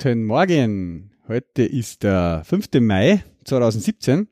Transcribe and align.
Guten 0.00 0.26
Morgen. 0.26 1.10
Heute 1.26 1.64
ist 1.64 2.04
der 2.04 2.42
5. 2.44 2.68
Mai 2.78 3.24
2017. 3.44 4.28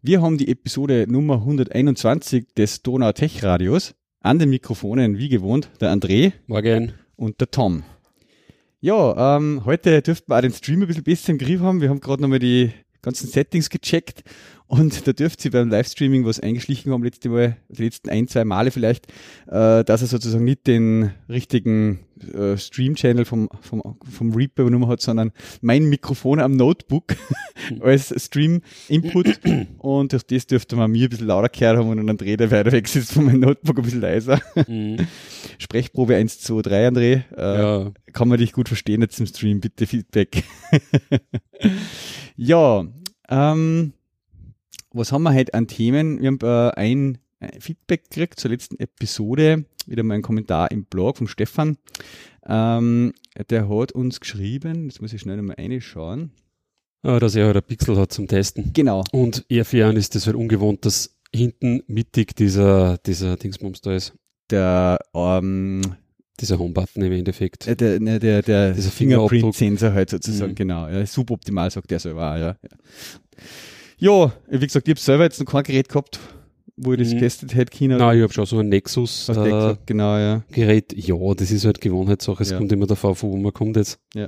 Wir 0.00 0.22
haben 0.22 0.38
die 0.38 0.48
Episode 0.48 1.04
Nummer 1.06 1.34
121 1.34 2.54
des 2.56 2.80
Donau 2.80 3.12
Tech 3.12 3.44
Radios. 3.44 3.94
An 4.20 4.38
den 4.38 4.48
Mikrofonen, 4.48 5.18
wie 5.18 5.28
gewohnt, 5.28 5.68
der 5.82 5.92
André. 5.92 6.32
Morgen. 6.46 6.94
Und 7.14 7.40
der 7.40 7.50
Tom. 7.50 7.82
Ja, 8.80 9.36
ähm, 9.36 9.66
heute 9.66 10.00
dürften 10.00 10.30
wir 10.30 10.38
auch 10.38 10.40
den 10.40 10.54
Stream 10.54 10.80
ein 10.80 10.86
bisschen 10.86 11.04
besser 11.04 11.32
im 11.32 11.38
Griff 11.38 11.60
haben. 11.60 11.82
Wir 11.82 11.90
haben 11.90 12.00
gerade 12.00 12.22
nochmal 12.22 12.38
die 12.38 12.72
ganzen 13.02 13.28
Settings 13.28 13.68
gecheckt 13.68 14.22
und 14.72 15.06
da 15.06 15.12
dürft 15.12 15.44
ihr 15.44 15.50
beim 15.50 15.68
Livestreaming 15.68 16.24
was 16.24 16.40
eingeschlichen 16.40 16.92
haben, 16.92 17.04
letzte 17.04 17.28
Mal, 17.28 17.58
die 17.68 17.84
letzten 17.84 18.08
ein, 18.08 18.26
zwei 18.26 18.46
Male 18.46 18.70
vielleicht, 18.70 19.06
äh, 19.48 19.84
dass 19.84 20.00
er 20.00 20.06
sozusagen 20.06 20.44
nicht 20.44 20.66
den 20.66 21.10
richtigen 21.28 22.06
äh, 22.32 22.56
Stream-Channel 22.56 23.26
vom, 23.26 23.50
vom, 23.60 23.82
vom 24.10 24.32
Reaper 24.32 24.62
übernommen 24.62 24.88
hat, 24.88 25.02
sondern 25.02 25.32
mein 25.60 25.90
Mikrofon 25.90 26.40
am 26.40 26.56
Notebook 26.56 27.14
als 27.80 28.14
Stream-Input 28.16 29.40
und 29.76 30.12
durch 30.14 30.22
das 30.22 30.46
dürfte 30.46 30.74
man 30.76 30.90
mir 30.90 31.06
ein 31.06 31.10
bisschen 31.10 31.26
lauter 31.26 31.50
gehört 31.50 31.76
haben 31.76 31.90
und 31.90 31.98
dann 31.98 32.16
André, 32.16 32.38
der 32.38 32.50
weiter 32.50 32.72
weg 32.72 32.88
sitzt 32.88 33.12
von 33.12 33.26
meinem 33.26 33.40
Notebook 33.40 33.76
ein 33.76 33.84
bisschen 33.84 34.00
leiser. 34.00 34.40
Mhm. 34.66 35.06
Sprechprobe 35.58 36.16
1, 36.16 36.40
2, 36.40 36.62
3, 36.62 36.88
André. 36.88 37.22
Äh, 37.36 37.62
ja. 37.62 37.92
Kann 38.14 38.28
man 38.28 38.38
dich 38.38 38.52
gut 38.52 38.68
verstehen 38.68 39.02
jetzt 39.02 39.20
im 39.20 39.26
Stream, 39.26 39.60
bitte 39.60 39.86
Feedback. 39.86 40.44
ja, 42.36 42.86
ähm, 43.28 43.92
was 44.94 45.12
haben 45.12 45.22
wir 45.22 45.34
heute 45.34 45.54
an 45.54 45.66
Themen? 45.66 46.20
Wir 46.20 46.28
haben 46.28 46.38
äh, 46.40 46.70
ein 46.76 47.18
Feedback 47.58 48.10
gekriegt 48.10 48.38
zur 48.38 48.50
letzten 48.50 48.78
Episode, 48.78 49.64
wieder 49.86 50.02
mal 50.02 50.14
ein 50.14 50.22
Kommentar 50.22 50.70
im 50.70 50.84
Blog 50.84 51.18
von 51.18 51.26
Stefan. 51.26 51.76
Ähm, 52.46 53.12
der 53.50 53.68
hat 53.68 53.92
uns 53.92 54.20
geschrieben, 54.20 54.84
jetzt 54.84 55.00
muss 55.00 55.12
ich 55.12 55.20
schnell 55.20 55.40
mal 55.42 55.56
reinschauen. 55.58 56.32
Ah, 57.02 57.18
dass 57.18 57.34
er 57.34 57.46
halt 57.46 57.56
ein 57.56 57.62
Pixel 57.62 57.96
hat 57.98 58.12
zum 58.12 58.28
Testen. 58.28 58.72
Genau. 58.72 59.02
Und 59.10 59.44
eher 59.48 59.64
für 59.64 59.86
einen 59.86 59.96
ist 59.96 60.14
das 60.14 60.26
halt 60.26 60.36
ungewohnt, 60.36 60.84
dass 60.84 61.16
hinten 61.34 61.82
mittig 61.88 62.36
dieser, 62.36 62.98
dieser 62.98 63.36
Dingsbums 63.36 63.80
da 63.80 63.94
ist. 63.94 64.12
Der, 64.50 64.98
ähm, 65.14 65.82
dieser 66.38 66.58
Homebutton 66.58 67.02
im 67.02 67.12
Endeffekt. 67.12 67.66
Äh, 67.66 67.76
der, 67.76 68.00
ne, 68.00 68.18
der, 68.20 68.42
der, 68.42 68.72
dieser 68.72 68.90
Fingerprint-Sensor 68.90 69.92
halt 69.92 70.10
sozusagen, 70.10 70.52
mhm. 70.52 70.56
genau. 70.56 70.88
Ja, 70.88 71.04
suboptimal, 71.04 71.70
sagt 71.70 71.90
der 71.90 71.98
selber 71.98 72.32
auch, 72.32 72.38
ja. 72.38 72.56
Ja, 74.02 74.32
wie 74.48 74.66
gesagt, 74.66 74.88
ich 74.88 74.92
habe 74.94 75.00
selber 75.00 75.22
jetzt 75.22 75.38
noch 75.38 75.46
kein 75.46 75.62
Gerät 75.62 75.88
gehabt, 75.88 76.18
wo 76.76 76.92
ich 76.92 76.98
das 76.98 77.10
mhm. 77.10 77.14
getestet 77.14 77.54
hätte 77.54 77.78
können. 77.78 77.98
Nein, 77.98 78.16
ich 78.16 78.22
habe 78.24 78.32
schon 78.32 78.46
so 78.46 78.58
ein 78.58 78.68
Nexus, 78.68 79.28
äh, 79.28 79.32
Nexus 79.32 79.78
genau, 79.86 80.18
ja. 80.18 80.42
Gerät. 80.50 80.92
Ja, 80.96 81.14
das 81.34 81.52
ist 81.52 81.64
halt 81.64 81.80
Gewohnheitssache. 81.80 82.42
Es 82.42 82.50
ja. 82.50 82.58
kommt 82.58 82.72
immer 82.72 82.88
davon, 82.88 83.14
von 83.14 83.30
wo 83.30 83.36
man 83.36 83.52
kommt 83.52 83.76
jetzt. 83.76 84.00
Ja. 84.12 84.26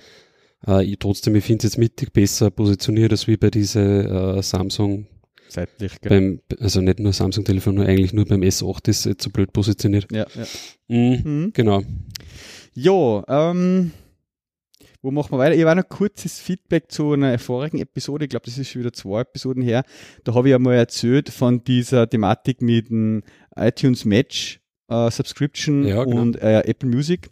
Äh, 0.65 0.85
ich, 0.85 1.01
trotzdem, 1.01 1.35
ich 1.35 1.43
finde 1.43 1.67
es 1.67 1.73
jetzt 1.73 1.79
mittig 1.79 2.13
besser 2.13 2.53
positioniert 2.53 3.11
als 3.11 3.27
wie 3.27 3.37
bei 3.37 3.51
diese 3.51 3.81
äh, 3.81 4.43
Samsung. 4.45 5.09
Seitlich, 5.49 6.01
gell? 6.01 6.09
Beim, 6.09 6.41
also 6.61 6.81
nicht 6.81 7.01
nur 7.01 7.13
Samsung-Telefon, 7.13 7.75
nur 7.75 7.87
eigentlich 7.87 8.13
nur 8.13 8.27
beim 8.27 8.43
S8 8.43 8.89
ist 8.89 9.07
jetzt 9.07 9.25
so 9.25 9.31
blöd 9.31 9.53
positioniert. 9.53 10.07
Ja, 10.13 10.25
ja. 10.37 10.47
Mhm, 10.87 11.21
mhm. 11.25 11.53
Genau. 11.53 11.83
Ja, 12.75 13.25
ähm, 13.27 13.91
wo 15.05 15.11
machen 15.11 15.33
wir 15.33 15.39
weiter? 15.39 15.55
Ich 15.55 15.63
habe 15.65 15.79
noch 15.79 15.89
kurzes 15.89 16.41
Feedback 16.41 16.91
zu 16.91 17.13
einer 17.13 17.39
vorigen 17.39 17.79
Episode. 17.79 18.25
Ich 18.25 18.31
glaube, 18.31 18.47
das 18.47 18.57
ist 18.57 18.71
schon 18.71 18.81
wieder 18.81 18.93
zwei 18.95 19.21
Episoden 19.21 19.63
her. 19.63 19.85
Da 20.25 20.35
habe 20.35 20.49
ich 20.49 20.53
ja 20.53 20.59
mal 20.59 20.75
erzählt 20.75 21.29
von 21.29 21.63
dieser 21.63 22.09
Thematik 22.09 22.63
mit 22.63 22.89
dem 22.89 23.23
iTunes 23.55 24.07
Match 24.07 24.61
äh, 24.89 25.11
Subscription 25.11 25.85
ja, 25.85 26.03
genau. 26.05 26.23
und 26.23 26.37
äh, 26.37 26.61
Apple 26.61 26.89
Music. 26.89 27.29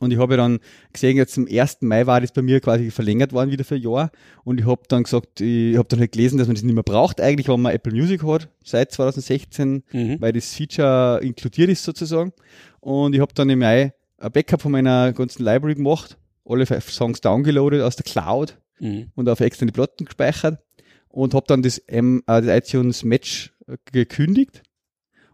Und 0.00 0.10
ich 0.10 0.18
habe 0.18 0.36
dann 0.36 0.58
gesehen, 0.92 1.16
jetzt 1.16 1.34
zum 1.34 1.46
1. 1.46 1.82
Mai 1.82 2.08
war 2.08 2.20
das 2.20 2.32
bei 2.32 2.42
mir 2.42 2.60
quasi 2.60 2.90
verlängert 2.90 3.32
worden 3.32 3.52
wieder 3.52 3.64
für 3.64 3.76
ein 3.76 3.82
Jahr. 3.82 4.10
Und 4.42 4.58
ich 4.58 4.66
habe 4.66 4.82
dann 4.88 5.04
gesagt, 5.04 5.40
ich 5.40 5.76
habe 5.76 5.86
dann 5.88 6.00
halt 6.00 6.10
gelesen, 6.10 6.38
dass 6.38 6.48
man 6.48 6.56
das 6.56 6.64
nicht 6.64 6.74
mehr 6.74 6.82
braucht, 6.82 7.20
eigentlich, 7.20 7.46
wenn 7.46 7.60
man 7.60 7.72
Apple 7.72 7.92
Music 7.92 8.24
hat, 8.24 8.48
seit 8.64 8.90
2016, 8.90 9.84
mhm. 9.92 10.16
weil 10.20 10.32
das 10.32 10.52
Feature 10.52 11.20
inkludiert 11.22 11.70
ist 11.70 11.84
sozusagen. 11.84 12.32
Und 12.80 13.14
ich 13.14 13.20
habe 13.20 13.32
dann 13.32 13.48
im 13.48 13.60
Mai 13.60 13.92
ein 14.18 14.32
Backup 14.32 14.62
von 14.62 14.72
meiner 14.72 15.12
ganzen 15.12 15.44
Library 15.44 15.76
gemacht 15.76 16.16
alle 16.50 16.66
Songs 16.66 17.20
downgeloadet 17.20 17.82
aus 17.82 17.96
der 17.96 18.04
Cloud 18.04 18.58
mhm. 18.80 19.10
und 19.14 19.28
auf 19.28 19.40
externe 19.40 19.72
Platten 19.72 20.04
gespeichert 20.04 20.58
und 21.08 21.34
habe 21.34 21.46
dann 21.46 21.62
das, 21.62 21.82
ähm, 21.88 22.22
das 22.26 22.46
iTunes 22.46 23.04
Match 23.04 23.52
äh, 23.66 23.76
gekündigt. 23.92 24.62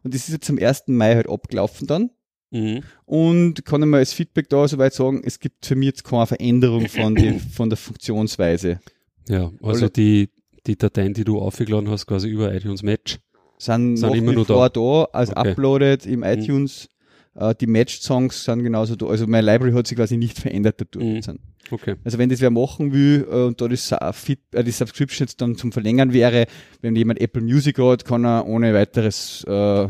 Und 0.03 0.15
das 0.15 0.29
ist 0.29 0.35
jetzt 0.35 0.51
am 0.51 0.59
1. 0.59 0.85
Mai 0.87 1.15
halt 1.15 1.29
abgelaufen 1.29 1.87
dann. 1.87 2.11
Mhm. 2.51 2.83
Und 3.05 3.65
kann 3.65 3.83
einmal 3.83 4.01
als 4.01 4.13
Feedback 4.13 4.49
da 4.49 4.67
soweit 4.69 4.95
sagen, 4.95 5.23
es 5.25 5.41
gibt 5.41 5.67
für 5.67 5.75
mich 5.75 5.87
jetzt 5.87 6.05
keine 6.05 6.27
Veränderung 6.27 6.89
von, 6.89 7.15
die, 7.15 7.39
von 7.53 7.69
der 7.69 7.77
Funktionsweise. 7.77 8.81
Ja, 9.29 9.53
also 9.63 9.83
Alle, 9.83 9.91
die, 9.91 10.31
die 10.67 10.77
Dateien, 10.77 11.13
die 11.13 11.25
du 11.25 11.41
aufgeladen 11.41 11.91
hast, 11.91 12.07
quasi 12.07 12.29
über 12.29 12.55
iTunes 12.55 12.83
Match, 12.83 13.19
sind, 13.59 13.97
sind 13.97 14.15
immer 14.15 14.33
nur 14.33 14.45
da. 14.45 14.69
da 14.69 15.05
als 15.13 15.31
okay. 15.31 15.51
uploaded 15.51 16.07
im 16.07 16.21
mhm. 16.21 16.25
iTunes 16.25 16.89
äh, 17.37 17.55
die 17.55 17.67
Matched-Songs 17.67 18.45
sind 18.45 18.63
genauso 18.63 18.97
da. 18.97 19.07
Also 19.07 19.27
meine 19.27 19.47
Library 19.47 19.73
hat 19.73 19.87
sich 19.87 19.97
quasi 19.97 20.17
nicht 20.17 20.39
verändert 20.39 20.81
dadurch. 20.81 21.27
Mhm. 21.27 21.39
Okay. 21.71 21.97
Also 22.05 22.19
wenn 22.19 22.29
das 22.29 22.41
wer 22.41 22.51
machen 22.51 22.93
will 22.93 23.27
äh, 23.31 23.35
und 23.45 23.61
da 23.61 23.69
das, 23.69 23.95
Fit, 24.13 24.41
äh, 24.53 24.63
die 24.63 24.71
Subscription 24.71 25.27
jetzt 25.27 25.41
dann 25.41 25.57
zum 25.57 25.73
Verlängern 25.73 26.13
wäre, 26.13 26.47
wenn 26.81 26.95
jemand 26.95 27.21
Apple 27.21 27.43
Music 27.43 27.79
hat, 27.79 28.05
kann 28.05 28.25
er 28.25 28.47
ohne 28.47 28.73
weiteres 28.73 29.45
äh, 29.45 29.89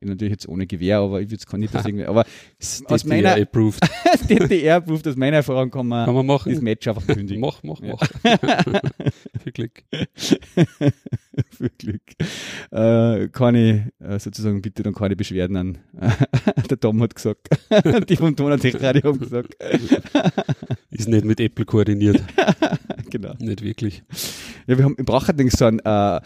natürlich 0.00 0.32
jetzt 0.32 0.48
ohne 0.48 0.66
Gewehr, 0.66 0.98
aber 0.98 1.20
ich 1.20 1.30
würde 1.30 1.42
es 1.46 1.52
nicht 1.52 1.74
das 1.74 1.84
irgendwie, 1.86 2.06
aber 2.06 2.24
aus 2.86 3.04
meiner 3.04 3.36
approved. 3.36 3.80
DDR 4.28 4.76
approved, 4.76 5.06
aus 5.08 5.16
meiner 5.16 5.38
Erfahrung 5.38 5.70
kann 5.70 5.86
man, 5.86 6.06
kann 6.06 6.14
man 6.14 6.26
machen. 6.26 6.52
das 6.52 6.62
Match 6.62 6.86
einfach 6.88 7.06
kündigen. 7.06 7.40
mach, 7.40 7.62
mach, 7.62 7.80
mach. 7.80 8.00
Viel 9.42 9.52
Glück. 9.52 9.82
Viel 11.50 11.70
Glück. 11.78 12.02
Äh, 12.70 13.28
keine, 13.28 13.92
äh, 14.00 14.18
sozusagen 14.18 14.62
bitte 14.62 14.82
dann 14.82 14.94
keine 14.94 15.16
Beschwerden 15.16 15.56
an. 15.56 15.78
Der 16.70 16.80
Tom 16.80 17.02
hat 17.02 17.14
gesagt. 17.14 17.48
Die 18.08 18.16
vom 18.16 18.34
Donatech 18.34 18.80
Radio 18.80 19.12
haben 19.12 19.18
gesagt. 19.18 19.56
Ist 20.90 21.08
nicht 21.08 21.24
mit 21.24 21.40
Apple 21.40 21.64
koordiniert. 21.64 22.22
genau. 23.10 23.34
Nicht 23.38 23.62
wirklich. 23.62 24.02
Ja, 24.66 24.78
wir 24.78 24.84
haben, 24.84 24.96
wir 24.96 25.04
brauchen 25.04 25.26
allerdings 25.28 25.54
so 25.54 25.66
ein, 25.66 25.80
äh, 25.80 26.20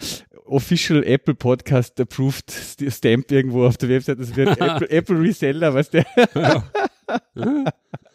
Official 0.45 1.03
Apple 1.03 1.35
Podcast 1.35 1.99
approved 1.99 2.51
Stamp 2.51 3.31
irgendwo 3.31 3.65
auf 3.65 3.77
der 3.77 3.87
Website. 3.89 4.19
Das 4.19 4.35
wird 4.35 4.59
Apple, 4.59 4.89
Apple 4.89 5.21
Reseller, 5.21 5.73
was 5.73 5.89
der. 5.89 6.05
da 6.33 6.65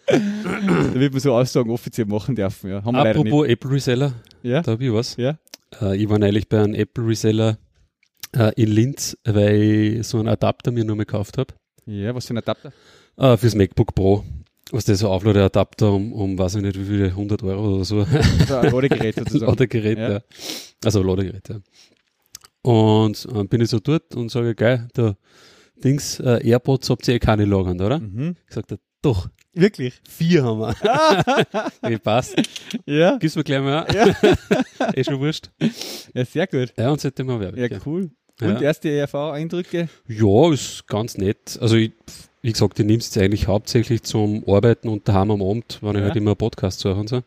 wird 0.07 1.13
man 1.13 1.21
so 1.21 1.35
Aussagen 1.35 1.71
offiziell 1.71 2.07
machen 2.07 2.35
dürfen. 2.35 2.71
Ja. 2.71 2.85
Haben 2.85 2.95
wir 2.95 3.11
Apropos 3.11 3.47
Apple 3.47 3.71
Reseller, 3.71 4.13
ja? 4.43 4.63
da 4.63 4.73
habe 4.73 4.85
ich 4.85 4.93
was. 4.93 5.17
Ja? 5.17 5.39
Äh, 5.81 5.97
ich 5.97 6.09
war 6.09 6.19
neulich 6.19 6.49
bei 6.49 6.63
einem 6.63 6.75
Apple 6.75 7.07
Reseller 7.07 7.59
äh, 8.37 8.53
in 8.57 8.69
Linz, 8.69 9.17
weil 9.25 9.99
ich 10.01 10.07
so 10.07 10.19
einen 10.19 10.29
Adapter 10.29 10.71
mir 10.71 10.85
nur 10.85 10.97
mal 10.97 11.05
gekauft 11.05 11.39
habe. 11.39 11.55
Ja, 11.87 12.15
was 12.15 12.27
für 12.27 12.35
ein 12.35 12.39
Adapter? 12.39 12.73
Äh, 13.17 13.37
fürs 13.37 13.55
MacBook 13.55 13.95
Pro. 13.95 14.25
Was 14.73 14.85
der 14.85 14.97
so 14.97 15.09
Aufladeadapter 15.11 15.93
um, 15.93 16.13
um 16.13 16.39
weiß 16.39 16.57
ich 16.57 16.63
nicht 16.63 16.79
wie 16.79 16.85
viele, 16.85 17.07
100 17.07 17.43
Euro 17.45 17.77
oder 17.77 17.85
so. 17.85 18.01
Also 18.41 18.57
ein 18.57 18.73
Ladegerät 18.73 19.15
sozusagen. 19.15 19.47
Ladegerät, 19.53 19.99
ja. 19.99 20.13
ja. 20.15 20.21
Also 20.85 21.03
Ladegerät, 21.03 21.49
ja. 21.49 21.61
Und 22.63 23.29
äh, 23.33 23.45
bin 23.45 23.61
ich 23.61 23.71
so 23.71 23.79
dort 23.79 24.17
und 24.17 24.29
sage, 24.29 24.57
geil, 24.57 24.89
der 24.97 25.17
Dings, 25.85 26.19
äh, 26.19 26.41
AirPods 26.49 26.91
habt 26.91 27.07
ihr 27.07 27.15
eh 27.15 27.19
keine 27.21 27.45
lagern, 27.45 27.81
oder? 27.81 28.01
Mhm. 28.01 28.35
Sagt 28.49 28.73
er, 28.73 28.79
doch. 29.07 29.29
Wirklich? 29.55 29.95
Vier 30.07 30.45
haben 30.45 30.59
wir. 30.59 30.75
okay, 31.83 31.99
passt. 31.99 32.37
Ja. 32.85 33.17
Gib's 33.17 33.37
mir 33.37 33.45
gleich 33.45 33.63
mal. 33.63 33.87
Ja. 33.95 34.93
eh 34.95 35.05
schon 35.05 35.19
wurscht. 35.21 35.51
Ja, 36.13 36.25
sehr 36.25 36.47
gut. 36.47 36.75
Ja, 36.77 36.91
und 36.91 37.01
seitdem 37.01 37.31
haben 37.31 37.41
wir 37.41 37.57
Ja, 37.57 37.79
cool. 37.87 38.11
Und 38.43 38.49
ja. 38.49 38.61
erste 38.61 38.91
ERV-Eindrücke? 38.91 39.89
Ja, 40.09 40.53
ist 40.53 40.87
ganz 40.89 41.17
nett. 41.17 41.57
Also, 41.59 41.77
ich, 41.77 41.93
wie 42.43 42.53
gesagt, 42.53 42.79
ich 42.79 42.85
nehme 42.85 42.99
es 42.99 43.17
eigentlich 43.17 43.47
hauptsächlich 43.47 44.03
zum 44.03 44.45
Arbeiten 44.47 44.89
und 44.89 45.09
daheim 45.09 45.31
am 45.31 45.41
Abend, 45.41 45.79
wenn 45.81 45.95
ja. 45.95 46.01
ich 46.01 46.07
halt 46.09 46.17
immer 46.17 46.35
Podcast 46.35 46.81
suche 46.81 46.97
und 46.97 47.09
so. 47.09 47.23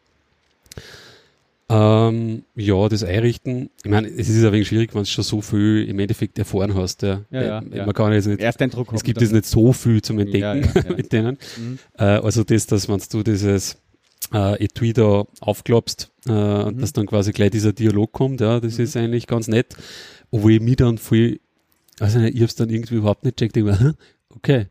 Ähm, 1.71 2.43
ja, 2.55 2.89
das 2.89 3.03
Einrichten, 3.03 3.69
ich 3.83 3.91
meine, 3.91 4.07
es 4.07 4.27
ist 4.27 4.43
ein 4.43 4.51
wenig 4.51 4.67
schwierig, 4.67 4.95
wenn 4.95 5.03
du 5.03 5.07
schon 5.07 5.23
so 5.23 5.41
viel 5.41 5.85
im 5.87 5.99
Endeffekt 5.99 6.39
erfahren 6.39 6.73
hast. 6.73 7.03
Ja. 7.03 7.21
Ja, 7.29 7.41
ja, 7.41 7.59
äh, 7.59 7.85
Man 7.85 7.93
kann 7.93 8.11
jetzt 8.11 8.25
nicht, 8.25 8.41
Ersteindruck 8.41 8.91
es 8.93 9.03
gibt 9.03 9.21
jetzt 9.21 9.33
nicht 9.33 9.45
so 9.45 9.71
viel 9.71 10.01
zum 10.01 10.17
Entdecken 10.17 10.67
mit 10.97 11.13
denen. 11.13 11.37
Mhm. 11.57 11.77
Äh, 11.97 12.03
also 12.03 12.43
das, 12.43 12.65
dass 12.65 12.89
wenn 12.89 12.99
du 13.11 13.21
dieses 13.21 13.77
äh, 14.33 14.63
Etui 14.63 14.93
da 14.93 15.25
aufklappst 15.41 16.11
äh, 16.27 16.31
mhm. 16.65 16.79
dass 16.79 16.93
dann 16.93 17.05
quasi 17.05 17.31
gleich 17.31 17.51
dieser 17.51 17.73
Dialog 17.73 18.11
kommt, 18.11 18.41
ja, 18.41 18.59
das 18.59 18.77
mhm. 18.77 18.83
ist 18.83 18.97
eigentlich 18.97 19.27
ganz 19.27 19.47
nett. 19.47 19.75
Obwohl 20.31 20.53
ich 20.53 20.61
mich 20.61 20.77
dann 20.77 20.97
voll, 20.97 21.39
also 21.99 22.19
ich 22.19 22.41
hab's 22.41 22.55
dann 22.55 22.69
irgendwie 22.69 22.95
überhaupt 22.95 23.25
nicht 23.25 23.37
checkt, 23.37 23.57
ich 23.57 23.65
war, 23.65 23.95
okay, 24.35 24.67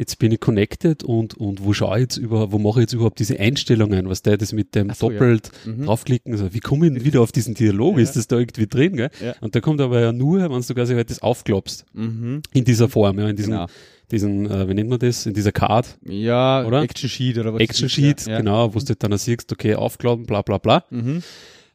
jetzt 0.00 0.18
bin 0.18 0.32
ich 0.32 0.40
connected 0.40 1.04
und, 1.04 1.34
und 1.34 1.62
wo 1.62 1.74
schaue 1.74 1.98
ich 1.98 2.02
jetzt 2.02 2.16
über, 2.16 2.50
wo 2.50 2.58
mache 2.58 2.80
ich 2.80 2.84
jetzt 2.84 2.94
überhaupt 2.94 3.18
diese 3.18 3.38
Einstellungen, 3.38 4.08
was 4.08 4.22
der 4.22 4.38
das 4.38 4.52
mit 4.52 4.74
dem 4.74 4.90
so, 4.90 5.10
doppelt 5.10 5.50
ja. 5.66 5.72
mhm. 5.72 5.84
draufklicken, 5.84 6.32
also 6.32 6.52
wie 6.54 6.60
komme 6.60 6.88
ich 6.88 7.04
wieder 7.04 7.20
auf 7.20 7.32
diesen 7.32 7.54
Dialog, 7.54 7.96
ja. 7.96 8.02
ist 8.02 8.16
das 8.16 8.26
da 8.26 8.38
irgendwie 8.38 8.66
drin, 8.66 8.96
gell? 8.96 9.10
Ja. 9.22 9.34
Und 9.42 9.54
der 9.54 9.60
kommt 9.60 9.80
aber 9.80 10.00
ja 10.00 10.12
nur, 10.12 10.40
wenn 10.40 10.62
du 10.62 10.74
quasi 10.74 10.94
halt 10.94 11.10
das 11.10 11.20
aufklappst, 11.20 11.84
mhm. 11.92 12.40
in 12.52 12.64
dieser 12.64 12.88
Form, 12.88 13.18
ja, 13.18 13.28
in 13.28 13.36
diesem, 13.36 13.52
genau. 13.52 13.66
diesen, 14.10 14.50
äh, 14.50 14.68
wie 14.68 14.74
nennt 14.74 14.88
man 14.88 14.98
das, 14.98 15.26
in 15.26 15.34
dieser 15.34 15.52
Card. 15.52 15.98
Ja, 16.02 16.64
oder? 16.66 16.80
Action 16.80 17.10
Sheet 17.10 17.36
oder 17.36 17.52
was. 17.52 17.60
Action 17.60 17.90
Sheet, 17.90 18.24
genau, 18.24 18.74
wo 18.74 18.78
du 18.78 18.96
dann 18.96 19.18
siehst, 19.18 19.52
okay, 19.52 19.74
aufklappen, 19.74 20.24
bla, 20.24 20.40
bla, 20.40 20.56
bla. 20.56 20.82
Mhm. 20.88 21.22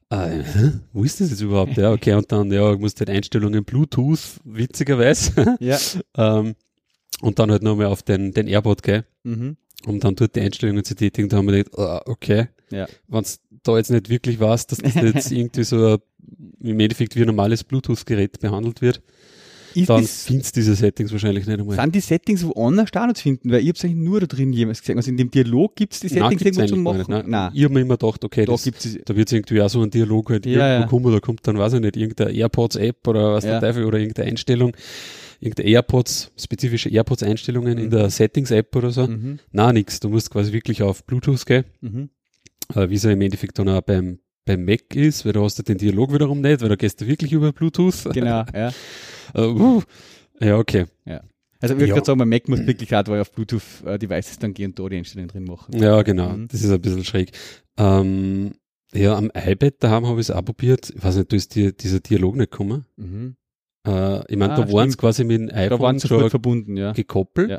Äh, 0.10 0.42
wo 0.94 1.04
ist 1.04 1.22
das 1.22 1.30
jetzt 1.30 1.42
überhaupt? 1.42 1.78
Ja, 1.78 1.92
okay, 1.92 2.14
und 2.14 2.32
dann, 2.32 2.52
ja, 2.52 2.74
ich 2.74 2.80
muss 2.80 2.96
halt 2.98 3.10
Einstellungen 3.12 3.64
Bluetooth, 3.64 4.40
witzigerweise. 4.44 5.58
Ja. 5.60 5.78
ähm, 6.18 6.56
und 7.22 7.40
dann 7.40 7.52
halt 7.52 7.64
nochmal 7.64 7.88
auf 7.88 8.04
den, 8.04 8.32
den 8.32 8.48
Airpod, 8.48 8.84
gell? 8.84 9.06
Mhm. 9.24 9.58
Um 9.86 10.00
dann 10.00 10.16
dort 10.16 10.36
die 10.36 10.42
Einstellungen 10.42 10.84
zu 10.84 10.96
tätigen, 10.96 11.30
da 11.30 11.38
haben 11.38 11.48
wir 11.48 11.64
gedacht, 11.64 11.78
uh, 11.78 12.12
okay, 12.12 12.48
ja. 12.72 12.88
wenn 13.08 13.22
es 13.22 13.40
da 13.64 13.78
jetzt 13.78 13.92
nicht 13.92 14.10
wirklich 14.10 14.40
was, 14.40 14.68
dass 14.68 14.80
das 14.80 14.96
jetzt 14.96 15.32
irgendwie 15.32 15.64
so 15.64 15.98
im 16.62 16.80
Endeffekt 16.80 17.16
wie 17.16 17.22
ein 17.22 17.28
normales 17.28 17.64
Bluetooth-Gerät 17.64 18.40
behandelt 18.40 18.82
wird, 18.82 19.02
ist 19.76 19.90
dann 19.90 20.06
findest 20.06 20.56
du 20.56 20.62
diese 20.62 20.76
Settings 20.76 21.12
wahrscheinlich 21.12 21.46
nicht 21.46 21.60
einmal. 21.60 21.76
Sind 21.76 21.96
die 21.96 22.00
Settings 22.00 22.46
woanders 22.46 22.92
da 22.92 23.06
noch 23.06 23.14
zu 23.14 23.24
finden? 23.24 23.52
Weil 23.52 23.60
ich 23.60 23.68
habe 23.68 23.78
es 23.78 23.84
eigentlich 23.84 23.98
nur 23.98 24.22
da 24.22 24.26
drin 24.26 24.54
jemals 24.54 24.80
gesehen. 24.80 24.98
Also 24.98 25.12
in 25.12 25.18
dem 25.18 25.30
Dialog 25.30 25.76
gibt 25.76 25.94
es 25.94 26.00
die 26.00 26.08
Settings 26.08 26.42
Nein, 26.42 26.54
irgendwo 26.54 26.66
zum 26.66 26.84
Machen? 26.84 26.98
Nicht, 26.98 27.10
nein. 27.10 27.26
Nein. 27.28 27.52
Ich 27.54 27.64
habe 27.64 27.74
mir 27.74 27.82
immer 27.82 27.98
gedacht, 27.98 28.24
okay, 28.24 28.46
da, 28.46 28.54
das, 28.54 28.64
da 28.64 29.16
wird 29.16 29.28
es 29.28 29.34
irgendwie 29.34 29.62
auch 29.62 29.70
so 29.70 29.82
ein 29.82 29.90
Dialog 29.90 30.30
halt 30.30 30.46
ja, 30.46 30.52
irgendwo 30.52 30.82
ja. 30.82 30.88
kommen, 30.88 31.14
da 31.14 31.20
kommt 31.20 31.46
dann, 31.46 31.58
weiß 31.58 31.74
ich 31.74 31.82
nicht, 31.82 31.98
irgendeine 31.98 32.32
AirPods-App 32.32 33.06
oder 33.08 33.34
was 33.34 33.44
ja. 33.44 33.60
der 33.60 33.70
Teufel 33.70 33.86
oder 33.86 34.00
irgendeine 34.00 34.30
Einstellung 34.30 34.76
irgendeine 35.40 35.70
AirPods, 35.70 36.32
spezifische 36.38 36.90
AirPods-Einstellungen 36.90 37.78
mhm. 37.78 37.84
in 37.86 37.90
der 37.90 38.10
Settings-App 38.10 38.76
oder 38.76 38.92
so. 38.92 39.08
Mhm. 39.08 39.40
Na, 39.52 39.74
nix. 39.74 40.00
Du 40.00 40.10
musst 40.10 40.32
quasi 40.32 40.54
wirklich 40.54 40.82
auf 40.82 41.04
Bluetooth 41.06 41.46
gehen. 41.46 41.66
Mhm. 41.82 42.10
Äh, 42.74 42.90
wie 42.90 42.96
es 42.96 43.04
ja 43.04 43.12
im 43.12 43.22
Endeffekt 43.22 43.60
dann 43.60 43.70
auch 43.70 43.82
beim, 43.82 44.20
beim 44.46 44.66
Mac 44.66 44.96
ist, 44.96 45.26
weil 45.26 45.34
da 45.34 45.42
hast 45.42 45.60
du 45.60 45.64
den 45.64 45.78
Dialog 45.78 46.14
wiederum 46.14 46.42
nicht, 46.42 46.62
weil 46.62 46.70
da 46.70 46.76
gehst 46.76 47.02
du 47.02 47.08
wirklich 47.08 47.32
über 47.32 47.52
Bluetooth. 47.52 48.12
Genau, 48.14 48.44
ja. 48.54 48.72
uh, 49.36 49.42
uh, 49.78 49.82
ja, 50.40 50.58
okay. 50.58 50.86
Ja. 51.06 51.22
Also 51.62 51.74
ich 51.74 51.80
würde 51.80 51.90
ja. 51.90 51.96
gerade 51.96 52.06
sagen, 52.06 52.20
mein 52.20 52.30
Mac 52.30 52.48
muss 52.48 52.66
wirklich 52.66 52.90
gerade 52.90 53.20
auf 53.20 53.32
Bluetooth-Devices 53.32 54.38
äh, 54.38 54.40
dann 54.40 54.54
gehen 54.54 54.72
und 54.72 54.80
da 54.80 54.88
die 54.90 54.98
Einstellungen 54.98 55.30
drin 55.30 55.44
machen. 55.46 55.78
Ja, 55.78 56.02
genau. 56.02 56.30
Mhm. 56.30 56.48
Das 56.48 56.62
ist 56.62 56.70
ein 56.70 56.82
bisschen 56.82 57.04
schräg. 57.04 57.32
Ähm, 57.78 58.54
ja, 58.94 59.16
am 59.16 59.32
iPad 59.34 59.76
daheim 59.80 60.06
habe 60.06 60.22
ich 60.22 60.30
es 60.30 60.32
auch 60.32 60.44
probiert. 60.44 60.92
Ich 60.96 61.04
weiß 61.04 61.16
nicht, 61.18 61.32
da 61.32 61.36
ist 61.36 61.56
die, 61.56 61.76
dieser 61.76 62.00
Dialog 62.00 62.36
nicht 62.36 62.52
gekommen. 62.52 62.86
Mhm. 62.98 63.36
Äh, 63.86 64.24
ich 64.28 64.38
meine, 64.38 64.54
ah, 64.54 64.62
da 64.62 64.72
waren 64.72 64.90
es 64.90 64.98
quasi 64.98 65.24
mit 65.24 65.40
dem 65.42 65.56
iPhone 65.56 66.00
schon 66.00 66.30
verbunden, 66.30 66.78
ja. 66.78 66.92
gekoppelt. 66.94 67.50
Ja. 67.50 67.58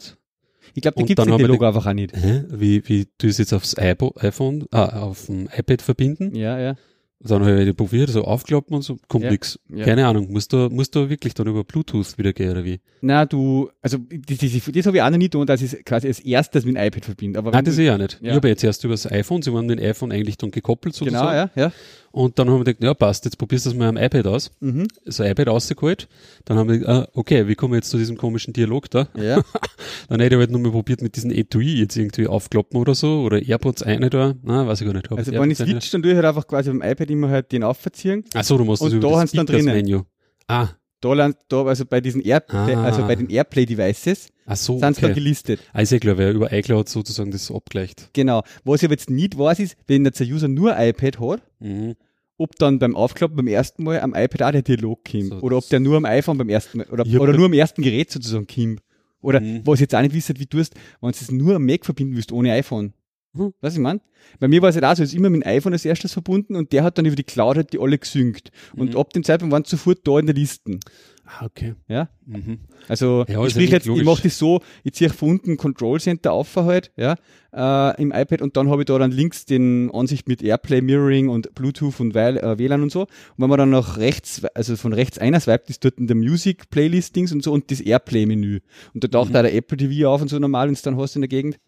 Ich 0.75 0.83
glaube, 0.83 0.97
da 0.97 1.07
gibt 1.07 1.19
es 1.19 1.25
den 1.25 1.39
Dialog 1.39 1.63
einfach 1.63 1.87
auch 1.87 1.93
nicht. 1.93 2.15
Hä? 2.17 2.45
Wie, 2.51 2.87
wie 2.89 3.07
du 3.19 3.29
es 3.29 3.39
jetzt 3.39 3.53
aufs 3.53 3.79
iPhone, 3.79 4.67
ah, 4.71 5.03
auf 5.03 5.27
dem 5.27 5.49
iPad 5.57 5.83
verbinden? 5.83 6.35
Ja, 6.35 6.59
ja. 6.59 6.77
Dann 7.21 7.45
habe 7.45 7.63
ich 7.63 7.77
probiert, 7.77 8.11
so 8.11 8.25
aufklappen 8.25 8.77
und 8.77 8.83
so, 8.83 8.99
kommt 9.09 9.25
ja, 9.25 9.31
nix. 9.31 9.59
Ja. 9.71 9.85
Keine 9.85 10.07
Ahnung, 10.07 10.31
musst 10.31 10.53
du, 10.53 10.69
musst 10.71 10.95
du 10.95 11.09
wirklich 11.09 11.33
dann 11.33 11.47
über 11.47 11.65
Bluetooth 11.65 12.19
wieder 12.19 12.35
gehen 12.35 12.51
oder 12.51 12.65
wie? 12.65 12.79
Na, 13.01 13.25
du, 13.25 13.71
also 13.81 13.99
das, 13.99 14.39
das, 14.39 14.53
das 14.53 14.87
habe 14.87 14.97
ich 14.99 15.03
auch 15.03 15.11
noch 15.11 15.17
nie 15.17 15.31
getan, 15.31 15.47
dass 15.47 15.63
ich 15.63 15.83
quasi 15.85 16.09
als 16.09 16.21
erstes 16.21 16.67
mit 16.67 16.77
dem 16.77 16.83
iPad 16.85 17.05
verbinde. 17.07 17.39
Aber 17.39 17.53
Nein, 17.53 17.65
das 17.65 17.75
ist 17.75 17.81
ja 17.81 17.97
nicht. 17.97 18.19
Ja. 18.21 18.31
Ich 18.31 18.37
habe 18.37 18.49
jetzt 18.49 18.63
erst 18.63 18.85
über 18.85 18.93
das 18.93 19.11
iPhone, 19.11 19.41
sie 19.41 19.53
waren 19.53 19.67
mit 19.67 19.79
dem 19.79 19.89
iPhone 19.89 20.13
eigentlich 20.13 20.37
dann 20.37 20.51
gekoppelt 20.51 20.95
sozusagen. 20.95 21.27
Genau, 21.27 21.35
ja, 21.35 21.51
ja. 21.57 21.73
Und 22.17 22.39
dann 22.39 22.49
haben 22.49 22.61
wir 22.61 22.65
gedacht, 22.65 22.83
ja 22.83 22.95
passt, 22.95 23.27
jetzt 23.27 23.37
probierst 23.37 23.67
du 23.67 23.71
das 23.71 23.79
mal 23.79 23.89
am 23.89 23.99
iPad 23.99 24.27
aus. 24.27 24.51
Mhm. 24.61 24.89
So 25.05 25.23
iPad 25.23 25.49
rausgeholt. 25.49 26.09
Dann 26.47 26.57
haben 26.57 26.71
wir 26.71 26.79
gedacht, 26.79 27.09
ah, 27.09 27.11
okay, 27.13 27.47
wie 27.47 27.55
kommen 27.55 27.75
wir 27.75 27.77
jetzt 27.77 27.91
zu 27.91 27.99
diesem 27.99 28.17
komischen 28.17 28.55
Dialog 28.55 28.91
da? 28.91 29.09
Ja. 29.15 29.43
dann 30.09 30.21
hätte 30.21 30.37
ich 30.37 30.39
halt 30.39 30.51
nochmal 30.51 30.73
probiert 30.73 31.03
mit 31.03 31.15
diesen 31.15 31.31
Etui 31.31 31.75
jetzt 31.75 31.95
irgendwie 31.95 32.27
aufkloppen 32.27 32.81
oder 32.81 32.95
so 32.95 33.21
oder 33.21 33.43
AirPods 33.43 33.83
eine 33.83 34.09
da. 34.09 34.35
Na, 34.43 34.67
weiß 34.67 34.81
ich 34.81 34.87
gar 34.87 34.95
nicht. 34.95 35.13
Also 35.13 35.31
wenn 35.31 35.51
ich 35.51 35.59
switch, 35.59 35.91
dann 35.91 36.03
tue 36.03 36.13
ich 36.13 36.17
halt 36.17 36.25
einfach 36.25 36.47
quasi 36.47 36.71
am 36.71 36.81
iPad 36.81 37.11
immer 37.11 37.29
halt 37.29 37.53
den 37.53 37.63
aufverziehen. 37.63 38.25
Ach 38.33 38.45
so, 38.45 38.57
du 38.57 38.65
musst 38.65 38.81
und 38.81 38.93
das 38.95 39.01
da 39.01 39.21
hast 39.21 39.35
du 39.35 39.37
dann 39.37 39.47
drinnen. 39.47 39.75
Menü. 39.75 40.01
Ah. 40.49 40.69
Da, 41.03 41.31
da, 41.49 41.65
also 41.65 41.85
bei 41.85 42.01
diesen 42.01 42.23
Air, 42.23 42.43
ah. 42.49 42.65
also 42.83 43.07
bei 43.07 43.17
den 43.17 43.29
Airplay 43.29 43.67
Devices 43.67 44.31
Ach 44.47 44.57
so, 44.57 44.79
sind 44.79 44.97
okay. 44.97 45.09
da 45.09 45.13
gelistet. 45.13 45.61
Also 45.75 45.99
klar, 45.99 46.17
wer 46.17 46.33
über 46.33 46.51
iCloud 46.51 46.89
sozusagen 46.89 47.31
das 47.31 47.51
abgleicht. 47.51 48.09
Genau. 48.15 48.43
Was 48.65 48.81
ich 48.81 48.87
aber 48.87 48.95
jetzt 48.95 49.11
nicht 49.11 49.37
weiß, 49.37 49.59
ist, 49.59 49.77
wenn 49.87 50.07
jetzt 50.07 50.19
der 50.19 50.27
User 50.27 50.49
nur 50.49 50.75
iPad 50.79 51.21
hat, 51.21 51.43
mhm 51.61 51.95
ob 52.39 52.57
dann 52.57 52.79
beim 52.79 52.95
Aufklappen 52.95 53.37
beim 53.37 53.47
ersten 53.47 53.85
Mal 53.85 54.01
am 54.01 54.15
iPad 54.15 54.43
auch 54.43 54.53
der 54.53 54.63
Dialog 54.63 55.05
kommt. 55.05 55.27
So, 55.27 55.41
oder 55.41 55.57
ob 55.57 55.69
der 55.69 55.81
nur 55.81 55.97
am 55.97 56.05
iPhone 56.05 56.39
beim 56.39 56.49
ersten 56.49 56.79
Mal, 56.79 56.87
oder, 56.89 57.07
oder 57.07 57.33
nur 57.33 57.47
am 57.47 57.53
ersten 57.53 57.83
Gerät 57.83 58.11
sozusagen 58.11 58.47
kommt. 58.47 58.81
Oder 59.21 59.41
mhm. 59.41 59.63
was 59.65 59.75
ich 59.77 59.83
jetzt 59.83 59.95
auch 59.95 60.03
nicht 60.03 60.15
wisst, 60.15 60.39
wie 60.39 60.47
du 60.47 60.59
hast, 60.59 60.75
wenn 61.01 61.11
du 61.11 61.17
es 61.19 61.31
nur 61.31 61.57
am 61.57 61.65
Mac 61.65 61.85
verbinden 61.85 62.15
willst, 62.15 62.33
ohne 62.33 62.53
iPhone. 62.53 62.93
Mhm. 63.33 63.53
Was 63.61 63.75
ich 63.75 63.81
meine? 63.81 64.01
Bei 64.39 64.49
mir 64.49 64.63
war 64.63 64.69
es 64.69 64.75
halt 64.75 64.85
auch 64.85 64.97
so, 64.97 65.03
es 65.03 65.11
ist 65.11 65.15
immer 65.15 65.31
mit 65.31 65.45
dem 65.45 65.49
iPhone 65.49 65.73
als 65.73 65.85
erstes 65.85 66.13
verbunden 66.13 66.57
und 66.57 66.73
der 66.73 66.85
hat 66.85 66.99
dann 66.99 67.07
über 67.07 67.17
die 67.17 67.25
Cloud 67.25 67.57
halt 67.57 67.73
die 67.73 67.79
alle 67.79 67.99
gesynkt. 67.99 68.51
Und 68.77 68.93
mhm. 68.93 68.97
ab 68.99 69.13
dem 69.13 69.25
Zeitpunkt 69.25 69.53
waren 69.53 69.65
sie 69.65 69.71
sofort 69.71 70.01
da 70.05 70.19
in 70.19 70.27
der 70.27 70.35
Listen. 70.35 70.81
Ah, 71.27 71.45
okay. 71.45 71.75
Ja. 71.89 72.09
Mhm. 72.25 72.59
Also 72.89 73.25
ja, 73.29 73.45
ich 73.45 73.51
sprich 73.51 73.71
jetzt, 73.71 73.87
logisch. 73.87 74.03
ich 74.03 74.07
mache 74.07 74.23
das 74.23 74.39
so, 74.39 74.61
ich 74.85 74.93
ziehe 74.93 75.11
von 75.11 75.31
unten 75.31 75.57
Control 75.57 76.01
Center 76.01 76.33
auf 76.33 76.55
halt, 76.57 76.93
ja, 76.97 77.17
äh, 77.53 78.01
im 78.01 78.13
iPad 78.13 78.43
und 78.43 78.57
dann 78.57 78.71
habe 78.71 78.83
ich 78.83 78.87
da 78.87 78.99
dann 78.99 79.11
links 79.11 79.45
den 79.45 79.91
Ansicht 79.93 80.29
mit 80.29 80.43
Airplay, 80.43 80.81
Mirroring 80.81 81.29
und 81.29 81.55
Bluetooth 81.55 81.99
und 82.01 82.15
WLAN 82.15 82.83
und 82.83 82.93
so. 82.93 83.03
Und 83.03 83.11
wenn 83.39 83.49
man 83.49 83.59
dann 83.59 83.71
nach 83.71 83.99
rechts, 83.99 84.45
also 84.55 84.77
von 84.77 84.93
rechts 84.93 85.19
einer 85.19 85.41
swipet, 85.41 85.71
ist 85.71 85.85
dort 85.85 85.99
in 85.99 86.07
der 86.07 86.17
Music 86.17 86.71
Playlistings 86.71 87.33
und 87.33 87.43
so 87.43 87.53
und 87.53 87.71
das 87.71 87.81
Airplay 87.81 88.27
Menü. 88.27 88.61
Und 88.95 89.03
da 89.03 89.09
taucht 89.09 89.31
mhm. 89.31 89.35
da 89.35 89.43
der 89.43 89.55
Apple 89.55 89.77
TV 89.77 90.09
auf 90.09 90.23
und 90.23 90.29
so 90.29 90.39
normal, 90.39 90.69
wenn 90.69 90.75
es 90.75 90.83
dann 90.83 90.97
hast 90.97 91.17
in 91.17 91.23
der 91.23 91.29
Gegend. 91.29 91.59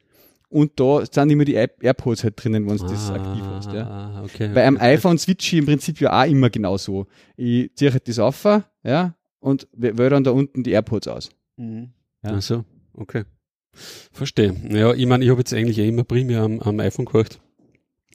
Und 0.50 0.80
da 0.80 1.04
sind 1.04 1.30
immer 1.30 1.44
die 1.44 1.54
AirPods 1.54 2.24
halt 2.24 2.42
drinnen, 2.42 2.68
wenn 2.68 2.78
du 2.78 2.84
ah, 2.84 2.88
das 2.88 3.10
aktiv 3.10 3.42
hast. 3.44 3.72
Ja. 3.72 4.22
Okay, 4.24 4.50
Bei 4.54 4.64
einem 4.64 4.76
okay. 4.76 4.94
iPhone 4.94 5.18
switche 5.18 5.56
ich 5.56 5.60
im 5.60 5.66
Prinzip 5.66 6.00
ja 6.00 6.18
auch 6.18 6.26
immer 6.26 6.48
genauso. 6.48 7.06
Ich 7.36 7.70
ziehe 7.74 7.92
halt 7.92 8.08
das 8.08 8.18
auf, 8.18 8.44
ja, 8.82 9.14
und 9.40 9.68
wähle 9.72 10.10
dann 10.10 10.24
da 10.24 10.30
unten 10.30 10.62
die 10.62 10.72
AirPods 10.72 11.08
aus. 11.08 11.30
Mhm. 11.56 11.90
Ja. 12.22 12.34
Ach 12.34 12.42
so, 12.42 12.64
okay. 12.94 13.24
Verstehe. 14.12 14.54
Ja, 14.70 14.92
ich 14.92 15.06
meine, 15.06 15.24
ich 15.24 15.30
habe 15.30 15.40
jetzt 15.40 15.52
eigentlich 15.52 15.78
eh 15.78 15.88
immer 15.88 16.04
primär 16.04 16.42
am, 16.42 16.60
am 16.60 16.80
iPhone 16.80 17.04
gehört. 17.04 17.40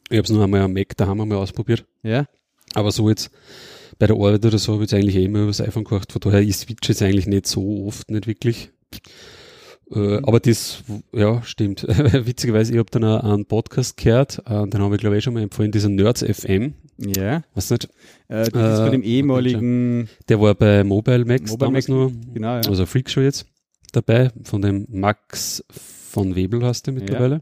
Ich 0.09 0.17
habe 0.17 0.25
es 0.25 0.31
nur 0.31 0.43
einmal 0.43 0.61
am 0.61 0.73
Mac 0.73 0.97
daheim 0.97 1.21
einmal 1.21 1.37
ausprobiert. 1.37 1.85
Ja. 2.03 2.25
Aber 2.73 2.91
so 2.91 3.09
jetzt 3.09 3.31
bei 3.99 4.07
der 4.07 4.15
Arbeit 4.15 4.45
oder 4.45 4.57
so 4.57 4.73
habe 4.73 4.83
ich 4.83 4.91
jetzt 4.91 4.99
eigentlich 4.99 5.15
eh 5.15 5.25
immer 5.25 5.39
über 5.39 5.47
das 5.47 5.61
iPhone 5.61 5.83
gehört. 5.83 6.11
Von 6.11 6.19
daher, 6.21 6.41
ich 6.41 6.57
switche 6.57 6.91
jetzt 6.91 7.01
eigentlich 7.01 7.27
nicht 7.27 7.47
so 7.47 7.85
oft, 7.85 8.09
nicht 8.11 8.27
wirklich. 8.27 8.71
Äh, 9.95 10.17
aber 10.23 10.39
das, 10.39 10.83
ja, 11.11 11.41
stimmt. 11.43 11.83
Witzigerweise, 11.87 12.73
ich 12.73 12.79
habe 12.79 12.89
dann 12.89 13.03
einen 13.03 13.45
Podcast 13.45 13.97
gehört, 13.97 14.41
äh, 14.45 14.67
den 14.67 14.81
habe 14.81 14.95
ich 14.95 15.01
glaube 15.01 15.17
ich 15.17 15.23
schon 15.23 15.33
mal 15.33 15.43
empfohlen, 15.43 15.71
dieser 15.71 15.89
Nerds 15.89 16.23
FM. 16.23 16.73
Ja. 16.97 17.43
Was 17.53 17.69
nicht? 17.69 17.85
Äh, 18.27 18.49
das 18.49 18.79
ist 18.79 18.85
bei 18.85 18.89
dem 18.89 19.03
äh, 19.03 19.07
ehemaligen. 19.07 20.09
Der 20.29 20.39
war 20.41 20.55
bei 20.55 20.83
Mobile 20.83 21.25
Max 21.25 21.51
Mobile 21.51 21.67
damals 21.67 21.87
Mac, 21.87 21.95
nur. 21.95 22.11
Genau, 22.33 22.55
ja. 22.55 22.61
Also 22.67 22.85
Freakshow 22.85 23.21
jetzt 23.21 23.45
dabei, 23.91 24.31
von 24.43 24.61
dem 24.61 24.87
Max 24.89 25.63
von 25.69 26.35
Webel 26.35 26.63
hast 26.63 26.87
du 26.87 26.91
mittlerweile. 26.91 27.35
Ja. 27.35 27.41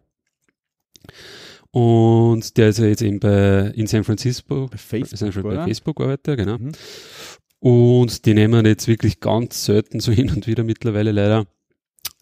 Und 1.72 2.58
der 2.58 2.70
ist 2.70 2.79
ja 2.79 2.86
jetzt 2.86 3.01
eben 3.01 3.20
bei, 3.20 3.72
in 3.75 3.88
San 3.88 4.03
Francisco, 4.03 4.67
bei 4.70 4.77
Facebook, 4.77 5.17
San, 5.17 5.43
bei 5.43 5.63
Facebook 5.63 6.01
arbeitet, 6.01 6.38
genau. 6.38 6.58
Mhm. 6.58 6.74
Und 7.60 8.25
die 8.25 8.34
nehmen 8.34 8.65
jetzt 8.65 8.88
wirklich 8.88 9.22
ganz 9.22 9.65
selten 9.65 10.01
so 10.01 10.12
hin 10.12 10.31
und 10.31 10.48
wieder 10.48 10.63
mittlerweile 10.63 11.12
leider 11.12 11.46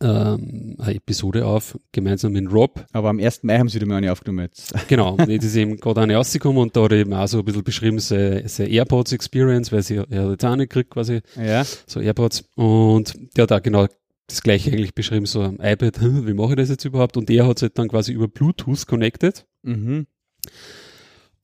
ähm, 0.01 0.75
eine 0.79 0.95
Episode 0.95 1.45
auf, 1.45 1.77
gemeinsam 1.91 2.33
mit 2.33 2.51
Rob. 2.51 2.85
Aber 2.93 3.09
am 3.09 3.19
1. 3.19 3.43
Mai 3.43 3.57
haben 3.57 3.69
sie 3.69 3.75
wieder 3.75 3.87
mal 3.87 3.97
eine 3.97 4.11
aufgenommen 4.11 4.45
jetzt. 4.45 4.73
Genau, 4.87 5.17
jetzt 5.27 5.45
ist 5.45 5.55
eben 5.55 5.77
gerade 5.77 6.01
eine 6.01 6.15
rausgekommen 6.15 6.61
und 6.61 6.75
da 6.75 6.83
hat 6.83 6.91
er 6.91 6.99
eben 6.99 7.13
auch 7.13 7.27
so 7.27 7.39
ein 7.39 7.45
bisschen 7.45 7.63
beschrieben, 7.63 7.99
seine, 7.99 8.47
seine 8.47 8.69
AirPods 8.69 9.11
Experience, 9.11 9.71
weil 9.71 9.83
sie 9.83 9.95
er 9.97 10.23
hat 10.23 10.31
jetzt 10.31 10.45
auch 10.45 10.55
nicht 10.55 10.69
gekriegt 10.69 10.91
quasi, 10.91 11.21
ja. 11.35 11.63
so 11.63 11.99
AirPods 11.99 12.49
und 12.55 13.13
der 13.35 13.43
hat 13.43 13.51
auch 13.51 13.61
genau 13.61 13.87
das 14.27 14.41
gleiche 14.41 14.71
eigentlich 14.71 14.95
beschrieben, 14.95 15.25
so 15.25 15.41
am 15.41 15.59
iPad, 15.59 16.01
wie 16.01 16.33
mache 16.33 16.51
ich 16.51 16.57
das 16.57 16.69
jetzt 16.69 16.85
überhaupt? 16.85 17.17
Und 17.17 17.29
der 17.29 17.47
hat 17.47 17.57
es 17.57 17.63
halt 17.63 17.77
dann 17.77 17.87
quasi 17.87 18.13
über 18.13 18.27
Bluetooth 18.27 18.85
connected. 18.85 19.45
Mhm. 19.63 20.05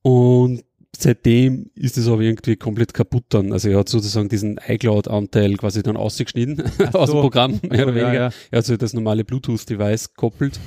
Und 0.01 0.63
seitdem 1.01 1.69
ist 1.75 1.97
es 1.97 2.07
aber 2.07 2.21
irgendwie 2.21 2.55
komplett 2.55 2.93
kaputt 2.93 3.25
dann. 3.29 3.51
Also 3.51 3.69
er 3.69 3.79
hat 3.79 3.89
sozusagen 3.89 4.29
diesen 4.29 4.59
iCloud-Anteil 4.65 5.55
quasi 5.57 5.83
dann 5.83 5.97
ausgeschnitten 5.97 6.63
so. 6.91 6.99
aus 6.99 7.09
dem 7.09 7.19
Programm, 7.19 7.59
mehr 7.69 7.83
oder 7.83 7.95
weniger. 7.95 8.13
Ja, 8.13 8.23
ja. 8.27 8.31
Er 8.51 8.57
hat 8.59 8.65
so 8.65 8.77
das 8.77 8.93
normale 8.93 9.23
Bluetooth-Device 9.23 10.13
koppelt. 10.15 10.59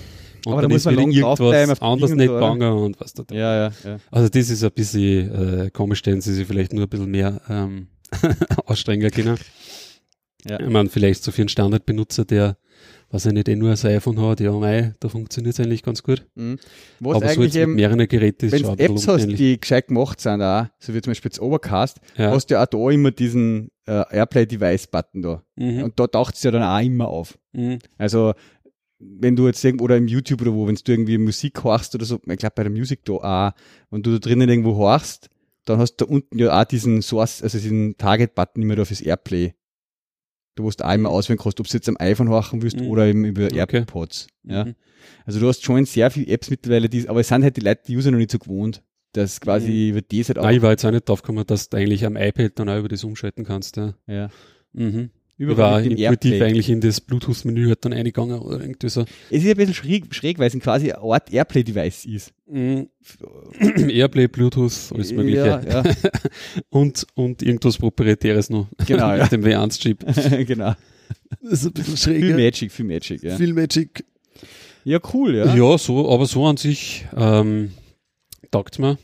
Und 0.47 0.53
aber 0.53 0.63
dann 0.63 0.71
da 0.71 0.75
muss 0.75 0.85
man 0.85 0.95
lang 0.95 1.11
irgendwas 1.11 1.83
anderes 1.83 2.15
nicht 2.15 2.29
gegangen 2.29 2.73
und 2.73 3.01
was 3.01 3.13
da. 3.13 3.25
Ja, 3.33 3.69
ja, 3.69 3.73
ja. 3.85 3.99
Also 4.11 4.29
das 4.29 4.51
ist 4.51 4.63
ein 4.63 4.71
bisschen 4.73 5.67
äh, 5.67 5.71
komisch, 5.71 5.99
stellen 5.99 6.21
sie 6.21 6.33
sich 6.33 6.47
vielleicht 6.47 6.73
nur 6.73 6.85
ein 6.85 6.89
bisschen 6.89 7.11
mehr 7.11 7.41
ähm, 7.49 7.89
ausstrengen 8.67 9.11
können. 9.11 9.37
Ja. 10.49 10.61
Ich 10.61 10.69
meine, 10.69 10.89
vielleicht 10.89 11.25
so 11.25 11.33
für 11.33 11.43
einen 11.43 11.49
Standardbenutzer, 11.49 12.25
der 12.25 12.57
was 13.11 13.25
er 13.25 13.33
nicht 13.33 13.49
eh 13.49 13.57
nur 13.57 13.71
ein 13.71 13.87
iPhone 13.87 14.21
hat, 14.21 14.41
ja, 14.41 14.53
mei, 14.53 14.95
da 15.01 15.09
funktioniert 15.09 15.55
es 15.55 15.61
eigentlich 15.65 15.83
ganz 15.83 16.03
gut. 16.03 16.27
Mhm. 16.35 16.59
Was 17.01 17.17
Aber 17.17 17.29
so 17.29 17.43
jetzt 17.43 17.55
mit 17.55 17.69
mehreren 17.69 18.07
Geräten 18.07 18.47
ist 18.47 18.61
schon 18.61 18.79
Apps 18.79 19.09
hast, 19.09 19.27
die 19.27 19.59
gescheit 19.59 19.89
gemacht 19.89 20.21
sind, 20.21 20.43
auch, 20.43 20.67
so 20.79 20.95
wie 20.95 21.01
zum 21.01 21.13
Beispiel 21.13 21.31
das 21.31 21.41
Overcast, 21.41 22.01
ja. 22.17 22.31
hast 22.31 22.47
du 22.47 22.55
ja 22.55 22.63
auch 22.63 22.67
da 22.67 22.91
immer 22.91 23.11
diesen 23.11 23.71
äh, 23.87 24.05
Airplay-Device-Button 24.11 25.23
da. 25.23 25.43
Mhm. 25.57 25.85
Und 25.85 25.99
da 25.99 26.07
taucht 26.07 26.35
es 26.35 26.43
ja 26.43 26.51
dann 26.51 26.63
auch 26.63 26.85
immer 26.85 27.09
auf. 27.09 27.39
Mhm. 27.53 27.79
Also 27.97 28.35
wenn 28.99 29.37
du 29.37 29.47
jetzt 29.47 29.65
irgendwo, 29.65 29.85
oder 29.85 29.97
im 29.97 30.09
YouTube 30.09 30.43
oder 30.43 30.53
wo, 30.53 30.67
wenn 30.67 30.75
du 30.75 30.93
irgendwie 30.93 31.19
Musik 31.19 31.63
horchst 31.63 31.95
oder 31.95 32.05
so, 32.05 32.17
ich 32.27 32.39
glaube 32.39 32.55
bei 32.57 32.65
der 32.65 32.73
Musik 32.73 33.05
da 33.05 33.13
auch, 33.13 33.53
wenn 33.91 34.03
du 34.03 34.13
da 34.13 34.19
drinnen 34.19 34.49
irgendwo 34.49 34.77
horchst, 34.77 35.31
dann 35.65 35.79
hast 35.79 35.97
du 35.97 36.05
da 36.05 36.11
unten 36.11 36.39
ja 36.39 36.61
auch 36.61 36.65
diesen 36.65 37.03
Source, 37.03 37.43
also 37.43 37.59
diesen 37.59 37.97
Target-Button 37.97 38.63
immer 38.63 38.77
da 38.77 38.85
fürs 38.85 39.01
Airplay. 39.01 39.55
Du 40.59 40.65
musst 40.65 40.85
auch 40.85 40.93
immer 40.93 41.11
auswählen 41.11 41.39
kannst, 41.39 41.61
ob 41.61 41.69
du 41.69 41.73
jetzt 41.73 41.89
am 41.89 41.97
iPhone 42.01 42.31
horchen 42.31 42.63
willst 42.63 42.81
mhm. 42.81 42.89
oder 42.89 43.07
eben 43.07 43.25
über 43.25 43.45
okay. 43.45 43.77
AirPods. 43.77 44.27
Ja. 44.43 44.65
Mhm. 44.65 44.75
Also 45.25 45.39
du 45.39 45.47
hast 45.47 45.63
schon 45.63 45.85
sehr 45.85 46.11
viele 46.11 46.27
Apps 46.27 46.51
mittlerweile, 46.51 46.89
die, 46.89 47.09
aber 47.09 47.21
es 47.21 47.29
sind 47.29 47.45
halt 47.45 47.57
die 47.57 47.61
Leute, 47.61 47.83
die 47.87 47.97
User 47.97 48.11
noch 48.11 48.19
nicht 48.19 48.33
so 48.33 48.41
gewohnt. 48.41 48.83
Das 49.13 49.41
quasi 49.41 49.71
mhm. 49.71 49.91
über 49.91 50.03
das 50.03 50.29
halt 50.29 50.39
auch. 50.41 50.43
Nein, 50.43 50.57
ich 50.57 50.63
war 50.63 50.71
jetzt 50.73 50.85
auch 50.85 50.91
nicht 50.91 51.09
drauf 51.09 51.23
gekommen, 51.23 51.47
dass 51.47 51.69
du 51.69 51.77
eigentlich 51.77 52.05
am 52.05 52.17
iPad 52.17 52.59
dann 52.59 52.69
auch 52.69 52.79
über 52.79 52.89
das 52.89 53.05
umschalten 53.05 53.45
kannst. 53.45 53.77
Ja. 53.77 53.95
ja. 54.09 54.31
Mhm. 54.73 55.11
Überall 55.39 55.87
ich 55.87 56.03
war 56.03 56.13
intuitiv 56.13 56.43
eigentlich 56.43 56.69
in 56.69 56.81
das 56.81 57.01
Bluetooth-Menü 57.01 57.69
halt 57.69 57.85
dann 57.85 57.93
eingegangen 57.93 58.41
oder 58.41 58.61
irgendwie 58.61 58.89
so. 58.89 59.03
Es 59.31 59.45
ist 59.45 59.49
ein 59.49 59.57
bisschen 59.57 59.75
schräg, 59.75 60.13
schräg 60.13 60.41
weil 60.41 60.49
es 60.49 60.59
quasi 60.59 60.91
eine 60.91 61.01
Art 61.01 61.33
Airplay-Device 61.33 62.07
ist. 62.07 62.33
Mm. 62.47 62.83
Airplay, 63.89 64.27
Bluetooth, 64.27 64.93
alles 64.93 65.13
mögliche. 65.13 65.47
Ja, 65.47 65.61
ja. 65.63 65.85
und, 66.71 67.07
und 67.15 67.43
irgendwas 67.43 67.79
Proprietäres 67.79 68.51
noch. 68.51 68.67
Genau, 68.85 69.13
ja. 69.15 69.23
Mit 69.23 69.33
dem 69.33 69.45
W1-Chip. 69.45 70.05
genau. 70.47 70.75
Das 71.41 71.53
ist 71.53 71.67
ein 71.67 71.73
bisschen 71.73 71.97
schräg. 71.97 72.21
Viel 72.21 72.35
Magic, 72.35 72.73
viel 72.73 72.85
Magic, 72.85 73.23
ja. 73.23 73.37
Viel 73.37 73.55
Magic. 73.55 74.05
Ja, 74.83 74.99
cool, 75.15 75.37
ja. 75.37 75.55
Ja, 75.55 75.79
so, 75.79 76.11
aber 76.11 76.27
so 76.27 76.47
an 76.47 76.57
sich, 76.57 77.07
ähm, 77.17 77.71
taugt 78.51 78.81
mir. 78.81 78.99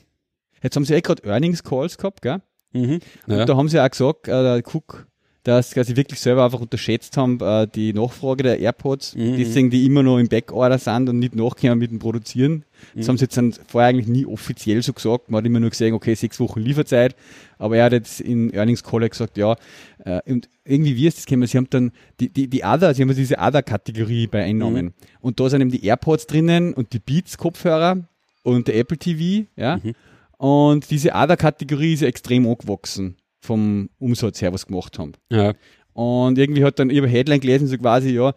Jetzt 0.65 0.75
haben 0.75 0.85
sie 0.85 0.95
eh 0.95 1.01
gerade 1.01 1.23
Earnings 1.29 1.63
Calls 1.63 1.97
gehabt, 1.97 2.23
gell? 2.23 2.41
Mhm. 2.73 2.99
Und 3.29 3.37
ja. 3.37 3.45
da 3.45 3.57
haben 3.57 3.69
sie 3.69 3.81
auch 3.81 3.89
gesagt, 3.89 4.27
äh, 4.27 4.63
Cook 4.65 5.07
dass 5.45 5.71
sie 5.71 5.97
wirklich 5.97 6.21
selber 6.21 6.45
einfach 6.45 6.61
unterschätzt 6.61 7.19
haben, 7.19 7.39
äh, 7.41 7.69
die 7.69 7.93
Nachfrage 7.93 8.43
der 8.43 8.59
AirPods, 8.61 9.15
mhm. 9.15 9.37
deswegen 9.37 9.69
die 9.69 9.85
immer 9.85 10.03
noch 10.03 10.19
im 10.19 10.29
Backorder 10.29 10.79
sind 10.79 11.11
und 11.11 11.19
nicht 11.19 11.35
nachkommen 11.35 11.79
mit 11.79 11.91
dem 11.91 11.99
Produzieren. 11.99 12.65
Das 12.95 13.05
mhm. 13.07 13.11
haben 13.11 13.19
sie 13.19 13.25
jetzt 13.25 13.37
dann 13.37 13.53
vorher 13.53 13.91
eigentlich 13.91 14.09
nie 14.09 14.25
offiziell 14.25 14.83
so 14.83 14.95
gesagt. 14.95 15.31
Man 15.31 15.39
hat 15.39 15.47
immer 15.47 15.61
nur 15.61 15.69
gesehen, 15.69 15.93
okay, 15.93 16.15
sechs 16.15 16.41
Wochen 16.41 16.61
Lieferzeit. 16.61 17.15
Aber 17.59 17.77
er 17.77 17.85
hat 17.85 17.93
jetzt 17.93 18.21
in 18.21 18.53
Earnings 18.55 18.83
Call 18.83 19.07
gesagt, 19.09 19.37
ja, 19.37 19.57
äh, 20.05 20.21
und 20.27 20.49
irgendwie 20.65 20.97
wie 20.97 21.07
ist 21.07 21.19
das 21.19 21.27
gekommen? 21.27 21.47
Sie 21.47 21.59
haben 21.59 21.69
dann 21.69 21.93
die, 22.21 22.31
die, 22.31 22.49
die 22.49 22.65
Other, 22.65 22.95
sie 22.95 23.03
haben 23.03 23.15
diese 23.15 23.37
Other-Kategorie 23.37 24.27
bei 24.27 24.45
Einnahmen. 24.45 24.87
Mhm. 24.87 24.93
Und 25.21 25.41
da 25.41 25.51
sind 25.51 25.61
eben 25.61 25.71
die 25.71 25.85
AirPods 25.85 26.27
drinnen 26.27 26.73
und 26.73 26.95
die 26.95 27.01
Beats-Kopfhörer 27.01 27.99
und 28.43 28.69
der 28.69 28.77
Apple 28.77 28.97
TV, 28.97 29.47
ja. 29.57 29.77
Mhm. 29.77 29.93
Und 30.39 30.91
diese 30.91 31.13
Other-Kategorie 31.13 31.93
ist 31.93 32.01
ja 32.01 32.09
extrem 32.09 32.47
angewachsen 32.47 33.17
vom 33.45 33.91
Umsatz 33.99 34.41
her 34.41 34.53
was 34.53 34.67
gemacht 34.67 34.99
haben. 34.99 35.13
Ja. 35.31 35.55
Und 35.93 36.39
irgendwie 36.39 36.65
hat 36.65 36.79
dann 36.79 36.91
über 36.91 37.07
Headline 37.07 37.41
gelesen, 37.41 37.69
so 37.69 37.77
quasi, 37.79 38.11
ja, 38.11 38.33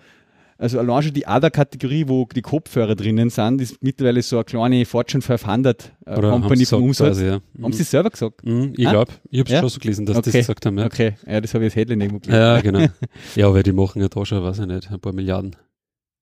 also 0.59 0.79
allein 0.79 1.03
schon 1.03 1.13
die 1.13 1.25
Other-Kategorie, 1.25 2.05
wo 2.07 2.25
die 2.25 2.41
Kopfhörer 2.41 2.95
drinnen 2.95 3.29
sind, 3.29 3.61
ist 3.61 3.81
mittlerweile 3.81 4.21
so 4.23 4.37
eine 4.37 4.45
kleine 4.45 4.85
Fortune 4.85 5.21
500 5.21 5.91
äh, 6.05 6.17
Oder 6.17 6.31
Company 6.31 6.65
vom 6.65 6.83
Umsatz. 6.83 7.09
Quasi, 7.09 7.25
ja. 7.25 7.39
Haben 7.61 7.73
sie 7.73 7.83
es 7.83 7.91
selber 7.91 8.09
gesagt? 8.09 8.43
Mhm, 8.43 8.73
ich 8.75 8.87
ah? 8.87 8.91
glaube, 8.91 9.11
ich 9.29 9.39
habe 9.39 9.47
es 9.47 9.53
ja? 9.53 9.59
schon 9.59 9.69
so 9.69 9.79
gelesen, 9.79 10.05
dass 10.07 10.17
okay. 10.17 10.31
das 10.31 10.33
gesagt 10.33 10.65
haben. 10.65 10.77
Ja. 10.79 10.85
Okay, 10.85 11.13
ja, 11.27 11.41
das 11.41 11.53
habe 11.53 11.63
ich 11.63 11.71
als 11.71 11.75
Headline 11.75 12.01
irgendwo 12.01 12.19
gelesen. 12.19 12.41
Ja, 12.41 12.61
genau. 12.61 12.79
ja, 13.35 13.53
weil 13.53 13.63
die 13.63 13.71
machen 13.71 14.01
ja 14.01 14.07
da 14.07 14.25
schon, 14.25 14.43
weiß 14.43 14.59
ich 14.59 14.65
nicht, 14.65 14.91
ein 14.91 14.99
paar 14.99 15.13
Milliarden. 15.13 15.55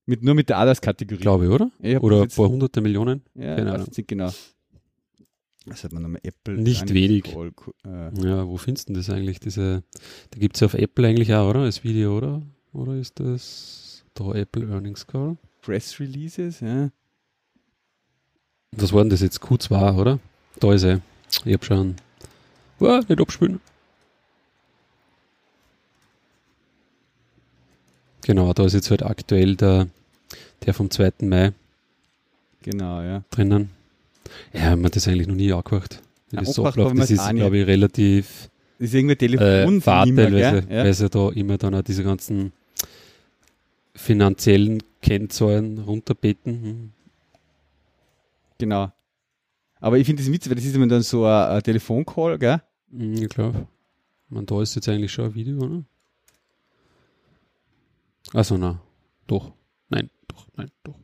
Mit, 0.05 0.21
nur 0.21 0.35
mit 0.35 0.49
der 0.49 0.59
Others-Kategorie. 0.59 1.21
Glaube 1.21 1.45
ich, 1.45 1.51
oder? 1.51 1.71
Ich 1.79 1.99
oder 1.99 2.23
ein 2.23 2.27
paar 2.27 2.49
hunderte 2.49 2.81
Millionen? 2.81 3.23
Ja, 3.35 3.55
genau. 3.55 3.83
genau. 4.05 4.29
Das 5.65 5.83
hat 5.83 5.93
man 5.93 6.03
nochmal 6.03 6.21
Apple. 6.23 6.55
Nicht 6.55 6.93
wenig. 6.93 7.23
Call, 7.23 7.51
äh. 7.85 8.27
Ja, 8.27 8.47
wo 8.47 8.57
findest 8.57 8.89
du 8.89 8.93
das 8.93 9.09
eigentlich? 9.09 9.39
Diese, 9.39 9.83
da 10.29 10.39
gibt 10.39 10.55
es 10.55 10.59
ja 10.59 10.65
auf 10.65 10.75
Apple 10.75 11.07
eigentlich 11.07 11.33
auch, 11.33 11.49
oder? 11.49 11.61
Als 11.61 11.83
Video, 11.83 12.15
oder? 12.17 12.41
Oder 12.71 12.95
ist 12.95 13.19
das 13.19 14.05
da 14.13 14.31
Apple 14.33 14.67
Earnings 14.69 15.07
Call? 15.07 15.37
Press 15.61 15.99
Releases, 15.99 16.59
ja. 16.59 16.91
Was 18.73 18.93
war 18.93 19.01
denn 19.01 19.09
das 19.09 19.21
jetzt? 19.21 19.41
Q2, 19.41 19.95
oder? 19.97 20.19
Da 20.59 20.73
ist 20.73 20.83
er. 20.83 21.01
Ich 21.45 21.53
hab 21.53 21.65
schon. 21.65 21.95
Oh, 22.79 23.01
nicht 23.07 23.19
abspielen. 23.19 23.59
Genau, 28.21 28.53
da 28.53 28.65
ist 28.65 28.73
jetzt 28.73 28.91
halt 28.91 29.03
aktuell 29.03 29.55
der, 29.55 29.87
der 30.65 30.73
vom 30.73 30.91
2. 30.91 31.13
Mai. 31.21 31.53
Genau, 32.63 33.01
ja. 33.01 33.23
Drinnen. 33.29 33.74
Ja, 34.53 34.75
man 34.75 34.85
hat 34.85 34.95
das 34.95 35.07
eigentlich 35.07 35.27
noch 35.27 35.35
nie 35.35 35.51
angehört. 35.51 36.01
Ja, 36.31 36.41
das, 36.41 36.59
Ablauf, 36.59 36.93
das 36.93 37.11
ist, 37.11 37.29
glaube 37.29 37.57
ich, 37.57 37.67
relativ 37.67 38.49
das 38.77 38.89
ist 38.89 38.93
irgendwie 38.93 39.15
Telefon 39.15 39.77
äh, 39.77 39.85
weil, 39.85 40.37
ja. 40.37 40.67
weil 40.69 40.93
sie 40.93 41.09
da 41.09 41.29
immer 41.29 41.57
dann 41.57 41.75
auch 41.75 41.81
diese 41.81 42.03
ganzen 42.03 42.51
finanziellen 43.93 44.83
Kennzahlen 45.01 45.77
runterbeten. 45.79 46.63
Hm. 46.63 46.91
Genau. 48.57 48.91
Aber 49.79 49.97
ich 49.97 50.05
finde 50.05 50.23
das 50.23 50.31
witzig, 50.31 50.49
weil 50.49 50.55
das 50.55 50.65
ist 50.65 50.75
immer 50.75 50.87
dann 50.87 51.03
so 51.03 51.25
ein, 51.25 51.47
ein 51.49 51.63
Telefoncall, 51.63 52.37
gell? 52.37 52.61
Mhm, 52.89 53.13
ja, 53.15 53.27
klar. 53.27 53.67
Man, 54.29 54.45
da 54.45 54.61
ist 54.61 54.75
jetzt 54.75 54.89
eigentlich 54.89 55.11
schon 55.11 55.25
ein 55.25 55.35
Video, 55.35 55.57
oder? 55.57 55.83
Also, 58.33 58.57
na, 58.57 58.81
doch. 59.27 59.53
Nein, 59.89 60.09
doch, 60.27 60.47
nein, 60.55 60.71
doch. 60.83 60.95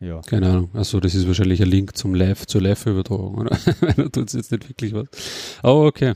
Ja. 0.00 0.22
Keine 0.22 0.48
Ahnung. 0.48 0.70
Achso, 0.74 0.98
das 0.98 1.14
ist 1.14 1.26
wahrscheinlich 1.26 1.60
ein 1.60 1.68
Link 1.68 1.94
zum 1.94 2.14
Live, 2.14 2.46
zur 2.46 2.62
Live-Übertragung, 2.62 3.36
oder? 3.36 3.56
da 3.96 4.08
tut 4.08 4.28
es 4.28 4.32
jetzt 4.32 4.50
nicht 4.50 4.66
wirklich 4.68 4.94
was. 4.94 5.08
Aber 5.62 5.84
okay. 5.86 6.14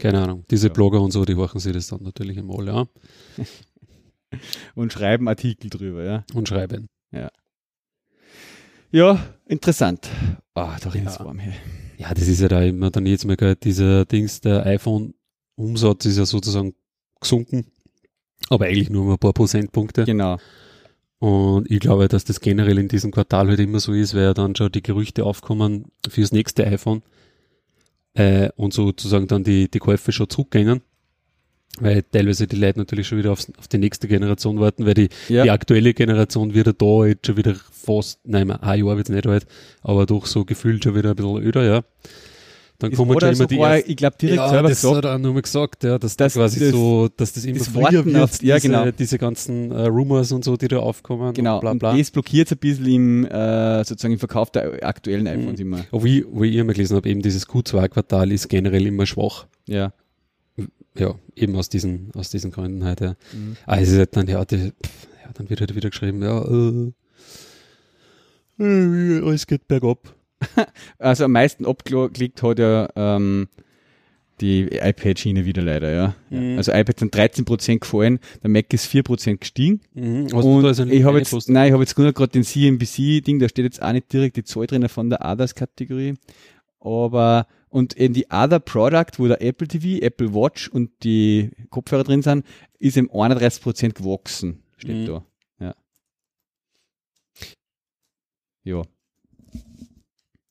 Keine 0.00 0.22
Ahnung. 0.22 0.44
Diese 0.50 0.66
ja. 0.66 0.72
Blogger 0.72 1.00
und 1.00 1.12
so, 1.12 1.24
die 1.24 1.36
horchen 1.36 1.60
sich 1.60 1.72
das 1.72 1.86
dann 1.86 2.02
natürlich 2.02 2.36
im 2.36 2.50
alle 2.50 2.72
an. 2.72 2.88
und 4.74 4.92
schreiben 4.92 5.28
Artikel 5.28 5.70
drüber, 5.70 6.02
ja. 6.02 6.24
Und 6.34 6.48
schreiben. 6.48 6.88
Ja. 7.12 7.30
Ja, 8.90 9.24
interessant. 9.46 10.08
Ah, 10.54 10.74
oh, 10.74 10.78
da 10.82 10.98
ja. 10.98 11.20
warm 11.20 11.38
hier. 11.38 11.54
Ja, 11.96 12.12
das 12.12 12.26
ist 12.26 12.40
ja 12.40 12.48
da 12.48 12.62
immer 12.62 12.90
dann 12.90 13.06
jetzt 13.06 13.24
mal 13.24 13.36
gehört, 13.36 13.64
dieser 13.64 14.04
Dings, 14.04 14.40
der 14.40 14.66
iPhone-Umsatz 14.66 16.06
ist 16.06 16.18
ja 16.18 16.26
sozusagen 16.26 16.74
gesunken 17.20 17.66
aber 18.48 18.66
eigentlich 18.66 18.90
nur 18.90 19.04
um 19.04 19.10
ein 19.10 19.18
paar 19.18 19.32
Prozentpunkte. 19.32 20.04
Genau. 20.04 20.38
Und 21.18 21.70
ich 21.70 21.80
glaube, 21.80 22.08
dass 22.08 22.24
das 22.24 22.40
generell 22.40 22.78
in 22.78 22.88
diesem 22.88 23.10
Quartal 23.10 23.48
halt 23.48 23.60
immer 23.60 23.80
so 23.80 23.92
ist, 23.92 24.14
weil 24.14 24.22
ja 24.22 24.34
dann 24.34 24.54
schon 24.54 24.70
die 24.70 24.82
Gerüchte 24.82 25.24
aufkommen 25.24 25.86
fürs 26.08 26.30
nächste 26.30 26.66
iPhone 26.66 27.02
äh, 28.14 28.50
und 28.56 28.72
sozusagen 28.72 29.26
dann 29.26 29.42
die, 29.42 29.68
die 29.68 29.80
Käufe 29.80 30.12
schon 30.12 30.30
zurückgängen. 30.30 30.80
Weil 31.80 32.02
teilweise 32.02 32.46
die 32.46 32.56
Leute 32.56 32.78
natürlich 32.78 33.06
schon 33.06 33.18
wieder 33.18 33.32
aufs, 33.32 33.52
auf 33.56 33.68
die 33.68 33.78
nächste 33.78 34.08
Generation 34.08 34.58
warten, 34.58 34.86
weil 34.86 34.94
die, 34.94 35.08
ja. 35.28 35.44
die 35.44 35.50
aktuelle 35.50 35.94
Generation 35.94 36.54
wieder 36.54 36.72
da 36.72 37.06
jetzt 37.06 37.26
schon 37.26 37.36
wieder 37.36 37.54
fast, 37.54 38.20
nein, 38.24 38.50
ein 38.50 38.84
Jahr 38.84 38.96
wird 38.96 39.08
es 39.08 39.14
nicht 39.14 39.26
alt, 39.26 39.46
aber 39.82 40.06
doch 40.06 40.26
so 40.26 40.44
gefühlt 40.44 40.82
schon 40.82 40.96
wieder 40.96 41.10
ein 41.10 41.16
bisschen 41.16 41.42
öder, 41.42 41.64
ja. 41.64 41.82
Dann 42.80 42.92
kommen 42.92 43.18
schon 43.18 43.32
immer 43.32 43.46
die 43.46 43.58
ersten, 43.58 43.90
ich 43.90 43.96
glaube 43.96 44.16
direkt 44.20 44.36
ja, 44.36 44.48
selber 44.50 44.68
das 44.68 44.80
gesagt. 44.80 44.96
hat 44.98 45.04
er 45.06 45.18
nur 45.18 45.34
mal 45.34 45.42
gesagt, 45.42 45.82
ja, 45.82 45.98
dass 45.98 46.16
das, 46.16 46.34
quasi 46.34 46.60
das, 46.60 46.70
so, 46.70 47.08
dass 47.08 47.32
das 47.32 47.44
immer 47.44 47.58
das 47.58 47.68
früher 47.68 48.04
wird, 48.04 48.42
ja, 48.42 48.54
diese, 48.56 48.68
genau. 48.68 48.90
diese 48.92 49.18
ganzen 49.18 49.72
äh, 49.72 49.86
Rumors 49.86 50.30
und 50.30 50.44
so, 50.44 50.56
die 50.56 50.68
da 50.68 50.78
aufkommen. 50.78 51.34
Genau, 51.34 51.56
und, 51.56 51.60
bla, 51.62 51.74
bla. 51.74 51.90
und 51.90 51.98
das 51.98 52.12
blockiert 52.12 52.52
ein 52.52 52.58
bisschen 52.58 52.86
im, 52.86 53.24
äh, 53.24 53.82
sozusagen 53.82 54.12
im 54.12 54.20
Verkauf 54.20 54.52
der 54.52 54.86
aktuellen 54.86 55.22
mhm. 55.22 55.40
iPhones 55.40 55.58
mhm. 55.58 55.66
immer. 55.66 55.84
Aber 55.90 56.04
wie, 56.04 56.24
wie 56.30 56.46
ich 56.50 56.54
immer 56.54 56.72
gelesen 56.72 56.94
habe, 56.96 57.08
eben 57.08 57.20
dieses 57.20 57.48
Q2-Quartal 57.48 58.30
ist 58.30 58.48
generell 58.48 58.86
immer 58.86 59.06
schwach. 59.06 59.46
Ja. 59.66 59.92
Ja, 60.96 61.16
eben 61.34 61.56
aus 61.56 61.68
diesen, 61.68 62.12
aus 62.14 62.30
diesen 62.30 62.52
Gründen 62.52 62.84
halt, 62.84 63.00
ja. 63.00 63.16
Mhm. 63.32 63.56
Ah, 63.66 63.78
es 63.78 63.90
ist 63.90 63.98
halt 63.98 64.16
dann, 64.16 64.28
ja, 64.28 64.44
die, 64.44 64.56
ja, 64.56 64.72
dann 65.34 65.50
wird 65.50 65.58
halt 65.60 65.74
wieder 65.74 65.90
geschrieben, 65.90 66.22
ja, 66.22 66.44
äh, 66.44 66.92
äh 68.64 69.22
alles 69.24 69.48
geht 69.48 69.66
bergab. 69.66 70.14
also 70.98 71.24
am 71.24 71.32
meisten 71.32 71.66
abgeklickt 71.66 72.42
hat 72.42 72.58
ja 72.58 72.88
ähm, 72.96 73.48
die 74.40 74.66
iPad-Schiene 74.66 75.44
wieder 75.44 75.62
leider, 75.62 75.92
ja. 75.92 76.14
Mhm. 76.30 76.58
Also 76.58 76.72
iPad 76.72 76.98
sind 77.00 77.14
13% 77.14 77.80
gefallen, 77.80 78.20
der 78.42 78.50
Mac 78.50 78.72
ist 78.72 78.90
4% 78.90 79.38
gestiegen. 79.38 79.80
Mhm. 79.94 80.26
Und 80.32 80.64
also 80.64 80.84
ich 80.84 81.04
habe 81.04 81.18
jetzt, 81.18 81.48
nein, 81.48 81.68
ich 81.68 81.72
habe 81.72 81.82
jetzt 81.82 81.98
nur 81.98 82.12
gerade 82.12 82.32
den 82.32 82.44
CNBC-Ding, 82.44 83.38
da 83.38 83.48
steht 83.48 83.64
jetzt 83.64 83.82
auch 83.82 83.92
nicht 83.92 84.12
direkt 84.12 84.36
die 84.36 84.44
Zahl 84.44 84.66
drin 84.66 84.88
von 84.88 85.10
der 85.10 85.24
Others-Kategorie. 85.24 86.14
Aber, 86.80 87.46
und 87.68 87.94
in 87.94 88.12
die 88.12 88.26
Other 88.30 88.60
Product, 88.60 89.18
wo 89.18 89.26
der 89.26 89.42
Apple 89.42 89.66
TV, 89.66 90.04
Apple 90.04 90.32
Watch 90.32 90.68
und 90.68 90.90
die 91.02 91.50
Kopfhörer 91.70 92.04
drin 92.04 92.22
sind, 92.22 92.46
ist 92.78 92.96
im 92.96 93.10
31% 93.10 93.94
gewachsen, 93.94 94.62
steht 94.76 94.96
mhm. 94.96 95.06
da. 95.06 95.24
Ja. 95.58 95.74
Ja. 98.62 98.82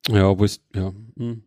Ja, 0.10 0.30
aber 0.30 0.46
es, 0.46 0.62
ja. 0.76 0.94
Hm. 1.18 1.42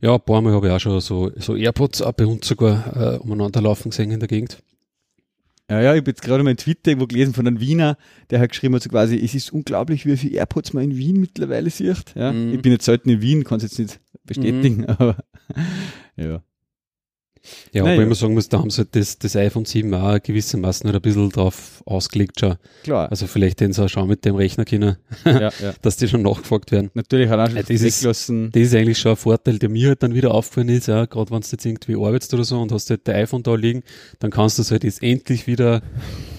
Ja, 0.00 0.14
ein 0.14 0.20
paar 0.20 0.42
Mal 0.42 0.52
habe 0.52 0.66
ich 0.66 0.72
auch 0.72 0.80
schon 0.80 1.00
so, 1.00 1.30
so 1.36 1.54
AirPods 1.54 2.02
auch 2.02 2.12
bei 2.12 2.26
uns 2.26 2.46
sogar 2.48 3.14
äh, 3.14 3.18
umeinander 3.18 3.60
laufen 3.60 3.90
gesehen 3.90 4.10
in 4.10 4.18
der 4.18 4.28
Gegend. 4.28 4.58
Ja, 5.70 5.80
ja, 5.80 5.94
ich 5.94 6.00
habe 6.00 6.10
jetzt 6.10 6.22
gerade 6.22 6.42
mal 6.42 6.50
einen 6.50 6.58
Twitter 6.58 6.90
irgendwo 6.90 7.06
gelesen 7.06 7.34
von 7.34 7.46
einem 7.46 7.60
Wiener, 7.60 7.96
der 8.30 8.40
hat 8.40 8.50
geschrieben, 8.50 8.78
so 8.78 8.88
quasi, 8.88 9.16
es 9.16 9.34
ist 9.34 9.52
unglaublich, 9.52 10.06
wie 10.06 10.16
viele 10.16 10.36
AirPods 10.36 10.72
man 10.72 10.84
in 10.84 10.96
Wien 10.96 11.20
mittlerweile 11.20 11.70
sieht. 11.70 12.14
Ja, 12.14 12.32
mm. 12.32 12.54
Ich 12.54 12.62
bin 12.62 12.72
jetzt 12.72 12.84
selten 12.84 13.10
in 13.10 13.20
Wien, 13.20 13.42
kann 13.42 13.56
es 13.56 13.64
jetzt 13.64 13.78
nicht 13.78 14.00
bestätigen, 14.24 14.82
mm. 14.82 14.90
aber 14.90 15.16
Ja. 16.16 16.42
Ja, 17.72 17.82
Naja. 17.82 17.94
aber 17.94 18.02
ich 18.02 18.08
muss 18.08 18.20
sagen 18.20 18.34
muss, 18.34 18.48
da 18.48 18.58
haben 18.58 18.70
sie 18.70 18.78
halt 18.78 18.94
das, 18.96 19.18
das 19.18 19.36
iPhone 19.36 19.64
7 19.64 19.92
auch 19.94 20.22
gewissermaßen 20.22 20.86
halt 20.86 20.96
ein 20.96 21.02
bisschen 21.02 21.30
drauf 21.30 21.82
ausgelegt 21.86 22.40
schon. 22.40 22.56
Klar. 22.82 23.10
Also 23.10 23.26
vielleicht 23.26 23.60
den 23.60 23.72
sie 23.72 23.84
auch 23.84 23.88
schon 23.88 24.08
mit 24.08 24.24
dem 24.24 24.34
Rechner 24.36 24.64
können, 24.64 24.96
ja, 25.24 25.40
ja. 25.40 25.50
dass 25.82 25.96
die 25.96 26.08
schon 26.08 26.22
nachgefragt 26.22 26.72
werden. 26.72 26.90
Natürlich 26.94 27.28
hat 27.28 27.38
er 27.38 27.46
schon 27.46 27.56
Ja, 27.56 27.62
das 27.62 27.70
ist-. 27.82 28.04
Das 28.04 28.28
ist 28.28 28.74
eigentlich 28.74 28.98
schon 28.98 29.12
ein 29.12 29.16
Vorteil, 29.16 29.58
der 29.58 29.68
mir 29.68 29.88
halt 29.88 30.02
dann 30.02 30.14
wieder 30.14 30.32
aufgefallen 30.34 30.68
ist, 30.70 30.88
ja, 30.88 31.04
gerade 31.06 31.30
wenn 31.30 31.40
du 31.40 31.46
jetzt 31.50 31.64
irgendwie 31.64 31.96
arbeitest 31.96 32.34
oder 32.34 32.44
so 32.44 32.60
und 32.60 32.72
hast 32.72 32.90
halt 32.90 33.02
dein 33.04 33.16
iPhone 33.16 33.42
da 33.42 33.54
liegen, 33.54 33.82
dann 34.18 34.30
kannst 34.30 34.58
du 34.58 34.62
es 34.62 34.70
halt 34.70 34.84
jetzt 34.84 35.02
endlich 35.02 35.46
wieder 35.46 35.82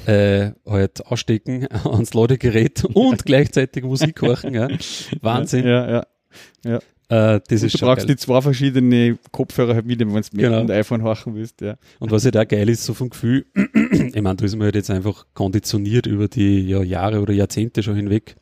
äh, 0.05 0.51
halt 0.65 1.05
ausstecken 1.05 1.67
ans 1.83 2.13
Ladegerät 2.13 2.83
und 2.85 3.25
gleichzeitig 3.25 3.83
Musik 3.83 4.21
horchen, 4.21 4.53
ja. 4.53 4.67
Wahnsinn. 5.21 5.65
Ja, 5.67 6.05
ja. 6.65 6.79
Äh, 7.09 7.39
das 7.47 7.61
Und 7.61 7.67
ist 7.67 7.73
du 7.73 7.77
schon 7.77 7.87
brauchst 7.87 8.05
geil. 8.07 8.15
die 8.15 8.21
zwei 8.21 8.41
verschiedene 8.41 9.17
Kopfhörer 9.31 9.75
halt 9.75 9.85
mit, 9.85 9.99
wenn 9.99 10.07
du 10.09 10.13
Mac 10.13 10.25
Genau. 10.33 10.61
und 10.61 10.71
iPhone 10.71 11.03
horchen 11.03 11.35
willst. 11.35 11.61
Ja. 11.61 11.75
Und 11.99 12.11
was 12.11 12.25
halt 12.25 12.35
auch 12.35 12.47
geil 12.47 12.67
ist, 12.67 12.83
so 12.83 12.93
vom 12.93 13.09
Gefühl, 13.09 13.45
ich 13.55 14.21
meine, 14.21 14.35
da 14.35 14.43
ist 14.45 14.55
man 14.55 14.65
halt 14.65 14.75
jetzt 14.75 14.89
einfach 14.91 15.25
konditioniert 15.33 16.05
über 16.05 16.27
die 16.27 16.67
ja, 16.67 16.83
Jahre 16.83 17.21
oder 17.21 17.33
Jahrzehnte 17.33 17.81
schon 17.81 17.95
hinweg. 17.95 18.35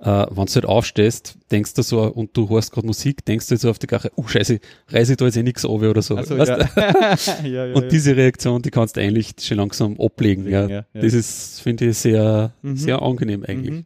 Äh, 0.00 0.26
wenn 0.30 0.46
du 0.46 0.54
halt 0.54 0.66
aufstehst, 0.66 1.36
denkst 1.50 1.74
du 1.74 1.82
so, 1.82 2.02
und 2.02 2.36
du 2.36 2.48
hörst 2.48 2.70
gerade 2.70 2.86
Musik, 2.86 3.24
denkst 3.24 3.48
du 3.48 3.54
jetzt 3.54 3.64
auf 3.64 3.80
die 3.80 3.88
Gache, 3.88 4.12
oh 4.14 4.28
scheiße, 4.28 4.60
reiße 4.90 5.12
ich 5.12 5.16
da 5.16 5.24
jetzt 5.24 5.36
eh 5.36 5.42
nichts 5.42 5.64
runter 5.64 5.90
oder 5.90 6.02
so. 6.02 6.14
Weißt 6.16 6.30
ja. 6.30 6.56
du? 6.58 7.48
ja, 7.48 7.66
ja, 7.66 7.74
und 7.74 7.82
ja. 7.82 7.88
diese 7.88 8.14
Reaktion, 8.16 8.62
die 8.62 8.70
kannst 8.70 8.96
du 8.96 9.00
eigentlich 9.00 9.32
schon 9.40 9.56
langsam 9.56 9.96
ablegen. 10.00 10.48
Ja. 10.48 10.68
Ja, 10.68 10.86
ja. 10.94 11.00
Das 11.02 11.12
ist, 11.12 11.60
finde 11.60 11.86
ich, 11.88 11.98
sehr, 11.98 12.52
Mhm. 12.62 12.76
sehr 12.76 13.02
angenehm 13.02 13.42
eigentlich. 13.44 13.72
Mhm. 13.72 13.84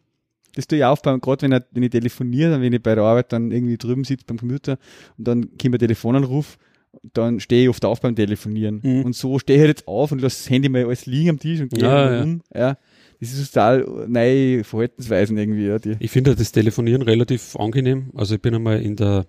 Das 0.54 0.66
tue 0.66 0.78
ich 0.78 0.84
beim, 1.02 1.20
gerade 1.20 1.42
wenn, 1.42 1.52
ich- 1.52 1.62
wenn 1.72 1.82
ich 1.82 1.90
telefoniere, 1.90 2.50
dann 2.52 2.62
wenn 2.62 2.72
ich 2.72 2.82
bei 2.82 2.94
der 2.94 3.04
Arbeit 3.04 3.32
dann 3.32 3.50
irgendwie 3.50 3.78
drüben 3.78 4.04
sitze 4.04 4.24
beim 4.26 4.38
Computer 4.38 4.78
und 5.18 5.26
dann 5.28 5.48
kommt 5.58 5.74
ein 5.74 5.78
Telefonanruf, 5.78 6.58
dann 7.14 7.40
stehe 7.40 7.62
ich 7.64 7.68
oft 7.70 7.84
auf 7.86 8.00
beim 8.02 8.14
Telefonieren. 8.14 8.80
Mhm. 8.82 9.04
Und 9.06 9.16
so 9.16 9.38
stehe 9.38 9.56
ich 9.58 9.60
halt 9.62 9.78
jetzt 9.78 9.88
auf 9.88 10.12
und 10.12 10.20
lasse 10.20 10.42
das 10.44 10.50
Handy 10.50 10.68
mal 10.68 10.84
alles 10.84 11.06
liegen 11.06 11.30
am 11.30 11.38
Tisch 11.38 11.60
und 11.60 11.70
gehe 11.70 11.82
Ja, 11.82 12.12
ja. 12.16 12.22
um. 12.22 12.42
Ja. 12.54 12.76
Das 13.18 13.32
ist 13.32 13.52
total 13.54 13.86
neue 14.08 14.62
Verhaltensweisen 14.64 15.38
irgendwie, 15.38 15.66
ja, 15.68 15.78
die. 15.78 15.96
Ich 16.00 16.10
finde 16.10 16.34
das 16.36 16.52
Telefonieren 16.52 17.02
relativ 17.02 17.56
angenehm. 17.56 18.10
Also 18.14 18.34
ich 18.34 18.42
bin 18.42 18.54
einmal 18.54 18.82
in 18.82 18.96
der, 18.96 19.24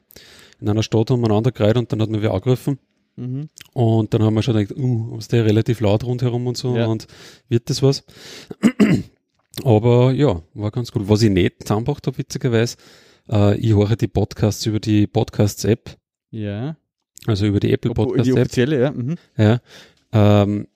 in 0.59 0.67
einer 0.67 0.83
Stadt 0.83 1.11
umeinander 1.11 1.51
gereiht 1.51 1.77
und 1.77 1.91
dann 1.91 2.01
hat 2.01 2.09
mir 2.09 2.21
wer 2.21 2.33
angerufen. 2.33 2.79
Mhm. 3.15 3.49
Und 3.73 4.13
dann 4.13 4.23
haben 4.23 4.33
wir 4.33 4.41
schon 4.41 4.55
gedacht, 4.57 4.75
uh, 4.77 5.17
ist 5.19 5.31
der 5.31 5.45
relativ 5.45 5.79
laut 5.79 6.03
rundherum 6.03 6.47
und 6.47 6.57
so 6.57 6.75
Ja. 6.75 6.87
und 6.87 7.05
wird 7.47 7.69
das 7.69 7.83
was? 7.83 8.03
Aber 9.63 10.11
ja, 10.11 10.41
war 10.53 10.71
ganz 10.71 10.91
gut. 10.91 11.07
Was 11.07 11.21
ich 11.21 11.29
nicht 11.29 11.61
zusammengebracht 11.63 12.07
habe, 12.07 12.17
witzigerweise, 12.17 12.77
äh, 13.29 13.55
ich 13.57 13.73
höre 13.75 13.95
die 13.95 14.07
Podcasts 14.07 14.65
über 14.65 14.79
die 14.79 15.05
Podcasts-App, 15.07 15.97
Ja. 16.31 16.75
also 17.27 17.45
über 17.45 17.59
die 17.59 17.71
Apple 17.71 17.91
Obwohl, 17.91 18.17
die 18.17 18.31
Podcast-App. 18.31 18.37
offizielle, 18.45 18.81
ja. 18.81 18.91
Mhm. 18.91 19.15
Ja. 19.37 19.61
Ähm, 20.11 20.67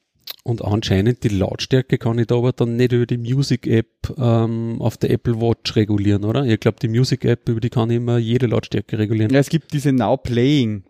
und 0.43 0.63
anscheinend 0.63 1.23
die 1.23 1.29
Lautstärke 1.29 1.97
kann 1.97 2.19
ich 2.19 2.27
da 2.27 2.35
aber 2.35 2.51
dann 2.53 2.75
nicht 2.77 2.91
über 2.91 3.05
die 3.05 3.17
Music-App 3.17 4.13
ähm, 4.17 4.77
auf 4.79 4.97
der 4.97 5.09
Apple 5.11 5.41
Watch 5.41 5.75
regulieren, 5.75 6.23
oder? 6.23 6.45
Ich 6.45 6.59
glaube, 6.59 6.77
die 6.81 6.87
Music-App, 6.87 7.49
über 7.49 7.59
die 7.59 7.69
kann 7.69 7.89
ich 7.89 7.97
immer 7.97 8.17
jede 8.17 8.45
Lautstärke 8.47 8.97
regulieren. 8.99 9.33
ja, 9.33 9.39
es 9.39 9.49
gibt 9.49 9.73
diese 9.73 9.91
Now 9.91 10.17
Playing. 10.17 10.83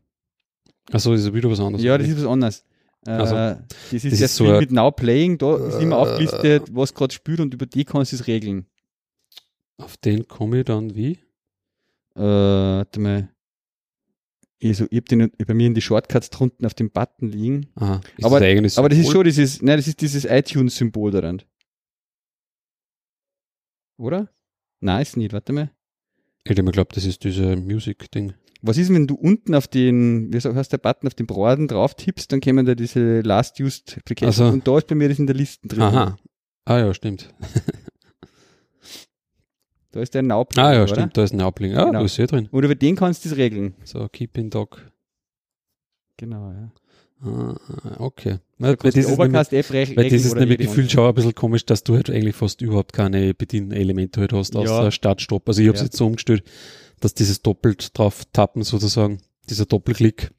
Achso, 0.91 1.13
ist 1.13 1.25
ja 1.25 1.33
wieder 1.33 1.49
was 1.49 1.59
anderes. 1.59 1.83
Ja, 1.83 1.97
das 1.97 2.07
ist 2.07 2.17
was 2.19 2.25
anderes. 2.27 2.63
Äh, 3.07 3.11
Also, 3.11 3.35
das 3.35 3.93
ist 3.93 4.05
das 4.11 4.19
ist 4.21 4.35
so 4.35 4.43
mit 4.59 4.71
Now 4.71 4.91
Playing, 4.91 5.37
da 5.37 5.55
ist 5.67 5.81
immer 5.81 5.95
Äh, 5.95 5.99
aufgelistet, 5.99 6.75
was 6.75 6.93
gerade 6.93 7.13
spielt 7.13 7.39
und 7.39 7.53
über 7.53 7.65
die 7.65 7.85
kannst 7.85 8.11
du 8.11 8.17
es 8.17 8.27
regeln. 8.27 8.65
Auf 9.77 9.95
den 9.97 10.27
komme 10.27 10.59
ich 10.59 10.65
dann 10.65 10.93
wie? 10.93 11.19
Äh, 12.15 12.19
warte 12.21 12.99
mal. 12.99 13.29
Also, 14.61 14.87
ich 14.89 14.97
hab 14.97 15.05
den 15.05 15.31
bei 15.45 15.53
mir 15.53 15.67
in 15.67 15.75
die 15.75 15.81
Shortcuts 15.81 16.31
drunten 16.31 16.65
auf 16.65 16.73
dem 16.73 16.89
Button 16.91 17.29
liegen. 17.29 17.67
Aha, 17.75 18.01
ist 18.17 18.25
Aber- 18.25 18.39
das 18.39 18.47
eigenes 18.49 18.77
Aber 18.77 18.89
das 18.89 18.97
ist 18.99 19.11
schon 19.11 19.23
dieses, 19.23 19.61
nein, 19.61 19.77
das 19.77 19.87
ist 19.87 20.01
dieses 20.01 20.25
iTunes-Symbol 20.25 21.11
daran. 21.11 21.43
Oder? 23.97 24.29
Nein, 24.79 25.01
ist 25.01 25.15
nicht, 25.17 25.31
warte 25.33 25.53
mal. 25.53 25.71
Ich 26.43 26.49
hätte 26.51 26.61
mir 26.63 26.71
geglaubt, 26.71 26.95
das 26.97 27.05
ist 27.05 27.23
diese 27.23 27.55
Music-Ding. 27.55 28.33
Was 28.61 28.77
ist, 28.77 28.91
wenn 28.93 29.05
du 29.07 29.15
unten 29.15 29.53
auf 29.55 29.67
den, 29.67 30.33
wie 30.33 30.37
heißt 30.37 30.71
der 30.73 30.77
Button, 30.79 31.07
auf 31.07 31.13
den 31.13 31.27
Braten 31.27 31.67
drauf 31.67 31.93
tippst, 31.95 32.31
dann 32.31 32.41
kommen 32.41 32.65
da 32.65 32.73
diese 32.75 33.21
Last 33.21 33.59
Used 33.59 33.97
Applications 33.97 34.39
Also- 34.41 34.53
und 34.53 34.67
da 34.67 34.77
ist 34.77 34.87
bei 34.87 34.95
mir 34.95 35.09
das 35.09 35.19
in 35.19 35.27
der 35.27 35.35
Liste 35.35 35.67
drin. 35.67 35.81
Aha. 35.83 36.17
Ah 36.65 36.79
ja, 36.79 36.93
stimmt. 36.93 37.33
Da 39.91 40.01
ist 40.01 40.13
der 40.13 40.21
Now 40.21 40.45
Ah 40.57 40.73
ja, 40.73 40.83
oder? 40.83 40.93
stimmt, 40.93 41.17
da 41.17 41.23
ist 41.23 41.33
ein 41.33 41.41
Abling. 41.41 41.73
Ah, 41.75 41.85
Genau. 41.85 41.99
da 41.99 42.05
ist 42.05 42.19
eh 42.19 42.27
drin. 42.27 42.49
Und 42.51 42.63
über 42.63 42.75
den 42.75 42.95
kannst 42.95 43.25
du 43.25 43.29
das 43.29 43.37
regeln. 43.37 43.73
So, 43.83 44.07
keep 44.09 44.37
in 44.37 44.49
dog. 44.49 44.91
Genau, 46.17 46.51
ja. 46.51 46.71
Ah, 47.23 47.55
okay. 47.97 48.37
Weil 48.59 48.75
das 48.75 48.95
ist 48.95 49.07
nämlich, 49.17 49.97
weil 49.97 50.09
das 50.09 50.13
ist 50.25 50.31
oder 50.33 50.41
nämlich 50.41 50.59
gefühlt 50.59 50.91
schon 50.91 51.07
ein 51.07 51.15
bisschen 51.15 51.33
komisch, 51.33 51.65
dass 51.65 51.83
du 51.83 51.95
halt 51.95 52.11
eigentlich 52.11 52.35
fast 52.35 52.61
überhaupt 52.61 52.93
keine 52.93 53.33
Bedienelemente 53.33 54.19
halt 54.21 54.33
hast, 54.33 54.55
außer 54.55 54.83
Ja. 54.83 54.91
Start, 54.91 55.21
Stopp. 55.21 55.47
Also 55.47 55.61
ich 55.61 55.67
habe 55.67 55.75
es 55.75 55.81
Ja. 55.81 55.85
jetzt 55.85 55.97
so 55.97 56.05
umgestellt, 56.05 56.43
dass 56.99 57.13
dieses 57.13 57.41
doppelt 57.41 57.97
drauf 57.97 58.23
tappen 58.33 58.63
sozusagen, 58.63 59.19
dieser 59.49 59.65
Doppelklick 59.65 60.31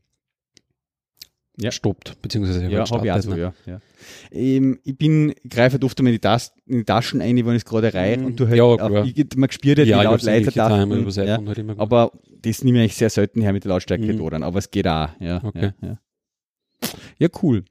Ja. 1.61 1.71
stoppt, 1.73 2.21
beziehungsweise 2.23 2.63
Ja, 2.69 2.81
halt 2.81 2.91
habe 2.93 3.07
ich 3.07 3.13
auch 3.13 3.21
so, 3.23 3.31
ne? 3.31 3.39
ja. 3.41 3.55
ja. 3.67 3.81
Ähm, 4.31 4.79
ich 4.85 4.97
bin, 4.97 5.35
greife 5.49 5.81
oft 5.83 5.99
einmal 5.99 6.13
in 6.13 6.17
die, 6.17 6.21
Tas 6.21 6.53
in 6.67 6.79
die 6.79 6.85
Taschen 6.85 7.21
ein, 7.21 7.37
wenn 7.37 7.49
ich 7.57 7.63
es 7.63 7.65
gerade 7.65 7.93
reiche 7.93 8.21
Mhm. 8.21 8.27
und 8.27 8.41
du 8.41 8.47
halt, 8.47 8.57
Ja, 8.57 8.65
auf, 8.65 9.07
ich, 9.07 9.27
man 9.37 9.51
spürt 9.51 9.79
ja, 9.79 9.85
Ja, 9.85 9.99
die 9.99 10.05
laut 10.05 10.13
hab's 10.15 10.27
ähnlich 10.27 10.55
getan, 10.55 10.89
Leiter 10.91 11.01
über 11.01 11.05
das 11.07 11.17
ja. 11.17 11.37
halt. 11.39 11.79
Aber 11.81 12.13
das 12.43 12.63
nehme 12.63 12.85
ich 12.85 12.95
sehr 12.95 13.11
selten 13.11 13.41
her 13.41 13.53
mit 13.53 13.65
der 13.65 13.71
Lautstärke 13.71 14.13
Mhm. 14.13 14.31
dann, 14.31 14.43
aber 14.45 14.59
es 14.59 14.71
geht 14.71 14.87
auch, 14.87 15.09
ja. 15.21 15.43
Okay. 15.43 15.73
Ja, 15.81 15.89
ja. 15.89 15.99
ja 17.19 17.29
cool. 17.43 17.65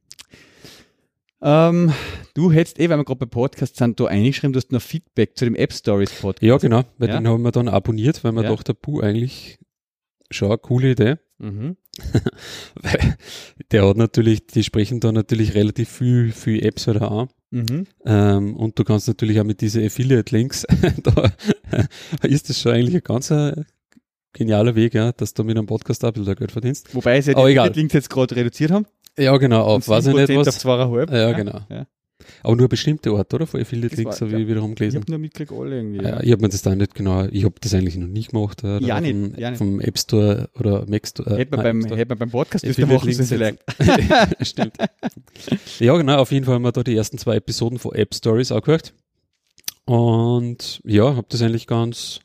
Ähm, 1.41 1.91
du 2.34 2.52
hättest 2.52 2.80
eh, 2.80 2.89
weil 2.89 2.97
wir 2.97 3.06
gerade 3.06 3.19
bei 3.19 3.26
Podcasts 3.28 3.78
sind, 3.78 4.00
da 4.00 4.06
eingeschrieben, 4.06 4.54
du 4.54 4.58
hast 4.58 4.71
noch 4.71 4.82
Feedback 4.82 5.38
zu 5.38 5.45
dem 5.45 5.56
App 5.56 5.71
Stories 5.73 6.12
Podcast. 6.12 6.41
Ja, 6.43 6.58
genau, 6.58 6.84
weil 6.97 7.10
Ja. 7.10 7.19
den 7.19 7.28
haben 7.28 7.43
wir 7.43 7.52
dann 7.52 7.67
abonniert, 7.67 8.23
weil 8.23 8.32
wir 8.34 8.43
Ja. 8.43 8.50
dachten, 8.50 8.76
puh, 8.82 9.02
eigentlich 9.02 9.60
schon 10.32 10.50
eine 10.50 10.58
coole 10.58 10.91
Idee. 10.91 11.15
Mhm. 11.39 11.78
Weil 12.82 13.15
der 13.71 13.88
hat 13.88 13.97
natürlich, 13.97 14.47
die 14.47 14.63
sprechen 14.63 15.00
da 15.00 15.12
natürlich 15.12 15.54
relativ 15.56 15.89
viel, 15.89 16.32
viel 16.32 16.63
Apps 16.65 16.88
halt 16.88 17.02
auch 17.02 17.21
an. 17.21 17.30
Mhm. 17.52 17.88
Ähm, 18.06 18.56
und 18.56 18.78
du 18.78 18.84
kannst 18.84 19.08
natürlich 19.08 19.39
auch 19.39 19.43
mit 19.43 19.62
diesen 19.62 19.86
Affiliate-Links, 19.86 20.65
da 21.04 21.32
ist 22.23 22.50
das 22.50 22.60
schon 22.60 22.73
eigentlich 22.73 22.95
ein 22.95 23.02
ganz 23.04 23.30
äh, 23.32 23.54
genialer 24.34 24.76
Weg, 24.76 24.93
ja, 24.95 25.12
dass 25.12 25.34
du 25.34 25.43
mit 25.43 25.58
einem 25.58 25.65
Podcast 25.67 26.04
auch 26.04 26.10
ein 26.10 26.13
bisschen 26.13 26.36
Geld 26.36 26.52
verdienst. 26.52 26.93
Wobei 26.93 27.21
sie 27.21 27.34
die 27.34 27.41
egal. 27.41 27.71
Links 27.73 27.93
jetzt 27.93 28.10
gerade 28.10 28.36
reduziert 28.36 28.71
haben. 28.71 28.86
Ja, 29.17 29.36
genau, 29.38 29.63
auf, 29.63 29.88
weiß 29.88 30.08
ich 30.08 30.13
nicht 30.15 30.30
7% 30.30 30.38
was. 30.38 30.65
auf 30.65 30.71
2,5. 30.80 31.15
Ja, 31.15 31.32
genau. 31.34 31.60
Ja. 31.69 31.88
Aber 32.43 32.56
nur 32.56 32.67
bestimmte 32.67 33.12
Art, 33.12 33.34
oder? 33.34 33.43
Affiliate-Links 33.45 33.95
Das 34.19 34.21
war- 34.21 34.30
habe 34.30 34.41
ich 34.41 34.47
wiederum 34.47 34.71
Ich 34.71 34.75
gelesen. 34.77 35.01
habe 35.01 35.12
nur 35.12 35.19
mitgekriegt, 35.19 35.51
alle 35.60 35.77
irgendwie. 35.77 36.03
Ja, 36.03 36.21
ich 36.21 36.32
habe 36.32 36.41
mir 36.41 36.49
das 36.49 36.62
da 36.62 36.75
nicht 36.75 36.93
genau, 36.93 37.25
ich 37.32 37.43
habe 37.45 37.56
das 37.62 37.73
eigentlich 37.73 37.95
noch 37.95 38.08
nie 38.08 38.23
gemacht. 38.23 38.63
Äh, 38.63 38.80
Ja, 38.84 38.99
nicht, 38.99 39.12
vom, 39.13 39.39
ja, 39.39 39.49
nicht. 39.51 39.58
vom 39.60 39.80
App 39.80 39.97
Store 39.97 40.49
oder 40.60 40.86
Mac 40.88 41.08
Store. 41.08 41.30
äh, 41.36 41.38
Hätte 41.38 41.56
man, 41.56 41.63
beim, 41.63 41.86
hätte 41.95 42.10
man 42.10 42.17
beim 42.17 42.32
Podcast 42.32 42.65
öfter 42.65 42.86
machen 42.86 43.12
sollen 43.13 43.27
Links 43.27 43.30
vielleicht. 43.30 43.60
Stimmt. 44.47 44.73
Ja, 45.80 45.95
genau, 45.95 46.17
auf 46.17 46.32
jeden 46.32 46.45
Fall 46.45 46.56
haben 46.56 46.63
wir 46.63 46.71
da 46.71 46.84
die 46.84 46.95
ersten 46.95 47.17
zwei 47.17 47.36
Episoden 47.38 47.80
von 47.80 47.93
App 47.95 48.13
Stories 48.13 48.51
angehört. 48.51 48.93
Und 49.86 50.82
ja, 50.86 51.15
habe 51.15 51.27
das 51.30 51.41
eigentlich 51.41 51.67
ganz, 51.67 52.19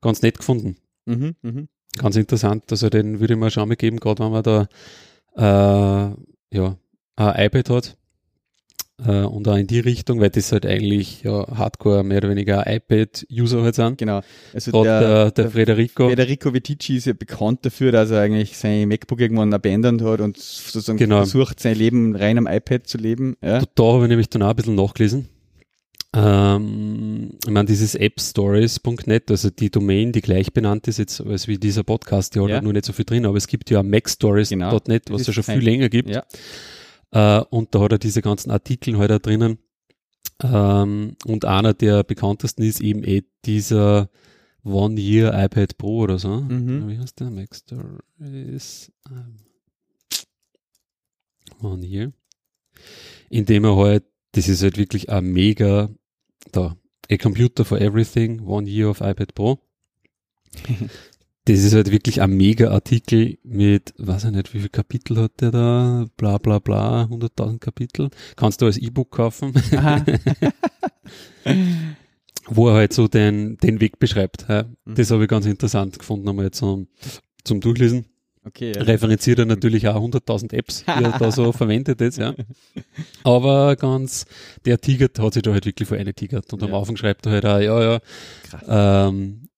ganz 0.00 0.22
nett 0.22 0.38
gefunden. 0.38 0.76
Mhm, 1.06 1.36
mhm. 1.42 1.68
Ganz 1.98 2.16
interessant. 2.16 2.64
Also 2.70 2.88
den 2.90 3.20
würde 3.20 3.34
ich 3.34 3.40
mir 3.40 3.50
schon 3.50 3.68
mal 3.68 3.76
geben, 3.76 4.00
gerade 4.00 4.24
wenn 4.24 4.32
man 4.32 4.42
da 4.42 6.08
äh, 6.10 6.14
ja, 6.54 6.76
ein 7.16 7.46
iPad 7.46 7.70
hat. 7.70 7.96
Äh, 9.04 9.22
und 9.22 9.48
auch 9.48 9.56
in 9.56 9.66
die 9.66 9.80
Richtung, 9.80 10.20
weil 10.20 10.30
das 10.30 10.52
halt 10.52 10.64
eigentlich 10.64 11.24
ja, 11.24 11.46
Hardcore 11.56 12.04
mehr 12.04 12.18
oder 12.18 12.28
weniger 12.30 12.64
iPad-User 12.64 13.62
halt 13.62 13.74
sind. 13.74 13.98
Genau. 13.98 14.20
Also 14.52 14.70
der, 14.70 15.00
der, 15.00 15.00
der, 15.00 15.30
der 15.32 15.50
Federico. 15.50 16.08
Federico 16.08 16.54
Vitici 16.54 16.96
ist 16.96 17.06
ja 17.06 17.12
bekannt 17.12 17.66
dafür, 17.66 17.90
dass 17.90 18.12
er 18.12 18.20
eigentlich 18.20 18.56
sein 18.56 18.86
MacBook 18.88 19.20
irgendwann 19.20 19.52
abandoned 19.52 20.00
hat 20.02 20.20
und 20.20 20.38
sozusagen 20.38 20.98
Genau. 20.98 21.16
versucht, 21.16 21.58
sein 21.58 21.76
Leben 21.76 22.14
rein 22.14 22.38
am 22.38 22.46
iPad 22.46 22.86
zu 22.86 22.98
leben. 22.98 23.36
Ja. 23.42 23.58
Da, 23.60 23.66
da 23.74 23.82
habe 23.84 24.04
ich 24.04 24.08
nämlich 24.10 24.28
dann 24.28 24.42
auch 24.42 24.50
ein 24.50 24.56
bisschen 24.56 24.76
nachgelesen. 24.76 25.28
Ähm, 26.14 27.30
ich 27.44 27.50
meine, 27.50 27.66
dieses 27.66 27.96
appstories.net, 27.96 29.30
also 29.30 29.50
die 29.50 29.70
Domain, 29.70 30.12
die 30.12 30.20
gleich 30.20 30.52
benannt 30.52 30.86
ist 30.86 30.98
jetzt 30.98 31.20
als 31.20 31.48
wie 31.48 31.58
dieser 31.58 31.82
Podcast, 31.82 32.34
die 32.34 32.40
hat 32.40 32.48
Ja. 32.48 32.54
ja. 32.56 32.62
nur 32.62 32.72
nicht 32.72 32.84
so 32.84 32.92
viel 32.92 33.04
drin, 33.04 33.26
aber 33.26 33.36
es 33.36 33.48
gibt 33.48 33.68
ja 33.70 33.82
macstories.net, 33.82 35.06
Genau. 35.06 35.14
Was 35.14 35.20
ist 35.22 35.26
ja 35.26 35.32
schon 35.32 35.44
viel 35.44 35.58
länger 35.64 35.88
gibt. 35.88 36.08
Ja. 36.10 36.24
Äh, 37.10 37.44
und 37.50 37.74
da 37.74 37.80
hat 37.80 37.92
er 37.92 37.98
diese 37.98 38.22
ganzen 38.22 38.50
Artikel 38.50 38.96
halt 38.98 39.10
da 39.10 39.18
drinnen. 39.18 39.58
Ähm, 40.42 41.16
und 41.26 41.44
einer 41.44 41.74
der 41.74 42.02
bekanntesten 42.04 42.62
ist 42.62 42.80
eben 42.80 43.02
eh 43.04 43.22
dieser 43.44 44.08
One 44.64 45.00
Year 45.00 45.32
iPad 45.44 45.76
Pro 45.78 45.98
oder 45.98 46.18
so. 46.18 46.40
Mhm. 46.40 46.88
Wie 46.88 46.98
heißt 46.98 47.20
der? 47.20 47.30
Macstories. 47.30 48.92
Ähm, 49.10 49.36
One 51.62 51.84
Year. 51.86 52.12
Indem 53.30 53.64
er 53.64 53.76
halt, 53.76 54.04
das 54.32 54.48
ist 54.48 54.62
halt 54.62 54.78
wirklich 54.78 55.10
ein 55.10 55.26
mega, 55.26 55.90
da, 56.52 56.76
A 57.10 57.16
Computer 57.16 57.64
for 57.64 57.80
Everything, 57.80 58.40
One 58.46 58.68
Year 58.68 58.88
of 58.88 59.00
iPad 59.00 59.34
Pro. 59.34 59.58
das 61.44 61.58
ist 61.58 61.74
halt 61.74 61.90
wirklich 61.90 62.22
ein 62.22 62.30
Mega-Artikel 62.36 63.38
mit, 63.42 63.92
weiß 63.98 64.24
ich 64.24 64.30
nicht, 64.30 64.54
wie 64.54 64.60
viel 64.60 64.70
Kapitel 64.70 65.18
hat 65.18 65.40
der 65.40 65.50
da, 65.50 66.06
bla 66.16 66.38
bla 66.38 66.58
bla, 66.58 67.04
100.000 67.04 67.58
Kapitel. 67.58 68.10
Kannst 68.36 68.62
du 68.62 68.66
als 68.66 68.78
E-Book 68.78 69.10
kaufen. 69.10 69.52
Wo 72.46 72.68
er 72.68 72.74
halt 72.74 72.92
so 72.92 73.08
den, 73.08 73.56
den 73.58 73.80
Weg 73.80 73.98
beschreibt. 73.98 74.46
Mhm. 74.48 74.94
Das 74.94 75.10
habe 75.10 75.24
ich 75.24 75.28
ganz 75.28 75.46
interessant 75.46 75.98
gefunden, 75.98 76.28
einmal 76.28 76.50
zum, 76.50 76.88
zum 77.42 77.60
Durchlesen. 77.60 78.06
Okay, 78.46 78.72
ja. 78.76 78.82
Referenziert 78.82 79.38
er 79.38 79.46
natürlich 79.46 79.88
auch 79.88 79.96
100.000 79.96 80.52
Apps, 80.52 80.84
die 80.84 81.04
er 81.04 81.18
da 81.18 81.30
so 81.30 81.50
verwendet 81.52 82.00
jetzt, 82.00 82.18
ja. 82.18 82.34
Aber 83.22 83.74
ganz, 83.76 84.26
der 84.66 84.78
tigert 84.80 85.18
hat 85.18 85.34
sich 85.34 85.42
da 85.42 85.52
halt 85.52 85.64
wirklich 85.64 85.88
vor 85.88 85.96
eine 85.96 86.12
tigert. 86.12 86.52
Und 86.52 86.60
ja. 86.60 86.68
am 86.68 86.74
Anfang 86.74 86.96
schreibt 86.96 87.24
er 87.26 87.32
halt 87.32 87.46
auch, 87.46 87.58
ja, 87.58 87.82
ja, 87.82 89.08
ähm, 89.08 89.48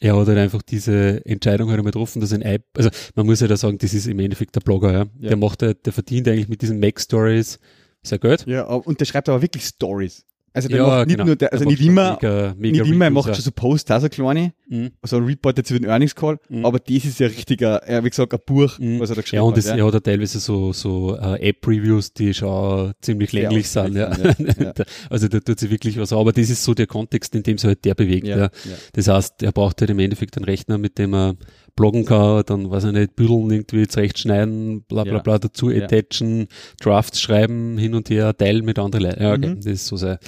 er 0.00 0.16
hat 0.16 0.26
halt 0.26 0.38
einfach 0.38 0.62
diese 0.62 1.24
Entscheidung 1.24 1.68
halt 1.68 1.78
einmal 1.78 1.92
getroffen, 1.92 2.20
dass 2.20 2.32
ein 2.32 2.42
App, 2.42 2.64
also 2.76 2.90
man 3.14 3.26
muss 3.26 3.38
ja 3.38 3.44
halt 3.44 3.52
da 3.52 3.56
sagen, 3.56 3.78
das 3.78 3.94
ist 3.94 4.08
im 4.08 4.18
Endeffekt 4.18 4.56
der 4.56 4.60
Blogger, 4.60 4.92
ja. 4.92 5.06
ja. 5.20 5.28
Der 5.28 5.36
macht 5.36 5.62
halt, 5.62 5.86
der 5.86 5.92
verdient 5.92 6.26
eigentlich 6.26 6.48
mit 6.48 6.62
diesen 6.62 6.80
Mac-Stories 6.80 7.60
sehr 8.02 8.18
Geld. 8.18 8.44
Ja, 8.46 8.64
und 8.64 8.98
der 8.98 9.04
schreibt 9.04 9.28
aber 9.28 9.42
wirklich 9.42 9.64
Stories. 9.64 10.26
Also 10.54 10.68
der 10.68 10.78
ja, 10.78 10.86
macht 10.86 11.06
nicht 11.06 11.16
genau. 11.16 11.26
nur, 11.26 11.36
der, 11.36 11.52
also 11.52 11.64
nicht 11.64 11.80
immer, 11.80 12.18
mega, 12.20 12.54
mega 12.58 12.82
nicht 12.82 12.92
immer, 12.92 13.06
er 13.06 13.10
macht 13.10 13.34
schon 13.34 13.42
so 13.42 13.50
Posts, 13.50 13.90
auch 13.90 14.00
so 14.00 14.08
kleine, 14.10 14.52
mhm. 14.68 14.90
so 15.02 15.16
ein 15.16 15.24
Report 15.24 15.58
über 15.58 15.78
den 15.78 15.88
Earnings 15.88 16.14
Call, 16.14 16.38
mhm. 16.50 16.66
aber 16.66 16.78
das 16.78 17.04
ist 17.04 17.20
ja 17.20 17.26
richtiger, 17.26 17.80
ja, 17.90 18.04
wie 18.04 18.10
gesagt, 18.10 18.34
ein 18.34 18.40
Buch, 18.44 18.78
mhm. 18.78 19.00
was 19.00 19.08
er 19.08 19.16
da 19.16 19.22
geschrieben 19.22 19.40
hat. 19.40 19.44
Ja, 19.44 19.48
und 19.48 19.56
das, 19.56 19.70
hat, 19.70 19.78
ja. 19.78 19.84
er 19.84 19.86
hat 19.86 19.94
ja 19.94 20.00
teilweise 20.00 20.40
so, 20.40 20.72
so 20.74 21.16
uh, 21.16 21.36
App-Reviews, 21.36 22.12
die 22.12 22.34
schon 22.34 22.92
ziemlich 23.00 23.32
länglich 23.32 23.68
sind, 23.68 23.96
ja. 23.96 24.10
ja. 24.14 24.72
also 25.10 25.28
da 25.28 25.40
tut 25.40 25.58
sich 25.58 25.70
wirklich 25.70 25.98
was, 25.98 26.12
aber 26.12 26.32
das 26.32 26.50
ist 26.50 26.62
so 26.64 26.74
der 26.74 26.86
Kontext, 26.86 27.34
in 27.34 27.42
dem 27.42 27.56
sich 27.56 27.68
halt 27.68 27.84
der 27.84 27.94
bewegt, 27.94 28.26
ja. 28.26 28.50
Das 28.92 29.08
heißt, 29.08 29.42
er 29.42 29.52
braucht 29.52 29.80
halt 29.80 29.90
im 29.90 29.98
Endeffekt 29.98 30.36
einen 30.36 30.44
Rechner, 30.44 30.76
mit 30.76 30.98
dem 30.98 31.14
er 31.14 31.34
bloggen 31.74 32.04
kann, 32.04 32.42
dann 32.46 32.70
weiß 32.70 32.84
ich 32.84 32.92
nicht, 32.92 33.16
büdeln 33.16 33.50
irgendwie 33.50 33.86
zurechtschneiden, 33.86 34.82
bla 34.82 35.04
bla 35.04 35.18
bla 35.20 35.38
dazu 35.38 35.70
ja. 35.70 35.84
attachen, 35.84 36.48
Drafts 36.80 37.20
schreiben, 37.20 37.78
hin 37.78 37.94
und 37.94 38.10
her, 38.10 38.36
teilen 38.36 38.64
mit 38.64 38.78
anderen 38.78 39.04
Leuten. 39.04 39.22
Ja, 39.22 39.32
okay. 39.32 39.48
Mhm. 39.48 39.56
Das 39.56 39.66
ist 39.66 39.86
so 39.86 39.96
sein, 39.96 40.18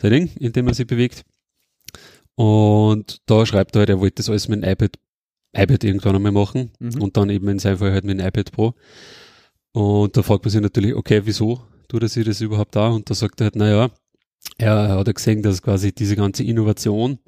sein 0.00 0.10
Ding, 0.10 0.30
in 0.38 0.52
dem 0.52 0.68
er 0.68 0.74
sich 0.74 0.86
bewegt. 0.86 1.24
Und 2.34 3.18
da 3.26 3.44
schreibt 3.44 3.76
er 3.76 3.80
halt, 3.80 3.90
er 3.90 4.00
wollte 4.00 4.16
das 4.16 4.30
alles 4.30 4.48
mit 4.48 4.62
dem 4.62 4.70
iPad, 4.70 4.98
iPad 5.56 5.84
irgendwann 5.84 6.16
einmal 6.16 6.32
machen 6.32 6.70
mhm. 6.78 7.02
und 7.02 7.16
dann 7.16 7.30
eben 7.30 7.48
in 7.48 7.58
seinem 7.58 7.78
Fall 7.78 7.92
halt 7.92 8.04
mit 8.04 8.18
dem 8.18 8.26
iPad 8.26 8.52
Pro. 8.52 8.74
Und 9.72 10.16
da 10.16 10.22
fragt 10.22 10.44
man 10.44 10.50
sich 10.50 10.60
natürlich, 10.60 10.94
okay, 10.94 11.22
wieso 11.24 11.60
tut 11.88 12.02
er 12.02 12.08
sich 12.08 12.24
das 12.24 12.40
überhaupt 12.40 12.76
da? 12.76 12.88
Und 12.88 13.08
da 13.08 13.14
sagt 13.14 13.40
er 13.40 13.46
halt, 13.46 13.56
naja, 13.56 13.90
er 14.58 14.96
hat 14.96 15.06
ja 15.06 15.12
gesehen, 15.12 15.42
dass 15.42 15.62
quasi 15.62 15.92
diese 15.92 16.16
ganze 16.16 16.44
Innovation 16.44 17.18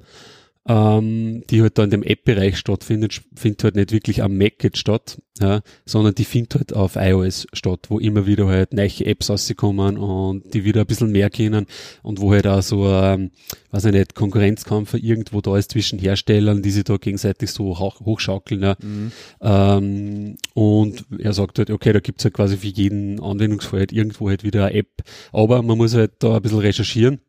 ähm, 0.67 1.43
die 1.49 1.61
halt 1.61 1.77
da 1.77 1.83
in 1.83 1.89
dem 1.89 2.03
App-Bereich 2.03 2.57
stattfindet, 2.57 3.21
findet 3.35 3.63
halt 3.63 3.75
nicht 3.75 3.91
wirklich 3.91 4.23
am 4.23 4.37
Mac 4.37 4.63
jetzt 4.63 4.77
statt, 4.77 5.21
ja, 5.41 5.61
sondern 5.85 6.15
die 6.15 6.23
findet 6.23 6.55
halt 6.55 6.73
auf 6.73 6.95
iOS 6.95 7.47
statt, 7.51 7.87
wo 7.89 7.99
immer 7.99 8.25
wieder 8.25 8.47
halt 8.47 8.73
neue 8.73 9.05
Apps 9.05 9.29
rauskommen 9.29 9.97
und 9.97 10.53
die 10.53 10.63
wieder 10.63 10.81
ein 10.81 10.87
bisschen 10.87 11.11
mehr 11.11 11.29
kennen 11.29 11.65
und 12.01 12.21
wo 12.21 12.31
halt 12.31 12.47
auch 12.47 12.61
so, 12.61 12.87
ähm, 12.87 13.31
weiß 13.71 13.85
ich 13.85 13.91
nicht, 13.91 14.15
Konkurrenzkampf 14.15 14.93
irgendwo 14.93 15.41
da 15.41 15.57
ist 15.57 15.71
zwischen 15.71 15.99
Herstellern, 15.99 16.61
die 16.61 16.71
sich 16.71 16.85
da 16.85 16.95
gegenseitig 16.95 17.51
so 17.51 17.77
hoch, 17.77 17.99
hochschaukeln. 17.99 18.61
Ja. 18.61 18.77
Mhm. 18.81 19.11
Ähm, 19.41 20.37
und 20.53 21.05
er 21.19 21.33
sagt 21.33 21.59
halt, 21.59 21.71
okay, 21.71 21.91
da 21.91 21.99
gibt's 21.99 22.23
halt 22.23 22.35
quasi 22.35 22.55
für 22.55 22.67
jeden 22.67 23.19
Anwendungsfall 23.21 23.81
halt 23.81 23.91
irgendwo 23.91 24.29
halt 24.29 24.45
wieder 24.45 24.67
eine 24.67 24.75
App, 24.75 25.03
aber 25.33 25.61
man 25.61 25.77
muss 25.77 25.93
halt 25.93 26.11
da 26.19 26.37
ein 26.37 26.41
bisschen 26.41 26.59
recherchieren 26.59 27.19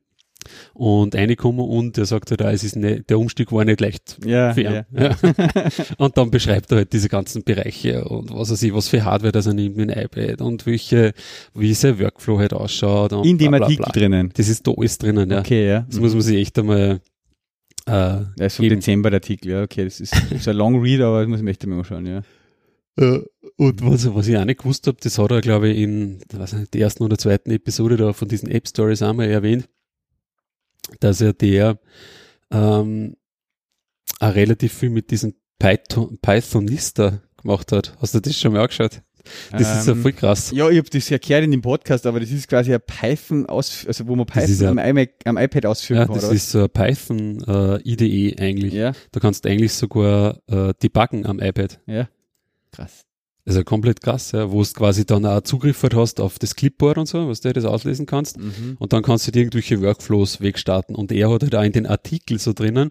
und 0.75 1.15
reinkommen 1.15 1.67
und 1.67 1.99
er 1.99 2.07
sagt 2.07 2.31
halt, 2.31 2.43
ah, 2.43 2.53
es 2.53 2.65
ist 2.65 2.77
nicht, 2.77 3.11
der 3.11 3.19
Umstieg 3.19 3.53
war 3.53 3.65
nicht 3.65 3.81
leicht 3.81 4.19
ja, 4.25 4.55
ihn. 4.57 4.85
Ja, 4.93 5.17
und 5.99 6.17
dann 6.17 6.31
beschreibt 6.31 6.71
er 6.73 6.79
halt 6.79 6.93
diese 6.93 7.09
ganzen 7.09 7.45
Bereiche 7.45 8.05
und 8.05 8.33
was 8.33 8.51
er 8.51 8.57
sich, 8.57 8.75
was 8.75 8.89
für 8.89 9.05
Hardware 9.05 9.33
das 9.33 9.47
er 9.47 9.55
nimmt 9.55 9.77
mit 9.77 9.91
dem 9.91 9.99
iPad 9.99 10.41
und 10.41 10.67
welche, 10.67 11.13
wie 11.55 11.75
sein 11.75 11.99
Workflow 11.99 12.39
halt 12.39 12.53
ausschaut. 12.53 13.13
Und 13.13 13.27
In 13.27 13.39
dem 13.39 13.55
Artikel 13.55 13.91
drinnen. 13.93 14.31
Das 14.35 14.49
ist 14.49 14.67
da 14.67 14.73
alles 14.77 14.99
drinnen, 14.99 15.31
ja. 15.31 15.41
Okay, 15.41 15.69
ja. 15.69 15.81
Das 15.81 15.97
mhm. 15.97 16.03
muss 16.03 16.13
man 16.13 16.23
sich 16.23 16.37
echt 16.37 16.59
einmal 16.59 17.01
äh, 17.87 18.21
das 18.37 18.47
ist 18.47 18.57
vom 18.57 18.69
Dezember 18.69 19.11
der 19.11 19.19
Artikel, 19.19 19.51
ja, 19.51 19.63
okay, 19.63 19.85
das 19.85 20.01
ist, 20.01 20.15
das 20.15 20.33
ist 20.33 20.49
ein 20.49 20.57
Long 20.57 20.81
Read, 20.81 21.03
aber 21.03 21.21
das 21.21 21.29
muss 21.29 21.41
ich 21.41 21.45
mir 21.45 21.51
echt 21.51 21.67
mal 21.67 21.79
anschauen, 21.79 22.07
ja. 22.07 22.23
Und 22.97 23.85
was, 23.85 24.15
was 24.15 24.29
ich 24.29 24.37
auch 24.37 24.45
nicht 24.45 24.61
gewusst 24.61 24.87
habe, 24.87 24.99
das 25.01 25.19
hat 25.19 25.31
er, 25.31 25.41
glaube 25.41 25.69
ich, 25.69 25.79
in 25.79 26.21
weiß 26.33 26.55
nicht, 26.55 26.75
der 26.75 26.83
ersten 26.83 27.03
oder 27.03 27.19
zweiten 27.19 27.51
Episode 27.51 27.97
da 27.97 28.13
von 28.13 28.29
diesen 28.29 28.49
App 28.51 28.69
Stories 28.69 29.03
einmal 29.03 29.29
erwähnt 29.29 29.69
dass 31.01 31.21
er 31.21 31.33
der 31.33 31.79
ähm, 32.51 33.17
auch 34.21 34.35
relativ 34.35 34.73
viel 34.73 34.91
mit 34.91 35.11
diesem 35.11 35.35
Python, 35.59 36.19
Pythonista 36.21 37.21
gemacht 37.41 37.73
hat. 37.73 37.97
Hast 38.01 38.15
du 38.15 38.21
das 38.21 38.39
schon 38.39 38.53
mal 38.53 38.61
angeschaut? 38.63 39.03
Das 39.51 39.63
ähm, 39.63 39.79
ist 39.79 39.87
ja 39.87 39.93
ähm, 39.93 40.03
voll 40.03 40.13
krass. 40.13 40.51
Ja, 40.51 40.69
ich 40.69 40.79
habe 40.79 40.91
das 40.91 41.11
erklärt 41.11 41.45
in 41.45 41.51
dem 41.51 41.63
Podcast, 41.63 42.07
aber 42.07 42.21
das 42.21 42.31
ist 42.31 42.49
quasi 42.49 42.75
ein 42.75 42.81
Python, 42.87 43.47
aus, 43.47 43.87
also 43.87 44.07
wo 44.07 44.17
man 44.17 44.27
Python 44.27 44.67
am, 44.67 44.79
iMac, 44.79 45.11
am, 45.25 45.39
iPad 45.39 45.67
ausführen 45.67 46.01
ja, 46.01 46.07
kann. 46.07 46.15
Das 46.17 46.31
ist 46.31 46.51
so 46.51 46.65
ein 46.65 46.71
Python 46.71 47.43
äh, 47.47 47.81
IDE 47.83 48.37
eigentlich. 48.39 48.75
Ja. 48.75 48.93
Da 49.13 49.21
kannst 49.21 49.45
du 49.45 49.49
eigentlich 49.49 49.73
sogar 49.73 50.41
äh, 50.47 50.75
debuggen 50.83 51.27
am 51.27 51.41
iPad. 51.41 51.81
Ja. 51.87 52.09
Krass. 52.73 53.05
Also 53.47 53.63
komplett 53.63 54.01
krass, 54.01 54.33
ja, 54.33 54.51
wo 54.51 54.63
du 54.63 54.71
quasi 54.73 55.05
dann 55.05 55.27
auch 55.27 55.43
Zugriff 55.43 55.83
halt 55.83 55.95
hast 55.95 56.19
auf 56.19 56.39
das 56.39 56.55
Clipboard 56.55 56.97
und 56.97 57.07
so, 57.07 57.29
was 57.29 57.43
du 57.43 57.53
das 57.53 57.67
auslesen 57.67 58.07
kannst. 58.07 58.39
Mhm. 58.39 58.77
Und 58.79 58.93
dann 58.95 59.03
kannst 59.03 59.27
du 59.27 59.33
dir 59.33 59.41
irgendwelche 59.41 59.83
Workflows 59.83 60.41
wegstarten. 60.41 60.95
Und 60.97 61.13
er 61.13 61.31
hat 61.31 61.43
halt 61.43 61.55
auch 61.55 61.63
in 61.63 61.73
den 61.73 61.87
Artikel 61.87 62.39
so 62.39 62.55
drinnen, 62.55 62.91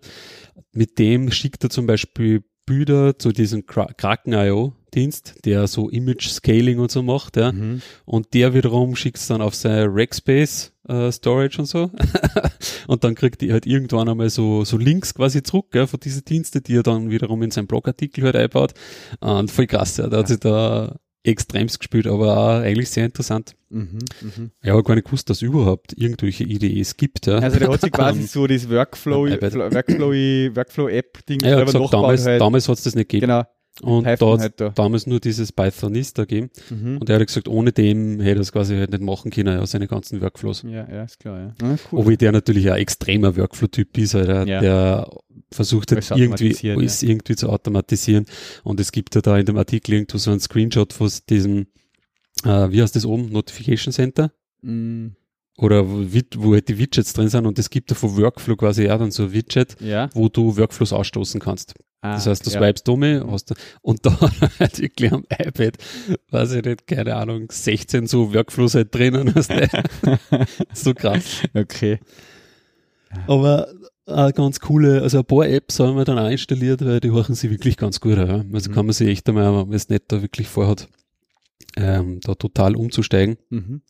mit 0.72 1.00
dem 1.00 1.32
schickt 1.32 1.64
er 1.64 1.70
zum 1.72 1.88
Beispiel 1.88 2.44
Bilder 2.66 3.18
zu 3.18 3.32
diesem 3.32 3.66
Kraken.io 3.66 4.74
Dienst, 4.94 5.36
der 5.46 5.68
so 5.68 5.90
Image 5.90 6.30
Scaling 6.30 6.80
und 6.80 6.92
so 6.92 7.02
macht, 7.02 7.36
ja. 7.36 7.52
Mhm. 7.52 7.82
Und 8.06 8.34
der 8.34 8.54
wiederum 8.54 8.96
schickt 8.96 9.18
es 9.18 9.28
dann 9.28 9.42
auf 9.42 9.56
sein 9.56 9.88
Rackspace 9.90 10.73
äh, 10.88 11.12
Storage 11.12 11.60
und 11.60 11.66
so. 11.66 11.92
und 12.88 13.04
dann 13.04 13.16
kriegt 13.16 13.42
die 13.42 13.52
halt 13.52 13.66
irgendwann 13.66 14.10
einmal 14.10 14.30
so, 14.30 14.66
so 14.66 14.78
Links 14.78 15.14
quasi 15.14 15.44
zurück, 15.44 15.68
ja, 15.74 15.88
von 15.88 16.00
diesen 16.00 16.26
Dienste, 16.26 16.62
die 16.62 16.76
er 16.76 16.84
dann 16.84 17.10
wiederum 17.10 17.42
in 17.44 17.52
seinen 17.52 17.68
Blogartikel 17.68 18.24
halt 18.26 18.36
einbaut. 18.36 18.74
Und 19.20 19.52
voll 19.52 19.68
krass, 19.68 19.98
ja. 19.98 20.08
Da 20.08 20.18
hat 20.18 20.28
sich 20.28 20.40
da 20.40 20.96
extremst 21.24 21.80
gespielt, 21.80 22.06
aber 22.06 22.38
auch 22.38 22.62
eigentlich 22.62 22.90
sehr 22.90 23.06
interessant. 23.06 23.56
Mhm, 23.70 24.00
mh. 24.22 24.50
Ich 24.62 24.70
habe 24.70 24.84
gar 24.84 24.96
nicht 24.96 25.06
gewusst, 25.06 25.30
dass 25.30 25.38
es 25.38 25.42
überhaupt 25.42 25.94
irgendwelche 25.98 26.44
IDEs 26.44 26.98
gibt. 26.98 27.28
Ja. 27.28 27.40
Also 27.40 27.60
der 27.60 27.70
hat 27.70 27.82
sich 27.82 27.92
quasi 27.94 28.24
so 28.24 28.46
das 28.46 28.70
Workflow, 28.70 29.28
Workflow, 29.30 30.12
Workflow 30.56 30.88
App 30.90 31.26
Ding 31.26 31.40
ja, 31.42 31.64
gesagt, 31.64 31.94
damals, 31.94 32.26
halt. 32.26 32.42
damals 32.42 32.68
hat 32.68 32.78
es 32.78 32.84
das 32.84 32.96
nicht 32.96 33.10
gegeben. 33.10 33.30
Genau. 33.32 33.44
Und 33.82 34.04
Python 34.04 34.38
da 34.38 34.44
hat 34.44 34.60
halt 34.60 34.78
damals 34.78 35.08
nur 35.08 35.20
dieses 35.20 35.52
Pythonista 35.52 36.24
gegeben. 36.24 36.52
Mhm. 36.70 36.98
Und 36.98 37.10
er 37.10 37.20
hat 37.20 37.26
gesagt, 37.26 37.48
ohne 37.48 37.72
dem 37.72 38.20
hätte 38.20 38.40
er 38.40 38.42
es 38.42 38.52
quasi 38.52 38.76
halt 38.76 38.92
nicht 38.92 39.02
machen 39.02 39.32
können, 39.32 39.58
ja, 39.58 39.66
seine 39.66 39.88
ganzen 39.88 40.22
Workflows. 40.22 40.64
Ja, 40.64 40.88
ja, 40.88 41.04
ist 41.04 41.20
klar, 41.20 41.40
ja. 41.40 41.48
Ah, 41.62 41.76
cool. 41.92 42.00
Obwohl 42.00 42.18
der 42.18 42.32
natürlich 42.32 42.70
ein 42.72 42.78
extremer 42.78 43.36
Workflow-Typ 43.36 43.98
ist, 43.98 44.14
halt, 44.14 44.48
ja. 44.48 44.62
der 44.62 45.10
versucht 45.52 45.92
halt 45.92 46.10
irgendwie, 46.12 46.56
alles 46.70 47.02
ja. 47.02 47.10
irgendwie 47.10 47.36
zu 47.36 47.50
automatisieren. 47.50 48.26
Und 48.64 48.80
es 48.80 48.92
gibt 48.92 49.16
ja 49.16 49.22
da 49.22 49.38
in 49.38 49.46
dem 49.46 49.58
Artikel 49.58 49.94
irgendwo 49.94 50.20
so 50.20 50.30
einen 50.30 50.40
Screenshot 50.40 50.94
von 50.94 51.10
diesem, 51.30 51.68
äh, 52.46 52.70
wie 52.70 52.82
heißt 52.82 52.96
das 52.96 53.06
oben? 53.06 53.30
Notification 53.32 53.92
Center? 53.92 54.32
Mhm 54.62 55.16
oder 55.58 55.88
wo 55.88 56.54
halt 56.54 56.68
die 56.68 56.78
Widgets 56.80 57.14
drin 57.14 57.30
sind 57.30 57.46
und 57.46 57.60
es 57.60 57.70
gibt 57.70 57.92
da 57.92 57.96
von 57.96 58.18
Workflow 58.18 58.56
quasi 58.56 58.90
auch 58.90 58.98
dann 58.98 59.12
so 59.12 59.24
ein 59.26 59.34
Widget, 59.34 59.76
ja. 59.80 60.10
wo 60.14 60.28
du 60.28 60.58
Workflows 60.58 60.94
ausstoßen 60.94 61.40
kannst. 61.40 61.76
Ah, 62.04 62.16
das 62.16 62.28
heißt, 62.28 62.46
du 62.46 62.52
ja. 62.52 62.60
swipest 62.60 62.90
um 62.90 63.02
hast 63.32 63.50
du, 63.50 63.56
und 63.82 64.06
da 64.06 64.20
halt 64.60 64.82
wirklich 64.82 65.14
am 65.14 65.24
iPad, 65.30 65.78
weiß 66.32 66.52
ich 66.52 66.66
nicht, 66.66 66.86
keine 66.86 67.16
Ahnung, 67.16 67.48
16 67.50 68.08
so 68.08 68.34
Workflows 68.34 68.76
halt 68.76 68.94
drinnen 68.94 69.34
hast. 69.34 69.54
so 70.74 70.94
krass. 70.94 71.44
Okay. 71.54 72.00
Aber 73.26 73.70
eine 74.06 74.34
ganz 74.34 74.60
coole, 74.60 75.02
also 75.02 75.20
ein 75.20 75.26
paar 75.26 75.48
Apps 75.48 75.80
haben 75.80 75.96
wir 75.96 76.04
dann 76.04 76.20
auch 76.20 76.30
installiert, 76.30 76.84
weil 76.84 77.00
die 77.00 77.12
horchen 77.12 77.36
sich 77.36 77.50
wirklich 77.50 77.78
ganz 77.78 78.02
gut 78.02 78.18
Ja. 78.18 78.44
Also 78.52 78.70
mhm. 78.70 78.74
kann 78.74 78.86
man 78.86 78.92
sich 78.92 79.08
echt 79.08 79.30
einmal, 79.30 79.46
wenn 79.46 79.68
man 79.68 79.74
es 79.74 79.88
nicht 79.88 80.04
da 80.10 80.22
wirklich 80.22 80.50
vorhat, 80.50 80.90
ähm, 81.78 82.20
da 82.22 82.36
total 82.36 82.76
umzusteigen. 82.76 83.38
Mhm. 83.50 83.82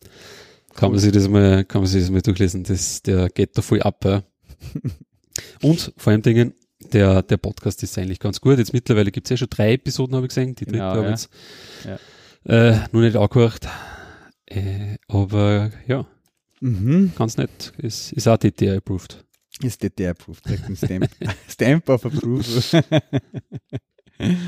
Kann 0.75 0.91
man 0.91 0.99
sich 0.99 1.11
das 1.11 1.27
mal, 1.27 1.65
kann 1.65 1.81
man 1.81 1.87
sich 1.87 2.01
das 2.01 2.11
mal 2.11 2.21
durchlesen. 2.21 2.63
Das, 2.63 3.01
der 3.01 3.29
geht 3.29 3.57
da 3.57 3.63
voll 3.63 3.81
ab. 3.81 4.05
Ja. 4.05 4.21
Und 5.63 5.93
vor 5.97 6.11
allem 6.11 6.21
Dingen, 6.21 6.53
der, 6.83 7.21
der 7.21 7.37
Podcast 7.37 7.81
ist 7.83 7.97
eigentlich 7.97 8.19
ganz 8.19 8.41
gut. 8.41 8.57
Jetzt 8.57 8.73
mittlerweile 8.73 9.11
gibt 9.11 9.27
es 9.27 9.31
ja 9.31 9.37
schon 9.37 9.49
drei 9.49 9.73
Episoden, 9.73 10.15
habe 10.15 10.25
ich 10.25 10.29
gesehen. 10.29 10.55
Die 10.55 10.65
dritte 10.65 10.79
genau, 10.79 10.95
habe 10.95 11.03
ich 11.05 11.09
jetzt 11.09 11.29
ja. 12.45 12.71
äh, 12.71 12.87
nur 12.91 13.01
nicht 13.01 13.15
angehört. 13.15 13.67
Äh, 14.45 14.97
aber 15.07 15.71
ja, 15.87 16.05
mhm. 16.59 17.13
ganz 17.15 17.37
nett. 17.37 17.73
Ist, 17.77 18.11
ist 18.13 18.27
auch 18.27 18.37
DTR 18.37 18.77
approved. 18.77 19.23
Ist 19.61 19.83
DTR 19.83 20.11
approved, 20.11 20.45
direkt 20.45 20.65
ein 20.65 20.75
Stamp. 20.75 21.09
Stamp 21.49 21.89
of 21.89 22.05
Approval. 22.05 22.43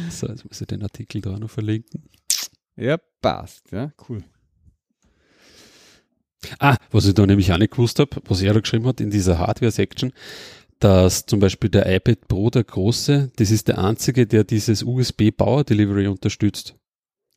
so, 0.09 0.27
jetzt 0.27 0.45
muss 0.45 0.61
ich 0.61 0.67
den 0.67 0.83
Artikel 0.83 1.21
da 1.21 1.37
noch 1.37 1.49
verlinken. 1.49 2.09
Ja, 2.75 2.97
passt. 3.21 3.71
Ja, 3.71 3.91
cool. 4.09 4.23
Ah, 6.59 6.77
was 6.91 7.05
ich 7.05 7.13
da 7.13 7.25
nämlich 7.25 7.51
auch 7.51 7.57
nicht 7.57 7.71
gewusst 7.71 7.99
habe, 7.99 8.21
was 8.25 8.41
er 8.41 8.53
da 8.53 8.59
geschrieben 8.59 8.85
hat 8.85 9.01
in 9.01 9.09
dieser 9.09 9.39
Hardware-Section, 9.39 10.13
dass 10.79 11.25
zum 11.25 11.39
Beispiel 11.39 11.69
der 11.69 11.93
iPad 11.93 12.27
Pro, 12.27 12.49
der 12.49 12.63
große, 12.63 13.31
das 13.35 13.51
ist 13.51 13.67
der 13.67 13.77
einzige, 13.77 14.27
der 14.27 14.43
dieses 14.43 14.83
USB 14.83 15.31
Power 15.31 15.63
Delivery 15.63 16.07
unterstützt. 16.07 16.75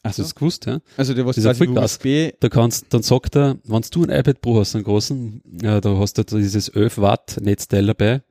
Hast 0.05 0.19
du 0.19 0.23
das 0.23 0.35
gewusst, 0.35 0.67
ja? 0.67 0.81
Also 0.97 1.13
der 1.13 1.27
was 1.27 1.37
quasi 1.37 1.67
Quick 1.67 1.77
USB, 1.77 2.33
Da 2.41 2.49
kannst, 2.49 2.87
dann 2.95 3.03
sagt 3.03 3.37
er, 3.37 3.59
wenn 3.65 3.83
du 3.91 4.05
ein 4.05 4.11
iPad 4.11 4.41
Pro 4.41 4.61
hast, 4.61 4.75
einen 4.75 4.85
großen, 4.85 5.43
ja, 5.61 5.81
da 5.81 5.97
hast 5.99 6.19
du 6.19 6.23
dieses 6.39 6.69
11 6.69 6.99
Watt 6.99 7.39
Netzteil 7.41 7.87
dabei, 7.87 8.23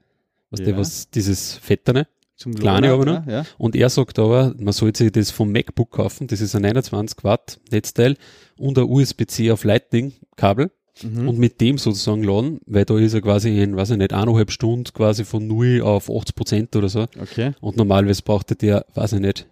was 0.50 0.62
Ja. 0.62 0.66
der, 0.68 0.78
was 0.78 1.10
dieses 1.10 1.56
fetterne. 1.56 2.08
zum 2.36 2.54
kleine 2.56 2.92
aber 2.92 3.06
noch. 3.06 3.26
Ja. 3.28 3.46
Und 3.58 3.76
er 3.76 3.90
sagt 3.90 4.18
aber, 4.20 4.54
man 4.60 4.72
sollte 4.74 5.04
sich 5.06 5.12
das 5.12 5.32
vom 5.32 5.52
MacBook 5.52 5.92
kaufen, 5.92 6.28
das 6.28 6.40
ist 6.40 6.56
ein 6.56 6.62
29 6.62 7.24
Watt 7.24 7.60
Netzteil 7.72 8.16
und 8.58 8.78
ein 8.78 8.86
USB-C 8.86 9.52
auf 9.52 9.64
Lightning 9.64 10.14
Kabel 10.36 10.72
Mhm. 11.04 11.30
und 11.30 11.38
mit 11.38 11.62
dem 11.62 11.78
sozusagen 11.78 12.24
laden, 12.24 12.60
weil 12.66 12.86
da 12.86 12.98
ist 12.98 13.14
er 13.14 13.22
quasi 13.22 13.62
in, 13.62 13.76
weiß 13.76 13.92
ich 13.92 13.98
nicht, 13.98 14.14
eineinhalb 14.14 14.52
Stunden 14.52 14.86
quasi 14.94 15.26
von 15.26 15.46
0 15.48 15.82
auf 15.82 16.10
80 16.10 16.36
Prozent 16.36 16.76
oder 16.76 16.90
so. 16.90 17.06
Okay. 17.22 17.52
Und 17.62 17.78
normalerweise 17.78 18.22
brauchte 18.24 18.56
der, 18.56 18.86
weiß 18.94 19.14
ich 19.14 19.20
nicht, 19.20 19.48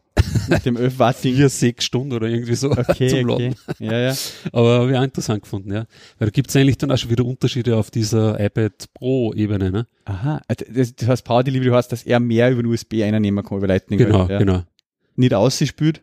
Mit 0.48 0.66
dem 0.66 0.78
11 0.78 1.00
Watt 1.00 1.16
vier, 1.22 1.50
sechs 1.50 1.84
Stunden 1.86 2.14
oder 2.14 2.28
irgendwie 2.28 2.56
so 2.56 2.72
Okay, 2.72 3.08
zum 3.10 3.30
okay. 3.30 3.50
Laden. 3.50 3.56
Ja, 3.80 4.00
ja. 4.00 4.16
Aber 4.52 4.80
habe 4.80 4.92
ich 4.92 4.98
auch 4.98 5.04
interessant 5.04 5.44
gefunden, 5.44 5.72
ja. 5.74 5.86
Weil 6.20 6.28
da 6.28 6.30
gibt 6.30 6.50
es 6.50 6.56
eigentlich 6.56 6.78
dann 6.78 6.92
auch 6.92 6.98
schon 6.98 7.10
wieder 7.10 7.26
Unterschiede 7.26 7.76
auf 7.76 7.92
dieser 7.92 8.40
iPad 8.40 8.74
Pro-Ebene, 8.94 9.72
ne? 9.72 9.88
Aha. 10.06 10.42
Also 10.48 10.66
Das, 10.74 10.96
das 10.96 11.08
heißt, 11.08 11.26
Power 11.26 11.44
Delivery 11.44 11.70
heißt, 11.72 11.92
dass 11.92 12.04
er 12.04 12.20
mehr 12.20 12.52
über 12.52 12.64
den 12.64 12.72
USB 12.72 13.04
einnehmen 13.04 13.44
kann, 13.44 13.58
über 13.58 13.68
Lightning. 13.68 14.00
Genau, 14.00 14.20
halt, 14.20 14.30
ja. 14.30 14.38
genau. 14.40 14.64
Nicht 15.16 15.34
ausgespült. 15.34 16.02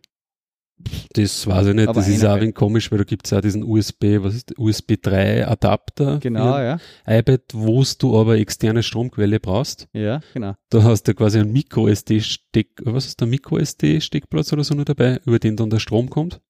Das 1.14 1.46
weiß 1.46 1.68
ich 1.68 1.74
nicht, 1.74 1.88
Aber 1.88 2.00
das 2.00 2.08
ist 2.08 2.24
auch 2.24 2.34
ein 2.34 2.40
wenig 2.40 2.54
komisch, 2.54 2.90
weil 2.90 2.98
da 2.98 3.04
gibt 3.04 3.26
es 3.26 3.30
ja 3.30 3.40
diesen 3.40 3.62
USB, 3.62 4.18
was 4.20 4.34
ist, 4.34 4.58
USB 4.58 4.94
3 5.00 5.46
Adapter. 5.46 6.18
Genau, 6.18 6.58
ja. 6.58 6.78
iPad, 7.06 7.42
wo 7.52 7.84
du 7.98 8.18
aber 8.18 8.38
externe 8.38 8.82
Stromquelle 8.82 9.40
brauchst. 9.40 9.88
Ja, 9.92 10.20
genau. 10.32 10.54
Da 10.70 10.82
hast 10.82 11.04
du 11.04 11.14
quasi 11.14 11.38
einen 11.38 11.52
Micro-SD-Steck, 11.52 12.82
was 12.84 13.06
ist 13.06 13.20
der 13.20 13.28
Micro-SD-Steckplatz 13.28 14.52
oder 14.52 14.64
so 14.64 14.74
noch 14.74 14.84
dabei, 14.84 15.20
über 15.26 15.38
den 15.38 15.56
dann 15.56 15.70
der 15.70 15.78
Strom 15.78 16.08
kommt. 16.10 16.40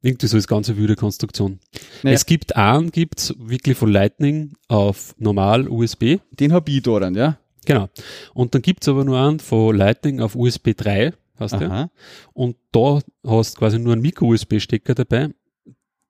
Irgendwie 0.00 0.26
so 0.26 0.36
ist 0.36 0.48
ganz 0.48 0.68
eine 0.68 0.78
wilde 0.78 0.96
Konstruktion. 0.96 1.60
Naja. 2.02 2.14
Es 2.14 2.26
gibt 2.26 2.56
einen, 2.56 2.90
gibt's 2.90 3.34
wirklich 3.38 3.78
von 3.78 3.90
Lightning 3.90 4.52
auf 4.68 5.14
normal 5.18 5.66
USB. 5.66 6.18
Den 6.30 6.52
hab 6.52 6.68
ich 6.68 6.82
da 6.82 7.00
dann, 7.00 7.14
ja. 7.14 7.38
Genau. 7.64 7.88
Und 8.34 8.54
dann 8.54 8.60
gibt's 8.60 8.86
aber 8.86 9.04
nur 9.04 9.18
einen 9.18 9.40
von 9.40 9.74
Lightning 9.74 10.20
auf 10.20 10.36
USB 10.36 10.76
3, 10.76 11.14
hast 11.38 11.54
du. 11.54 11.90
Und 12.32 12.56
da 12.72 13.00
hast 13.26 13.54
du 13.54 13.58
quasi 13.58 13.78
nur 13.78 13.92
einen 13.92 14.02
Micro-USB-Stecker 14.02 14.94
dabei. 14.94 15.30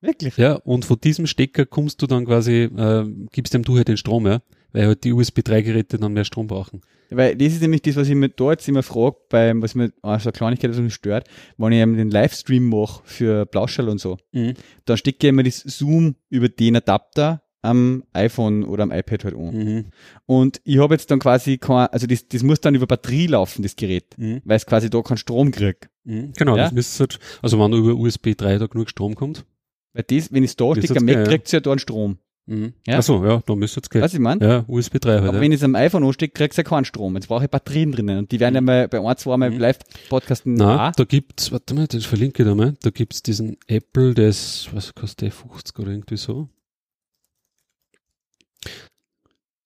Wirklich? 0.00 0.36
Ja, 0.36 0.54
und 0.54 0.84
von 0.84 1.00
diesem 1.00 1.26
Stecker 1.26 1.64
kommst 1.64 2.02
du 2.02 2.06
dann 2.06 2.26
quasi, 2.26 2.64
äh, 2.64 3.04
gibst 3.32 3.54
dem 3.54 3.62
du 3.62 3.76
halt 3.76 3.88
den 3.88 3.96
Strom, 3.96 4.26
ja. 4.26 4.40
Weil 4.72 4.86
halt 4.86 5.04
die 5.04 5.12
USB 5.12 5.38
3-Geräte 5.38 5.98
dann 5.98 6.12
mehr 6.12 6.24
Strom 6.24 6.46
brauchen. 6.48 6.80
Weil 7.08 7.36
das 7.36 7.52
ist 7.52 7.62
nämlich 7.62 7.82
das, 7.82 7.94
was 7.96 8.08
ich 8.08 8.14
mir 8.14 8.28
da 8.28 8.50
jetzt 8.50 8.68
immer 8.68 8.82
frage, 8.82 9.16
beim, 9.30 9.62
was 9.62 9.74
mir 9.76 9.92
also 10.02 10.28
eine 10.28 10.32
Kleinigkeit, 10.32 10.70
was 10.72 10.78
mich 10.78 10.94
stört, 10.94 11.28
wenn 11.56 11.72
ich 11.72 11.78
eben 11.80 11.96
den 11.96 12.10
Livestream 12.10 12.68
mache 12.68 13.00
für 13.04 13.46
Blauschall 13.46 13.88
und 13.88 13.98
so, 14.00 14.18
Mhm. 14.32 14.54
dann 14.84 14.96
stecke 14.96 15.26
ich 15.26 15.30
immer 15.30 15.44
das 15.44 15.58
Zoom 15.60 16.16
über 16.28 16.48
den 16.48 16.76
Adapter 16.76 17.40
am 17.64 18.04
iPhone 18.12 18.64
oder 18.64 18.82
am 18.84 18.92
iPad 18.92 19.24
halt 19.24 19.34
an. 19.34 19.54
Mhm. 19.54 19.84
Und 20.26 20.60
ich 20.64 20.78
habe 20.78 20.94
jetzt 20.94 21.10
dann 21.10 21.18
quasi 21.18 21.58
kein, 21.58 21.86
also 21.88 22.06
das, 22.06 22.28
das 22.28 22.42
muss 22.42 22.60
dann 22.60 22.74
über 22.74 22.86
Batterie 22.86 23.26
laufen, 23.26 23.62
das 23.62 23.74
Gerät, 23.76 24.16
Mhm. 24.18 24.42
weil 24.44 24.56
es 24.56 24.66
quasi 24.66 24.90
da 24.90 25.00
keinen 25.02 25.16
Strom 25.16 25.50
kriegt. 25.50 25.88
Mhm. 26.04 26.32
Genau, 26.36 26.56
Ja? 26.56 26.64
das 26.64 26.72
müsste 26.72 27.00
halt, 27.00 27.18
also 27.42 27.58
wenn 27.58 27.72
über 27.72 27.94
USB 27.94 28.34
3 28.36 28.58
da 28.58 28.66
genug 28.66 28.90
Strom 28.90 29.14
kommt. 29.14 29.44
Weil 29.92 30.04
das, 30.08 30.32
wenn 30.32 30.42
ich 30.44 30.50
es 30.50 30.56
da 30.56 30.74
stecke, 30.74 31.00
Mac 31.02 31.14
ja. 31.16 31.24
kriegt 31.24 31.46
es 31.46 31.52
ja 31.52 31.60
da 31.60 31.70
einen 31.70 31.78
Strom. 31.78 32.18
Mhm. 32.46 32.74
Ja? 32.86 32.98
Ach 32.98 33.02
so, 33.02 33.24
ja, 33.24 33.40
da 33.46 33.54
müsste 33.54 33.80
es 33.80 33.88
gehen. 33.88 34.02
Du, 34.02 34.06
ich 34.06 34.18
mein? 34.18 34.38
Ja, 34.40 34.64
USB 34.68 34.98
3 35.00 35.12
halt. 35.12 35.22
Aber 35.28 35.36
ja. 35.38 35.40
wenn 35.40 35.52
ich 35.52 35.60
es 35.60 35.64
am 35.64 35.74
iPhone 35.76 36.04
anstecke, 36.04 36.34
kriegt 36.34 36.52
es 36.52 36.56
ja 36.58 36.62
keinen 36.62 36.84
Strom. 36.84 37.14
Jetzt 37.14 37.28
brauche 37.28 37.44
ich 37.44 37.50
Batterien 37.50 37.90
drinnen. 37.92 38.18
Und 38.18 38.32
die 38.32 38.38
werden 38.40 38.54
ja 38.54 38.60
mal 38.60 38.86
bei 38.88 39.00
ein, 39.00 39.16
zwei 39.16 39.36
Mal 39.38 39.50
Mhm. 39.50 39.58
Live-Podcasten 39.60 40.52
Na, 40.54 40.92
da 40.92 41.04
gibt's, 41.04 41.52
warte 41.52 41.72
mal, 41.74 41.86
das 41.86 42.04
verlinke 42.04 42.42
ich 42.42 42.46
da 42.48 42.54
mal, 42.54 42.74
da 42.82 42.90
gibt's 42.90 43.22
diesen 43.22 43.56
Apple, 43.66 44.12
das, 44.12 44.68
was 44.72 44.94
kostet 44.94 45.22
der, 45.22 45.32
50 45.32 45.78
oder 45.78 45.92
irgendwie 45.92 46.18
so. 46.18 46.48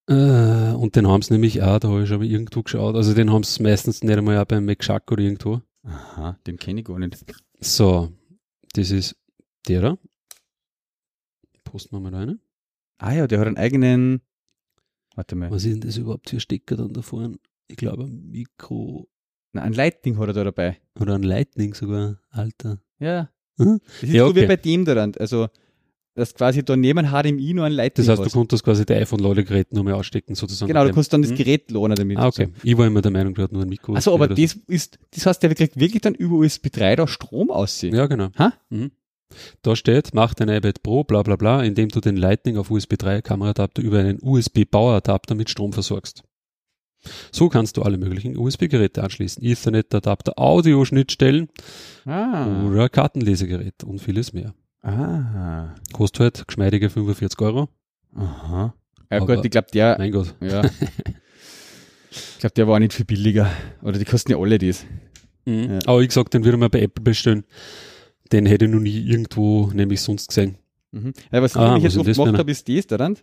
Äh, 0.09 0.73
und 0.75 0.97
den 0.97 1.07
haben 1.07 1.23
sie 1.23 1.35
nämlich 1.35 1.63
auch, 1.63 1.79
da 1.79 1.89
habe 1.89 2.03
ich 2.03 2.09
schon 2.09 2.19
mal 2.19 2.27
irgendwo 2.27 2.63
geschaut, 2.63 2.95
also 2.97 3.13
den 3.15 3.31
haben 3.31 3.43
sie 3.43 3.63
meistens 3.63 4.03
nicht 4.03 4.17
einmal 4.17 4.39
auch 4.39 4.47
beim 4.47 4.65
McShack 4.65 5.11
oder 5.13 5.23
irgendwo. 5.23 5.61
Aha, 5.83 6.39
den 6.47 6.57
kenne 6.57 6.81
ich 6.81 6.87
gar 6.87 6.99
nicht. 6.99 7.25
So, 7.61 8.11
das 8.73 8.91
ist 8.91 9.17
der 9.69 9.81
da. 9.83 9.99
Posten 11.65 11.95
wir 11.97 12.01
mal 12.01 12.15
rein. 12.15 12.41
Ah 12.99 13.13
ja, 13.13 13.27
der 13.27 13.39
hat 13.41 13.47
einen 13.47 13.59
eigenen, 13.59 14.23
warte 15.15 15.37
mal, 15.37 15.51
Was 15.51 15.65
ist 15.65 15.75
denn 15.75 15.81
das 15.83 15.97
überhaupt 15.99 16.31
für 16.31 16.37
ein 16.37 16.41
Stecker 16.41 16.77
dann 16.77 16.93
da 16.95 17.03
vorne? 17.03 17.39
Ich 17.69 17.77
glaube 17.77 18.05
ein 18.05 18.31
Mikro 18.31 19.09
Na, 19.53 19.63
ein 19.63 19.75
Lightning 19.75 20.19
hat 20.19 20.29
er 20.29 20.33
da 20.33 20.45
dabei. 20.45 20.81
oder 20.99 21.15
ein 21.17 21.23
Lightning 21.23 21.75
sogar, 21.75 22.19
Alter. 22.31 22.81
Ja. 22.99 23.31
Mhm. 23.59 23.81
Das 24.01 24.03
ist 24.05 24.13
Ja, 24.15 24.27
so 24.27 24.35
wie 24.35 24.39
okay. 24.41 24.47
bei 24.49 24.57
dem 24.57 24.85
da 24.87 24.95
dann. 24.95 25.15
Also, 25.17 25.49
dass 26.19 26.35
quasi 26.35 26.63
da 26.65 26.77
neben 26.77 27.07
HDMI 27.07 27.55
noch 27.55 27.65
ein 27.65 27.73
Lightning 27.73 28.07
Das 28.07 28.11
heißt, 28.13 28.21
du 28.21 28.27
hast. 28.27 28.33
konntest 28.33 28.65
quasi 28.65 28.85
die 28.85 28.93
iPhone-Ladegerät 28.95 29.73
nur 29.73 29.85
mehr 29.85 29.97
ausstecken, 29.97 30.35
sozusagen. 30.35 30.69
Genau, 30.69 30.85
du 30.87 30.93
kannst 30.93 31.13
dann 31.13 31.23
das 31.23 31.31
Mhm. 31.31 31.37
Gerät 31.37 31.71
lohnen 31.71 31.97
damit. 31.97 32.19
Ah, 32.19 32.27
okay. 32.27 32.49
Ich 32.63 32.77
war 32.77 32.87
immer 32.87 33.01
der 33.01 33.11
Meinung, 33.11 33.35
du 33.35 33.43
hast 33.43 33.53
nur 33.53 33.63
ein 33.63 33.69
Mikro. 33.69 33.95
Also, 33.95 34.13
aber 34.15 34.25
oder 34.27 34.37
so. 34.37 34.43
das 34.43 34.59
ist, 34.67 34.99
das 35.15 35.25
heißt, 35.27 35.43
der 35.43 35.55
kriegt 35.55 35.79
wirklich 35.81 36.03
dann 36.03 36.15
über 36.15 36.37
USB 36.37 36.69
3 36.71 36.97
da 36.97 37.07
Strom 37.09 37.51
aussehen. 37.51 37.95
Ja, 37.95 38.07
genau. 38.07 38.29
Ha? 38.39 38.53
Mhm. 38.71 38.91
Da 39.63 39.77
steht, 39.77 40.15
mach 40.15 40.35
dein 40.35 40.49
iPad 40.49 40.83
Pro, 40.83 41.05
bla 41.05 41.23
bla 41.23 41.37
bla, 41.37 41.63
indem 41.63 41.89
du 41.91 42.01
den 42.01 42.17
Lightning 42.17 42.57
auf 42.57 42.71
USB 42.71 42.97
3 42.97 43.21
Kameraadapter 43.23 43.83
über 43.83 43.99
einen 43.99 44.19
USB 44.23 44.65
Power 44.65 44.95
Adapter 44.95 45.35
mit 45.35 45.51
Strom 45.51 45.73
versorgst. 45.73 46.23
So 47.31 47.49
kannst 47.49 47.77
du 47.77 47.83
alle 47.83 47.97
möglichen 47.97 48.37
USB-Geräte 48.37 49.05
anschließen. 49.05 49.43
Ethernet-Adapter, 49.45 50.33
Audioschnittstellen 50.37 51.49
Ah. 52.07 52.65
oder 52.67 52.89
Kartenlesegerät 52.89 53.85
und 53.85 54.01
vieles 54.01 54.33
mehr. 54.33 54.53
Ah. 54.83 55.75
Kostet 55.93 56.21
halt 56.21 56.47
geschmeidige 56.49 56.89
45 56.91 57.41
Euro. 57.41 57.69
Aha. 58.15 58.75
Ja 59.11 59.17
Aber- 59.23 59.37
gut, 59.37 59.45
ich 59.45 59.51
glaube, 59.51 59.69
der, 59.73 59.97
Mein 59.99 60.13
Gott. 60.13 60.35
ja. 60.41 60.63
ich 62.11 62.39
glaube, 62.39 62.55
der 62.55 62.69
war 62.69 62.77
auch 62.77 62.79
nicht 62.79 62.93
viel 62.93 63.05
billiger. 63.05 63.51
Oder 63.83 63.99
die 63.99 64.05
kosten 64.05 64.33
ja 64.33 64.39
alle 64.39 64.59
das. 64.59 64.85
Mhm. 65.45 65.71
Ja. 65.73 65.79
Aber 65.87 66.01
ich 66.01 66.09
gesagt, 66.09 66.35
den 66.35 66.45
würde 66.45 66.59
man 66.59 66.71
bei 66.71 66.81
Apple 66.83 67.03
bestellen. 67.03 67.45
Den 68.33 68.47
hätte 68.47 68.67
ich 68.67 68.71
noch 68.71 68.81
nie 68.81 68.99
irgendwo 69.01 69.71
nämlich 69.73 70.01
sonst 70.03 70.29
gesehen. 70.29 70.59
Mhm. 70.93 71.13
Ja, 71.33 71.43
was 71.43 71.53
ich 71.53 71.57
Ah, 71.61 71.75
was 71.77 71.83
jetzt 71.83 71.93
ist 71.95 71.99
oft 71.99 72.15
gemacht 72.15 72.39
habe, 72.39 72.51
ist 72.51 72.69
das 72.69 72.87
da 72.87 72.97
dann. 72.99 73.17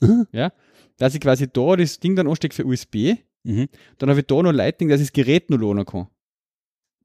Mhm. 0.00 0.26
Ja. 0.32 0.52
Dass 0.98 1.14
ich 1.14 1.20
quasi 1.20 1.48
da 1.50 1.76
das 1.76 2.00
Ding 2.00 2.16
dann 2.16 2.26
anstecke 2.26 2.54
für 2.54 2.64
USB. 2.66 3.16
Mhm. 3.44 3.68
Dann 3.98 4.10
habe 4.10 4.20
ich 4.20 4.26
da 4.26 4.42
noch 4.42 4.52
Lightning, 4.52 4.88
dass 4.88 5.00
ich 5.00 5.08
das 5.08 5.12
Gerät 5.12 5.50
noch 5.50 5.58
lohnen 5.58 5.84
kann. 5.86 6.08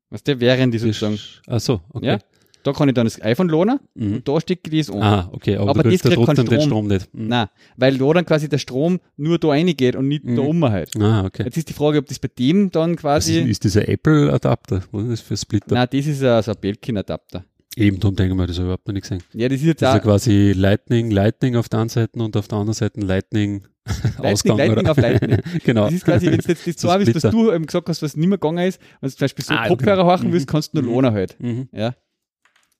Was 0.09 0.23
der 0.23 0.39
während 0.39 0.73
die 0.73 0.79
sozusagen. 0.79 1.19
Ach 1.47 1.59
so, 1.59 1.81
okay. 1.89 2.05
Ja. 2.07 2.19
Da 2.65 2.73
kann 2.73 2.89
ich 2.89 2.95
dann 2.95 3.05
das 3.05 3.21
iPhone 3.21 3.47
lohnen 3.47 3.79
Mhm. 3.93 4.15
und 4.15 4.27
da 4.27 4.41
stecke 4.41 4.69
ich 4.75 4.87
das 4.87 4.95
an. 4.95 5.01
Ah, 5.03 5.29
okay, 5.31 5.55
aber, 5.57 5.69
Aber 5.69 5.83
das 5.83 6.01
kriegt 6.01 6.15
trotzdem 6.15 6.35
keinen 6.35 6.45
den 6.47 6.61
Strom. 6.61 6.61
Strom 6.69 6.87
nicht. 6.87 7.13
Mhm. 7.13 7.27
Nein, 7.27 7.47
weil 7.77 7.97
da 7.97 8.13
dann 8.13 8.25
quasi 8.25 8.49
der 8.49 8.57
Strom 8.57 8.99
nur 9.17 9.37
da 9.37 9.49
reingeht 9.49 9.95
und 9.95 10.07
nicht 10.07 10.23
Mhm. 10.25 10.35
da 10.35 10.41
oben 10.41 10.63
halt. 10.69 10.89
Ah, 10.99 11.25
okay. 11.25 11.43
Jetzt 11.43 11.57
ist 11.57 11.69
die 11.69 11.73
Frage, 11.73 11.99
ob 11.99 12.07
das 12.07 12.17
bei 12.17 12.27
dem 12.39 12.71
dann 12.71 12.91
Was 13.03 13.27
ist, 13.27 13.35
quasi. 13.35 13.39
ist 13.49 13.63
dieser 13.63 13.87
Apple-Adapter? 13.87 14.81
Was 14.91 15.03
ist 15.03 15.09
das 15.11 15.21
für 15.21 15.33
ein 15.35 15.37
Splitter? 15.37 15.75
Nein, 15.75 15.87
das 15.91 16.05
ist 16.07 16.23
ein, 16.23 16.41
so 16.43 16.51
ein 16.51 16.57
Belkin-Adapter. 16.59 17.45
Eben, 17.77 17.99
darum 17.99 18.15
denke 18.15 18.31
ich 18.33 18.37
mir, 18.37 18.47
das 18.47 18.55
habe 18.55 18.63
ich 18.63 18.67
überhaupt 18.67 18.87
noch 18.87 18.93
nicht 18.93 19.03
gesehen. 19.03 19.21
Ja, 19.33 19.49
das 19.49 19.59
ist 19.59 19.65
jetzt 19.65 19.81
Das 19.81 19.95
auch 19.99 20.01
quasi 20.01 20.53
Lightning, 20.55 21.11
Lightning 21.11 21.57
auf 21.57 21.67
der 21.69 21.81
einen 21.81 21.89
Seite 21.89 22.17
und 22.19 22.35
auf 22.37 22.47
der 22.47 22.57
anderen 22.57 22.73
Seite 22.73 23.01
Lightning, 23.01 23.63
Ausgang. 24.17 24.57
Lightning 24.57 24.79
oder? 24.79 24.91
auf 24.91 24.97
Lightning. 24.97 25.39
genau. 25.65 25.83
Das 25.85 25.93
ist 25.93 26.05
quasi, 26.05 26.27
wenn 26.27 26.37
du 26.39 26.47
jetzt 26.47 26.65
das 26.65 26.75
So 26.81 26.87
bist, 26.97 27.13
was 27.13 27.21
Splitter. 27.21 27.29
du 27.31 27.51
eben 27.51 27.65
gesagt 27.67 27.89
hast, 27.89 28.01
was 28.01 28.15
nicht 28.15 28.27
mehr 28.27 28.37
gegangen 28.37 28.65
ist, 28.65 28.79
wenn 29.01 29.09
du 29.09 29.15
zum 29.15 29.23
Beispiel 29.25 29.45
so 29.45 29.53
Ah, 29.53 29.67
Kopfhörer 29.67 29.97
genau. 29.97 30.07
horchen 30.07 30.31
willst, 30.31 30.47
kannst 30.47 30.73
du 30.73 30.77
nur 30.81 30.83
Mhm. 30.89 30.95
lohnen 30.95 31.13
halt. 31.13 31.35
Mhm. 31.39 31.67
Ja, 31.73 31.93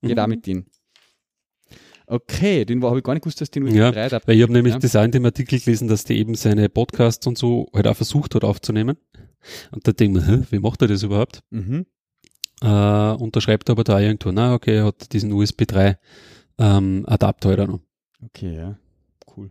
geht 0.01 0.17
Mhm. 0.17 0.23
auch 0.23 0.27
mit 0.27 0.45
denen. 0.45 0.65
Okay, 2.08 2.65
den 2.65 2.84
habe 2.84 2.99
ich 2.99 3.03
gar 3.03 3.13
nicht 3.13 3.23
gewusst, 3.23 3.41
dass 3.41 3.49
die 3.49 3.60
nur 3.60 3.69
Ja, 3.69 3.91
drei 3.91 4.05
Adapter 4.05 4.27
Weil 4.27 4.36
ich 4.36 4.43
habe 4.43 4.53
nämlich 4.53 4.73
Ja. 4.73 4.79
das 4.79 4.95
auch 4.95 5.03
in 5.03 5.12
dem 5.12 5.25
Artikel 5.25 5.60
gelesen, 5.60 5.88
dass 5.88 6.03
der 6.03 6.15
eben 6.15 6.36
seine 6.36 6.69
Podcasts 6.69 7.25
und 7.25 7.38
so 7.38 7.67
halt 7.73 7.88
auch 7.88 7.95
versucht 7.95 8.36
hat 8.36 8.43
aufzunehmen. 8.43 8.97
Und 9.71 9.88
da 9.88 9.91
denke 9.91 10.19
ich 10.19 10.25
mir, 10.27 10.38
hä, 10.41 10.43
wie 10.51 10.60
macht 10.60 10.81
er 10.84 10.88
das 10.88 11.01
überhaupt? 11.01 11.41
Mhm. 11.49 11.86
Äh, 12.62 12.67
und 12.67 13.36
da 13.36 13.41
schreibt 13.41 13.69
er 13.69 13.73
aber 13.73 13.84
da 13.84 13.99
irgendwo, 13.99 14.31
na 14.31 14.53
okay, 14.53 14.75
er 14.77 14.86
hat 14.86 15.13
diesen 15.13 15.31
USB 15.34 15.65
3 15.65 15.97
ähm, 16.60 17.03
Adapter 17.08 17.49
halt 17.49 17.60
auch 17.62 17.67
noch. 17.67 17.79
Okay, 18.23 18.55
ja. 18.55 18.77
Cool. 19.36 19.49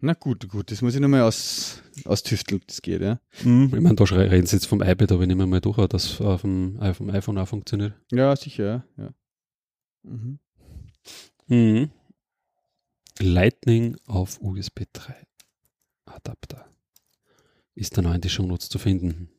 Na 0.00 0.12
gut, 0.12 0.48
gut, 0.48 0.70
das 0.70 0.82
muss 0.82 0.94
ich 0.94 1.00
nochmal 1.00 1.22
aus, 1.22 1.82
austüfteln, 2.04 2.60
ob 2.60 2.66
das 2.66 2.82
geht, 2.82 3.00
ja. 3.00 3.18
Mhm. 3.42 3.72
Ich 3.74 3.80
meine, 3.80 3.94
da 3.94 4.04
reden 4.04 4.46
sie 4.46 4.56
jetzt 4.56 4.66
vom 4.66 4.82
iPad, 4.82 5.12
aber 5.12 5.22
ich 5.22 5.28
nehme 5.28 5.46
mal 5.46 5.60
durch, 5.60 5.78
dass 5.88 6.20
auf 6.20 6.42
dem, 6.42 6.78
auf 6.80 6.98
dem 6.98 7.10
iPhone 7.10 7.38
auch 7.38 7.48
funktioniert. 7.48 7.94
Ja, 8.12 8.36
sicher, 8.36 8.84
ja. 8.98 9.10
Mhm. 10.02 10.38
Mhm. 11.48 11.90
Lightning 13.18 13.96
auf 14.06 14.40
USB 14.42 14.84
3 14.92 15.14
Adapter. 16.04 16.66
Ist 17.74 17.96
dann 17.96 18.06
auch 18.06 18.14
in 18.14 18.20
die 18.20 18.28
Shownotes 18.28 18.68
zu 18.68 18.78
finden. 18.78 19.30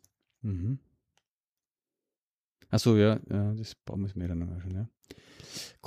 Mhm. 0.42 0.80
Achso, 2.70 2.98
ja, 2.98 3.20
ja, 3.30 3.54
das 3.54 3.76
bauen 3.76 4.06
wir 4.06 4.12
mir 4.16 4.28
dann 4.28 4.40
nochmal 4.40 4.62
schon, 4.62 4.74
ja. 4.74 4.90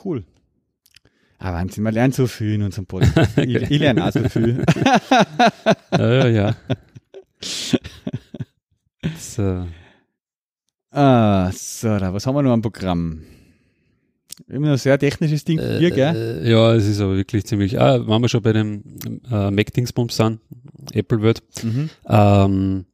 Cool. 0.02 0.24
Ah, 1.42 1.54
Wahnsinn, 1.54 1.84
man 1.84 1.94
lernt 1.94 2.14
so 2.14 2.26
viel 2.26 2.54
in 2.54 2.62
unserem 2.62 2.84
Podcast. 2.84 3.36
Ich, 3.38 3.56
ich 3.56 3.78
lerne 3.78 4.06
auch 4.06 4.12
so 4.12 4.28
viel. 4.28 4.62
ja, 5.90 6.12
ja, 6.12 6.28
ja. 6.28 6.56
So. 9.18 9.66
Ah, 10.90 11.50
so, 11.50 11.98
da, 11.98 12.12
was 12.12 12.26
haben 12.26 12.34
wir 12.34 12.42
noch 12.42 12.52
am 12.52 12.60
Programm? 12.60 13.22
Immer 14.48 14.72
ein 14.72 14.76
sehr 14.76 14.98
technisches 14.98 15.44
Ding 15.44 15.58
äh, 15.58 15.78
hier, 15.78 15.90
gell? 15.90 16.42
Äh, 16.44 16.50
ja, 16.50 16.74
es 16.74 16.86
ist 16.86 17.00
aber 17.00 17.16
wirklich 17.16 17.46
ziemlich. 17.46 17.80
Ah, 17.80 18.06
waren 18.06 18.20
wir 18.20 18.28
schon 18.28 18.42
bei 18.42 18.52
dem 18.52 18.82
äh, 19.30 19.50
Mac-Dingsbums 19.50 20.16
sind, 20.16 20.40
Apple 20.92 21.22
Word. 21.22 21.42
Mhm. 21.62 21.88
Ähm, 22.06 22.84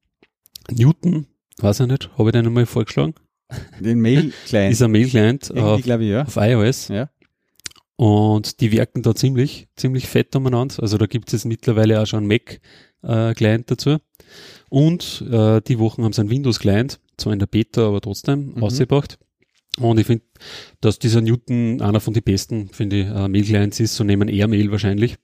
Newton, 0.70 1.26
weiß 1.58 1.80
ich 1.80 1.88
nicht, 1.88 2.10
habe 2.16 2.28
ich 2.28 2.32
den 2.32 2.46
einmal 2.46 2.66
vorgeschlagen? 2.66 3.14
Den 3.80 4.00
Mail-Client. 4.00 4.72
ist 4.72 4.82
ein 4.82 4.90
Mail-Client 4.92 5.56
auf, 5.56 5.80
ich, 5.80 5.86
ja. 5.86 6.22
auf 6.22 6.36
iOS. 6.36 6.88
Ja. 6.88 7.10
Und 7.96 8.60
die 8.60 8.72
wirken 8.72 9.02
da 9.02 9.14
ziemlich, 9.14 9.68
ziemlich 9.74 10.06
fett 10.06 10.36
umeinander. 10.36 10.82
Also 10.82 10.98
da 10.98 11.06
gibt 11.06 11.32
es 11.32 11.44
mittlerweile 11.44 12.00
auch 12.00 12.06
schon 12.06 12.30
einen 12.30 12.40
Mac-Client 13.02 13.70
dazu. 13.70 13.96
Und 14.68 15.24
äh, 15.30 15.60
die 15.62 15.78
Wochen 15.78 16.04
haben 16.04 16.12
sie 16.12 16.20
einen 16.20 16.30
Windows-Client, 16.30 17.00
zwar 17.16 17.32
in 17.32 17.38
der 17.38 17.46
Beta, 17.46 17.86
aber 17.86 18.00
trotzdem 18.00 18.54
mhm. 18.54 18.62
ausgebracht. 18.62 19.18
Und 19.78 19.98
ich 19.98 20.06
finde, 20.06 20.24
dass 20.80 20.98
dieser 20.98 21.20
Newton 21.20 21.80
einer 21.80 22.00
von 22.00 22.14
den 22.14 22.22
besten, 22.22 22.68
finde 22.68 23.00
ich, 23.00 23.06
äh, 23.06 23.28
Mail-Clients 23.28 23.80
ist, 23.80 23.94
so 23.96 24.04
nehmen 24.04 24.28
Airmail 24.28 24.70
wahrscheinlich. 24.70 25.16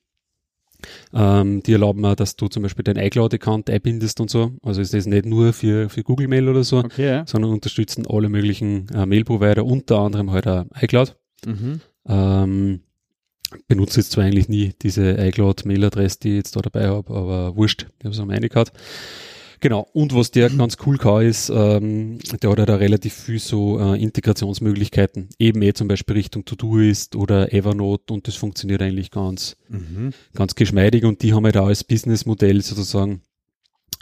Ähm, 1.15 1.63
die 1.63 1.73
erlauben 1.73 2.01
mir, 2.01 2.17
dass 2.17 2.37
du 2.37 2.49
zum 2.49 2.63
Beispiel 2.63 2.83
deinen 2.83 3.05
iCloud-Account 3.05 3.71
einbindest 3.71 4.21
und 4.21 4.31
so. 4.31 4.53
Also 4.63 4.81
ist 4.81 4.95
das 4.95 5.07
nicht 5.07 5.27
nur 5.27 5.53
für, 5.53 5.89
für 5.89 6.03
Google 6.03 6.29
Mail 6.29 6.49
oder 6.49 6.65
so, 6.65 6.79
okay, 6.79 7.07
ja. 7.07 7.27
sondern 7.27 7.53
unterstützen 7.53 8.07
alle 8.07 8.29
möglichen 8.29 8.89
äh, 8.89 9.07
Mail-Provider, 9.07 9.65
unter 9.65 10.01
anderem 10.01 10.31
halt 10.31 10.47
auch 10.47 10.65
iCloud. 10.81 11.17
Mhm. 11.47 11.81
Ähm, 12.07 12.81
benutze 13.69 14.01
jetzt 14.01 14.13
zwar 14.13 14.25
eigentlich 14.25 14.49
nie 14.49 14.73
diese 14.83 15.13
iCloud-Mail-Adresse, 15.13 16.19
die 16.23 16.29
ich 16.31 16.37
jetzt 16.37 16.57
da 16.57 16.61
dabei 16.61 16.89
habe, 16.89 17.15
aber 17.15 17.57
wurscht, 17.57 17.87
ich 17.99 18.05
habe 18.05 18.15
es 18.15 18.21
am 18.21 18.29
gehabt. 18.29 18.73
Genau, 19.61 19.87
und 19.93 20.15
was 20.15 20.31
der 20.31 20.51
ganz 20.59 20.77
cool 20.87 20.99
kann, 20.99 21.25
ist, 21.25 21.51
ähm, 21.51 22.19
der 22.43 22.51
hat 22.51 22.59
ja 22.59 22.67
da 22.67 22.77
relativ 22.77 23.15
viel 23.15 23.39
so 23.39 23.79
äh, 23.79 24.03
Integrationsmöglichkeiten, 24.03 25.29
eben 25.39 25.63
eh 25.63 25.73
zum 25.73 25.89
Beispiel 25.89 26.17
Richtung 26.17 26.45
To-Do-Ist 26.45 27.15
oder 27.15 27.53
Evernote 27.53 28.13
und 28.13 28.27
das 28.27 28.35
funktioniert 28.35 28.83
eigentlich 28.83 29.11
ganz, 29.11 29.57
mhm. 29.69 30.13
ganz 30.35 30.55
geschmeidig 30.55 31.05
und 31.05 31.23
die 31.23 31.35
haben 31.35 31.45
halt 31.45 31.57
auch 31.57 31.69
als 31.69 31.85
Businessmodell 31.85 32.63
sozusagen 32.63 33.23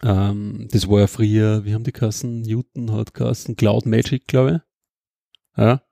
ähm, 0.03 0.69
das 0.71 0.89
war 0.89 1.01
ja 1.01 1.07
früher, 1.07 1.65
wie 1.65 1.75
haben 1.75 1.85
die 1.85 1.93
Kassen? 1.93 2.43
Newton 2.43 2.93
hat 2.93 3.15
Kassen, 3.15 3.57
Cloud 3.57 3.87
Magic, 3.87 4.27
glaube 4.27 4.51
ich. 4.51 4.70
Ja, 5.57 5.83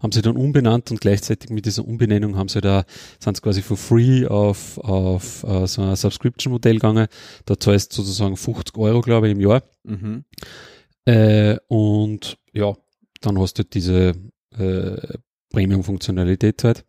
haben 0.00 0.12
sie 0.12 0.22
dann 0.22 0.36
umbenannt 0.36 0.90
und 0.90 1.00
gleichzeitig 1.00 1.50
mit 1.50 1.66
dieser 1.66 1.84
Umbenennung 1.84 2.36
haben 2.36 2.48
sie 2.48 2.60
da, 2.60 2.84
sind 3.18 3.36
sie 3.36 3.42
quasi 3.42 3.62
for 3.62 3.76
free 3.76 4.26
auf, 4.26 4.78
auf 4.78 5.44
uh, 5.44 5.66
so 5.66 5.82
ein 5.82 5.96
Subscription-Modell 5.96 6.74
gegangen. 6.74 7.08
Da 7.44 7.58
zahlst 7.58 7.92
du 7.92 8.02
sozusagen 8.02 8.36
50 8.36 8.76
Euro, 8.78 9.00
glaube 9.00 9.28
ich, 9.28 9.32
im 9.32 9.40
Jahr. 9.40 9.62
Mhm. 9.82 10.24
Äh, 11.04 11.56
und 11.66 12.38
ja, 12.52 12.74
dann 13.20 13.38
hast 13.38 13.58
du 13.58 13.64
diese 13.64 14.14
äh, 14.56 15.18
Premium-Funktionalität 15.50 16.62
halt. 16.64 16.84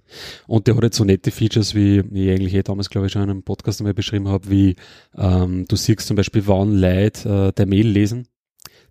Und 0.47 0.67
der 0.67 0.75
hat 0.75 0.83
jetzt 0.83 0.97
so 0.97 1.03
nette 1.03 1.31
Features, 1.31 1.75
wie 1.75 1.99
ich 1.99 2.29
eigentlich 2.29 2.53
eh 2.53 2.63
damals, 2.63 2.89
glaube 2.89 3.07
ich, 3.07 3.13
schon 3.13 3.23
in 3.23 3.29
einem 3.29 3.43
Podcast 3.43 3.79
einmal 3.79 3.93
beschrieben 3.93 4.27
habe, 4.27 4.49
wie 4.49 4.75
ähm, 5.17 5.65
du 5.67 5.75
siehst 5.75 6.07
zum 6.07 6.15
Beispiel, 6.15 6.45
wann 6.47 6.73
Leute 6.77 7.47
äh, 7.49 7.51
der 7.53 7.65
Mail 7.65 7.87
lesen. 7.87 8.27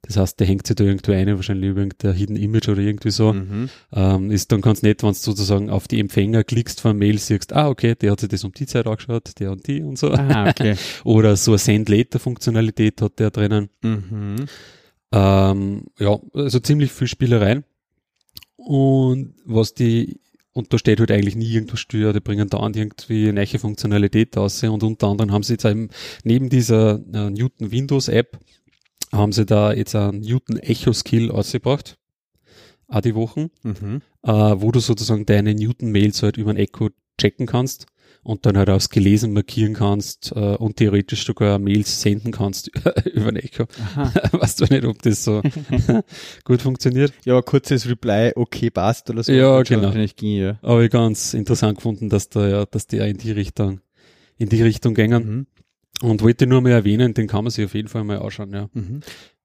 Das 0.02 0.16
heißt, 0.16 0.38
der 0.38 0.46
hängt 0.46 0.66
sich 0.66 0.76
da 0.76 0.84
irgendwo 0.84 1.12
ein, 1.12 1.34
wahrscheinlich 1.36 1.70
über 1.70 1.80
irgendein 1.80 2.14
Hidden 2.14 2.36
Image 2.36 2.68
oder 2.68 2.80
irgendwie 2.80 3.10
so. 3.10 3.32
Mhm. 3.32 3.68
Ähm, 3.92 4.30
ist 4.30 4.52
dann 4.52 4.60
ganz 4.60 4.82
nett, 4.82 5.02
wenn 5.02 5.10
du 5.10 5.14
sozusagen 5.14 5.70
auf 5.70 5.88
die 5.88 6.00
Empfänger 6.00 6.44
klickst 6.44 6.80
von 6.80 6.96
Mail, 6.96 7.18
siehst, 7.18 7.52
ah, 7.52 7.68
okay, 7.68 7.94
der 7.94 8.12
hat 8.12 8.20
sich 8.20 8.28
das 8.28 8.44
um 8.44 8.52
die 8.52 8.66
Zeit 8.66 8.86
angeschaut, 8.86 9.38
der 9.38 9.52
und 9.52 9.66
die 9.66 9.82
und 9.82 9.98
so. 9.98 10.12
Ah, 10.12 10.50
okay. 10.50 10.76
oder 11.04 11.36
so 11.36 11.52
eine 11.52 11.58
Send-Later-Funktionalität 11.58 13.02
hat 13.02 13.18
der 13.18 13.30
drinnen. 13.30 13.70
Mhm. 13.82 14.46
Ähm, 15.12 15.86
ja, 15.98 16.18
also 16.34 16.60
ziemlich 16.60 16.92
viel 16.92 17.08
Spielereien. 17.08 17.64
Und 18.56 19.34
was 19.44 19.74
die 19.74 20.20
und 20.58 20.72
da 20.72 20.78
steht 20.78 20.98
halt 20.98 21.12
eigentlich 21.12 21.36
nie 21.36 21.52
irgendwas 21.52 21.78
still, 21.78 22.12
die 22.12 22.20
bringen 22.20 22.48
da 22.48 22.58
irgendwie 22.60 23.28
eine 23.28 23.44
neue 23.44 23.58
Funktionalität 23.60 24.36
aus 24.36 24.60
und 24.64 24.82
unter 24.82 25.06
anderem 25.06 25.32
haben 25.32 25.44
sie 25.44 25.52
jetzt 25.52 25.64
eben 25.64 25.88
neben 26.24 26.48
dieser 26.48 26.96
äh, 27.14 27.30
Newton 27.30 27.70
Windows 27.70 28.08
App 28.08 28.38
haben 29.12 29.32
sie 29.32 29.46
da 29.46 29.72
jetzt 29.72 29.94
einen 29.94 30.20
Newton 30.20 30.58
Echo 30.58 30.92
Skill 30.92 31.30
ausgebracht. 31.30 31.98
Auch 32.88 33.00
die 33.00 33.14
Wochen, 33.14 33.50
mhm. 33.62 34.02
äh, 34.22 34.30
wo 34.32 34.72
du 34.72 34.80
sozusagen 34.80 35.26
deine 35.26 35.54
Newton 35.54 35.92
Mails 35.92 36.22
halt 36.22 36.36
über 36.38 36.50
ein 36.50 36.56
Echo 36.56 36.88
checken 37.18 37.46
kannst 37.46 37.86
und 38.22 38.46
dann 38.46 38.56
halt 38.56 38.70
aufs 38.70 38.90
Gelesen 38.90 39.32
markieren 39.32 39.74
kannst 39.74 40.32
äh, 40.34 40.56
und 40.56 40.76
theoretisch 40.76 41.24
sogar 41.24 41.58
Mails 41.58 42.00
senden 42.00 42.32
kannst 42.32 42.68
über 43.12 43.28
ein 43.28 43.36
Echo. 43.36 43.64
weißt 44.32 44.60
du 44.60 44.64
nicht, 44.66 44.84
ob 44.84 45.02
das 45.02 45.24
so 45.24 45.42
gut 46.44 46.62
funktioniert? 46.62 47.12
Ja, 47.24 47.40
kurzes 47.42 47.88
Reply, 47.88 48.32
okay, 48.34 48.70
passt 48.70 49.10
oder 49.10 49.22
so. 49.22 49.32
Ja, 49.32 49.62
genau. 49.62 49.92
Ging, 50.16 50.36
ja. 50.36 50.58
Aber 50.62 50.82
ich 50.82 50.90
ganz 50.90 51.34
interessant 51.34 51.76
gefunden, 51.76 52.08
dass 52.08 52.28
da 52.28 52.48
ja, 52.48 52.66
dass 52.66 52.86
die 52.86 53.00
auch 53.00 53.06
in 53.06 53.18
die 53.18 53.32
Richtung, 53.32 53.80
in 54.36 54.48
die 54.48 54.62
Richtung 54.62 54.94
gängen. 54.94 55.26
Mhm. 55.26 55.46
Und 56.02 56.22
wollte 56.22 56.46
nur 56.46 56.60
mal 56.60 56.72
erwähnen, 56.72 57.14
den 57.14 57.26
kann 57.26 57.44
man 57.44 57.50
sich 57.50 57.64
auf 57.64 57.74
jeden 57.74 57.88
Fall 57.88 58.04
mal 58.04 58.18
anschauen, 58.18 58.52
ja. 58.52 58.68
Mhm. 58.72 59.00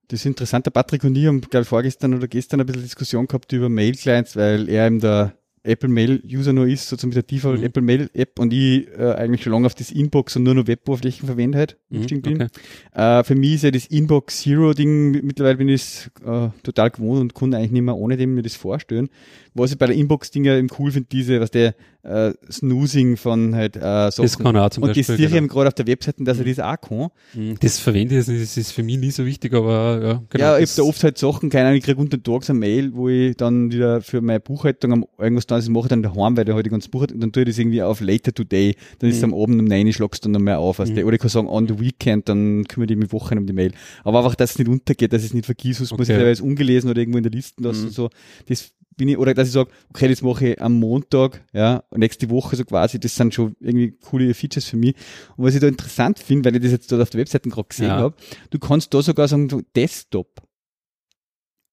Das 0.07 0.19
ist 0.19 0.25
interessant. 0.25 0.65
Der 0.65 0.71
Patrick 0.71 1.03
und 1.03 1.15
ich 1.15 1.25
haben, 1.25 1.41
glaube 1.41 1.63
ich, 1.63 1.67
vorgestern 1.67 2.13
oder 2.13 2.27
gestern 2.27 2.59
ein 2.59 2.65
bisschen 2.65 2.83
Diskussion 2.83 3.25
gehabt 3.25 3.51
über 3.53 3.69
Mail-Clients, 3.69 4.35
weil 4.35 4.69
er 4.69 4.87
eben 4.87 4.99
der 4.99 5.33
Apple 5.63 5.89
Mail 5.89 6.21
User 6.25 6.51
nur 6.51 6.67
ist, 6.67 6.89
sozusagen 6.89 7.09
mit 7.09 7.15
der 7.15 7.23
Default 7.23 7.59
mhm. 7.59 7.65
Apple 7.65 7.81
Mail 7.81 8.09
App 8.13 8.37
und 8.37 8.51
ich 8.51 8.87
äh, 8.97 9.13
eigentlich 9.13 9.43
schon 9.43 9.53
lange 9.53 9.65
auf 9.65 9.75
das 9.75 9.91
Inbox 9.91 10.35
und 10.35 10.43
nur 10.43 10.55
noch 10.55 10.67
Web-Oberflächen 10.67 11.25
verwende 11.25 11.57
halt, 11.57 11.77
mhm, 11.89 12.21
bin. 12.21 12.49
Äh, 12.91 13.23
für 13.23 13.35
mich 13.35 13.53
ist 13.55 13.63
ja 13.63 13.71
das 13.71 13.85
Inbox 13.87 14.41
Zero 14.41 14.73
Ding, 14.73 15.11
mittlerweile 15.25 15.57
bin 15.57 15.69
ich 15.69 16.09
äh, 16.25 16.49
total 16.63 16.91
gewohnt 16.91 17.21
und 17.21 17.33
konnte 17.33 17.57
eigentlich 17.57 17.71
nicht 17.71 17.81
mehr 17.83 17.95
ohne 17.95 18.17
dem 18.17 18.35
mir 18.35 18.41
das 18.41 18.55
vorstellen. 18.55 19.09
Was 19.53 19.71
ich 19.71 19.77
bei 19.77 19.87
der 19.87 19.95
Inbox-Ding 19.95 20.43
ja 20.43 20.57
eben 20.57 20.67
cool 20.79 20.91
finde, 20.91 21.07
diese, 21.09 21.39
was 21.39 21.51
der 21.51 21.75
äh, 22.03 22.33
Snoozing 22.51 23.17
von 23.17 23.55
halt 23.55 23.77
äh, 23.77 24.11
so. 24.11 24.23
Das 24.23 24.37
kann 24.37 24.55
auch 24.57 24.69
zum 24.69 24.83
und 24.83 24.89
Beispiel. 24.89 25.03
Das 25.03 25.17
sehe 25.17 25.27
ich 25.27 25.33
eben 25.33 25.47
gerade 25.47 25.69
auf 25.69 25.73
der 25.73 25.87
Webseite, 25.87 26.23
dass 26.23 26.37
er 26.37 26.45
das 26.45 26.59
auch 26.59 26.79
kann. 26.79 27.09
Mhm. 27.33 27.55
Das 27.59 27.79
verwende 27.79 28.19
ich, 28.19 28.25
das 28.25 28.57
ist 28.57 28.71
für 28.71 28.83
mich 28.83 28.97
nie 28.97 29.11
so 29.11 29.25
wichtig, 29.25 29.53
aber 29.53 30.01
ja, 30.03 30.23
genau. 30.29 30.43
Ja, 30.43 30.57
ich 30.59 30.69
habe 30.71 30.81
da 30.81 30.83
oft 30.83 31.03
halt 31.03 31.17
Sachen, 31.17 31.49
keine 31.49 31.67
Ahnung, 31.67 31.77
ich 31.77 31.83
kriege 31.83 31.99
unter 31.99 32.17
den 32.17 32.23
Tags 32.23 32.49
eine 32.49 32.59
Mail, 32.59 32.93
wo 32.93 33.07
ich 33.07 33.37
dann 33.37 33.71
wieder 33.71 34.01
für 34.01 34.21
meine 34.21 34.41
Buchhaltung 34.41 34.91
am, 34.91 35.05
irgendwas 35.17 35.47
dann, 35.47 35.59
das 35.59 35.69
mache 35.69 35.85
ich 35.85 35.89
dann 35.89 36.03
daheim, 36.03 36.35
weil 36.35 36.45
der 36.45 36.55
halt 36.55 36.65
die 36.65 36.69
ganze 36.69 36.89
Buchhaltung, 36.89 37.19
dann 37.19 37.31
tue 37.31 37.43
ich 37.43 37.49
das 37.49 37.57
irgendwie 37.57 37.81
auf 37.81 38.01
later 38.01 38.33
today, 38.33 38.75
dann 38.99 39.09
ist 39.09 39.17
es 39.17 39.21
mhm. 39.21 39.33
am 39.33 39.41
Abend 39.41 39.59
um 39.61 39.65
9 39.65 39.93
schlagst 39.93 40.25
du 40.25 40.29
dann 40.29 40.33
nochmal 40.33 40.55
auf, 40.55 40.79
also 40.79 40.91
mhm. 40.91 41.05
oder 41.05 41.13
ich 41.13 41.21
kann 41.21 41.29
sagen 41.29 41.47
on 41.47 41.67
the 41.67 41.79
weekend, 41.79 42.27
dann 42.27 42.65
kümmere 42.65 42.91
ich 42.91 42.97
mich 42.97 43.13
Wochen 43.13 43.37
um 43.37 43.45
die 43.45 43.53
Mail. 43.53 43.71
Aber 44.03 44.19
einfach, 44.19 44.35
dass 44.35 44.51
es 44.51 44.59
nicht 44.59 44.67
untergeht, 44.67 45.13
dass 45.13 45.21
ich 45.21 45.29
es 45.29 45.33
nicht 45.33 45.45
vergisst, 45.45 45.79
sonst 45.79 45.93
okay. 45.93 46.01
muss 46.01 46.09
ich 46.09 46.15
teilweise 46.15 46.43
ungelesen 46.43 46.89
oder 46.89 46.99
irgendwo 46.99 47.17
in 47.17 47.23
der 47.23 47.31
Liste 47.31 47.63
lassen, 47.63 47.85
mhm. 47.85 47.91
so, 47.91 48.09
das 48.47 48.73
bin 48.95 49.07
ich, 49.07 49.17
oder 49.17 49.33
dass 49.33 49.47
ich 49.47 49.53
sage, 49.53 49.71
okay, 49.89 50.07
das 50.07 50.21
mache 50.21 50.49
ich 50.49 50.61
am 50.61 50.79
Montag, 50.79 51.43
ja, 51.53 51.83
nächste 51.95 52.29
Woche 52.29 52.55
so 52.55 52.65
quasi, 52.65 52.99
das 52.99 53.15
sind 53.15 53.33
schon 53.33 53.55
irgendwie 53.59 53.91
coole 53.91 54.33
Features 54.33 54.65
für 54.65 54.77
mich. 54.77 54.95
Und 55.35 55.45
was 55.45 55.55
ich 55.55 55.61
da 55.61 55.67
interessant 55.67 56.19
finde, 56.19 56.45
weil 56.45 56.55
ich 56.55 56.63
das 56.63 56.71
jetzt 56.71 56.91
dort 56.91 57.01
auf 57.01 57.09
der 57.09 57.21
Webseite 57.21 57.49
gerade 57.49 57.67
gesehen 57.67 57.87
ja. 57.87 57.97
habe, 57.97 58.15
du 58.49 58.59
kannst 58.59 58.93
da 58.93 59.01
sogar 59.01 59.27
sagen, 59.27 59.65
Desktop. 59.75 60.41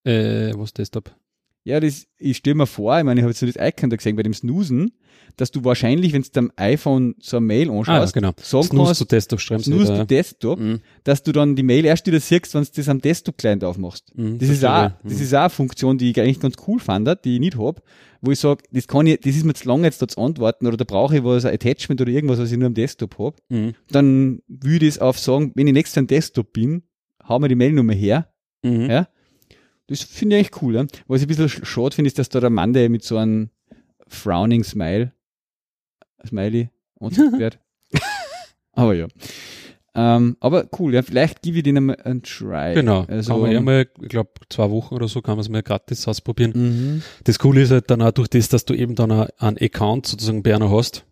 Äh, 0.04 0.52
was 0.56 0.72
Desktop? 0.72 1.14
Ja, 1.64 1.78
das, 1.78 2.06
ich 2.18 2.38
stelle 2.38 2.54
mir 2.54 2.66
vor, 2.66 2.98
ich 2.98 3.04
meine, 3.04 3.20
ich 3.20 3.22
habe 3.22 3.32
jetzt 3.32 3.42
nur 3.42 3.52
das 3.52 3.68
Icon 3.68 3.90
da 3.90 3.96
gesehen 3.96 4.16
bei 4.16 4.22
dem 4.22 4.32
Snoosen, 4.32 4.92
dass 5.36 5.50
du 5.50 5.64
wahrscheinlich, 5.64 6.12
wenn 6.12 6.22
du 6.22 6.38
am 6.38 6.52
iPhone 6.56 7.14
so 7.20 7.36
eine 7.36 7.46
Mail 7.46 7.70
anschaust, 7.70 8.16
ah, 8.16 8.20
genau. 8.20 8.32
sagen 8.38 8.64
Snooze 8.64 8.84
kannst, 8.86 9.00
du 9.00 9.04
Desktop 9.04 9.40
schreibst 9.40 9.66
Snooze 9.66 9.94
du 9.94 10.06
Desktop, 10.06 10.58
mhm. 10.58 10.80
dass 11.04 11.22
du 11.22 11.32
dann 11.32 11.56
die 11.56 11.62
Mail 11.62 11.84
erst 11.84 12.06
wieder 12.06 12.20
siehst, 12.20 12.54
wenn 12.54 12.64
du 12.64 12.70
das 12.74 12.88
am 12.88 13.00
Desktop-Client 13.00 13.64
aufmachst. 13.64 14.12
Mhm, 14.16 14.38
das, 14.38 14.48
ist 14.48 14.64
auch, 14.64 14.90
das 15.02 15.14
mhm. 15.14 15.22
ist 15.22 15.34
auch 15.34 15.40
eine 15.40 15.50
Funktion, 15.50 15.98
die 15.98 16.10
ich 16.10 16.20
eigentlich 16.20 16.40
ganz 16.40 16.56
cool 16.66 16.80
fand, 16.80 17.08
die 17.24 17.34
ich 17.34 17.40
nicht 17.40 17.58
hab, 17.58 17.82
wo 18.20 18.30
ich 18.30 18.38
sage, 18.38 18.64
das 18.70 18.88
kann 18.88 19.06
ich, 19.06 19.20
das 19.20 19.36
ist 19.36 19.44
mir 19.44 19.54
zu 19.54 19.68
lange 19.68 19.84
jetzt 19.84 20.00
da 20.02 20.08
zu 20.08 20.20
antworten 20.20 20.66
oder 20.66 20.76
da 20.76 20.84
brauche 20.84 21.16
ich 21.16 21.24
was, 21.24 21.44
ein 21.44 21.54
Attachment 21.54 22.00
oder 22.00 22.10
irgendwas, 22.10 22.38
was 22.38 22.50
ich 22.50 22.58
nur 22.58 22.66
am 22.66 22.74
Desktop 22.74 23.18
hab. 23.18 23.36
Mhm. 23.48 23.74
Dann 23.90 24.40
würde 24.48 24.86
ich 24.86 24.94
es 24.94 24.98
auf 24.98 25.18
sagen, 25.18 25.52
wenn 25.54 25.66
ich 25.66 25.72
nächstes 25.72 25.98
am 25.98 26.06
Desktop 26.06 26.52
bin, 26.52 26.82
hau 27.26 27.38
mir 27.38 27.48
die 27.48 27.54
Mailnummer 27.54 27.92
her, 27.92 28.28
mhm. 28.62 28.90
ja, 28.90 29.08
das 29.90 30.02
finde 30.04 30.36
ich 30.36 30.46
echt 30.46 30.62
cool. 30.62 30.76
Ja? 30.76 30.86
Was 31.08 31.20
ich 31.20 31.26
ein 31.26 31.36
bisschen 31.36 31.66
schade 31.66 31.94
finde, 31.94 32.06
ist, 32.08 32.18
dass 32.18 32.28
da 32.28 32.40
der 32.40 32.50
Mann, 32.50 32.72
der 32.72 32.88
mit 32.88 33.04
so 33.04 33.16
einem 33.16 33.50
Frowning 34.06 34.64
Smile, 34.64 35.12
Smiley, 36.26 36.70
wird. 37.00 37.58
aber 38.72 38.94
ja. 38.94 39.08
Ähm, 39.92 40.36
aber 40.38 40.68
cool, 40.78 40.94
ja, 40.94 41.02
vielleicht 41.02 41.42
gebe 41.42 41.58
ich 41.58 41.64
den 41.64 41.76
einmal 41.76 41.96
einen 42.04 42.22
Try. 42.22 42.74
Genau, 42.74 43.04
also, 43.08 43.32
kann 43.32 43.42
man 43.42 43.50
ja 43.50 43.60
mal, 43.60 43.88
ich 44.00 44.08
glaube, 44.08 44.30
zwei 44.48 44.70
Wochen 44.70 44.94
oder 44.94 45.08
so 45.08 45.20
kann 45.20 45.34
man 45.34 45.40
es 45.40 45.48
mal 45.48 45.64
gratis 45.64 46.06
ausprobieren. 46.06 46.52
Mhm. 46.54 47.02
Das 47.24 47.40
Coole 47.40 47.62
ist 47.62 47.72
halt 47.72 47.90
dann 47.90 48.00
auch 48.00 48.12
durch 48.12 48.28
das, 48.28 48.48
dass 48.48 48.64
du 48.64 48.74
eben 48.74 48.94
dann 48.94 49.10
einen 49.10 49.58
Account 49.58 50.06
sozusagen 50.06 50.44
bei 50.44 50.54
einer 50.54 50.70
hast, 50.70 51.04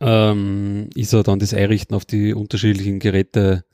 ähm, 0.00 0.88
ist 0.94 1.12
er 1.12 1.22
dann 1.22 1.38
das 1.38 1.52
Einrichten 1.52 1.94
auf 1.94 2.06
die 2.06 2.32
unterschiedlichen 2.32 3.00
Geräte 3.00 3.64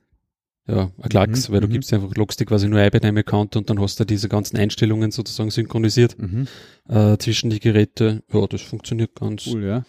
ja, 0.70 0.90
ein 1.00 1.08
Klacks, 1.08 1.48
mhm, 1.48 1.52
weil 1.52 1.60
du 1.60 1.68
mhm. 1.68 1.72
gibst 1.72 1.92
einfach, 1.92 2.14
loggst 2.14 2.38
dich 2.40 2.46
quasi 2.46 2.68
nur 2.68 2.78
ein 2.78 2.90
bei 2.90 2.98
deinem 2.98 3.18
Account 3.18 3.56
und 3.56 3.68
dann 3.70 3.80
hast 3.80 3.98
du 3.98 4.04
diese 4.04 4.28
ganzen 4.28 4.56
Einstellungen 4.56 5.10
sozusagen 5.10 5.50
synchronisiert 5.50 6.16
mhm. 6.18 6.46
äh, 6.88 7.16
zwischen 7.18 7.50
die 7.50 7.60
Geräte. 7.60 8.22
Ja, 8.32 8.46
das 8.46 8.62
funktioniert 8.62 9.14
ganz 9.14 9.46
cool, 9.46 9.64
ja. 9.64 9.84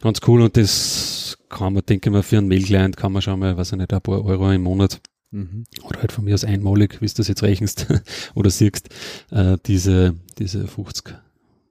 Ganz 0.00 0.20
cool 0.26 0.42
und 0.42 0.56
das 0.56 1.38
kann 1.48 1.74
man, 1.74 1.84
denke 1.84 2.08
ich 2.08 2.12
mal, 2.12 2.22
für 2.22 2.38
einen 2.38 2.48
Mail-Client 2.48 2.96
kann 2.96 3.12
man 3.12 3.22
schon 3.22 3.38
mal, 3.38 3.56
weiß 3.56 3.72
ich 3.72 3.78
nicht, 3.78 3.92
ein 3.92 4.00
paar 4.00 4.24
Euro 4.24 4.50
im 4.50 4.62
Monat 4.62 5.00
mhm. 5.30 5.64
oder 5.84 6.00
halt 6.00 6.12
von 6.12 6.24
mir 6.24 6.34
aus 6.34 6.44
einmalig, 6.44 7.00
wie 7.00 7.06
du 7.06 7.12
das 7.14 7.28
jetzt 7.28 7.42
rechnest 7.42 7.86
oder 8.34 8.50
siehst, 8.50 8.88
äh, 9.30 9.58
diese, 9.66 10.14
diese 10.38 10.66
50, 10.66 11.14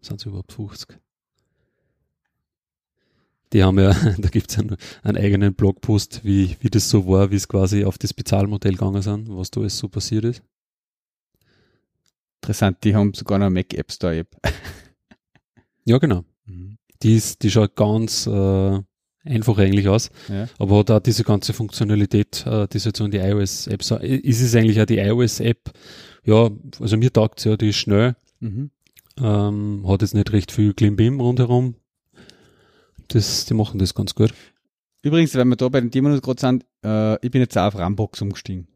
sind 0.01 0.19
es 0.19 0.25
überhaupt 0.25 0.53
50? 0.53 0.97
Die 3.53 3.63
haben 3.63 3.79
ja, 3.79 3.93
da 4.17 4.29
gibt's 4.29 4.57
einen, 4.57 4.77
einen 5.03 5.17
eigenen 5.17 5.53
Blogpost, 5.53 6.23
wie, 6.23 6.55
wie 6.61 6.69
das 6.69 6.89
so 6.89 7.07
war, 7.07 7.31
wie 7.31 7.35
es 7.35 7.47
quasi 7.47 7.83
auf 7.83 7.97
das 7.97 8.13
Bezahlmodell 8.13 8.73
gegangen 8.73 9.01
sind, 9.01 9.27
was 9.29 9.51
da 9.51 9.61
alles 9.61 9.77
so 9.77 9.89
passiert 9.89 10.25
ist. 10.25 10.41
Interessant, 12.41 12.83
die 12.83 12.95
haben 12.95 13.13
sogar 13.13 13.37
noch 13.37 13.47
eine 13.47 13.53
Mac 13.53 13.73
App 13.73 13.91
Store 13.91 14.17
App. 14.17 14.35
ja, 15.85 15.97
genau. 15.97 16.23
Mhm. 16.45 16.77
Die, 17.03 17.15
ist, 17.15 17.43
die 17.43 17.51
schaut 17.51 17.75
ganz 17.75 18.25
äh, 18.25 18.79
einfach 19.23 19.57
eigentlich 19.57 19.87
aus, 19.87 20.09
ja. 20.27 20.47
aber 20.57 20.79
hat 20.79 20.91
auch 20.91 20.99
diese 20.99 21.23
ganze 21.23 21.53
Funktionalität, 21.53 22.45
äh, 22.47 22.67
die 22.67 22.79
so 22.79 22.89
in 23.03 23.11
die 23.11 23.17
iOS-App, 23.17 23.83
so, 23.83 23.97
ist 23.97 24.41
es 24.41 24.55
eigentlich 24.55 24.81
auch 24.81 24.85
die 24.85 24.97
iOS-App, 24.97 25.71
ja, 26.23 26.49
also 26.79 26.97
mir 26.97 27.11
taugt 27.11 27.43
ja, 27.45 27.57
die 27.57 27.69
ist 27.69 27.77
schnell, 27.77 28.15
mhm. 28.39 28.71
ähm, 29.19 29.83
hat 29.87 30.01
jetzt 30.01 30.15
nicht 30.15 30.31
recht 30.31 30.51
viel 30.51 30.73
Klimbim 30.73 31.19
rundherum, 31.19 31.75
das, 33.13 33.45
die 33.45 33.53
machen 33.53 33.79
das 33.79 33.93
ganz 33.93 34.15
gut. 34.15 34.33
Übrigens, 35.03 35.33
wenn 35.35 35.47
wir 35.47 35.55
da 35.55 35.69
bei 35.69 35.79
dem 35.79 35.91
Thema 35.91 36.09
noch 36.09 36.21
gerade 36.21 36.39
sind, 36.39 36.65
äh, 36.83 37.15
ich 37.25 37.31
bin 37.31 37.41
jetzt 37.41 37.57
auch 37.57 37.67
auf 37.67 37.77
Rambox 37.77 38.21
umgestiegen. 38.21 38.67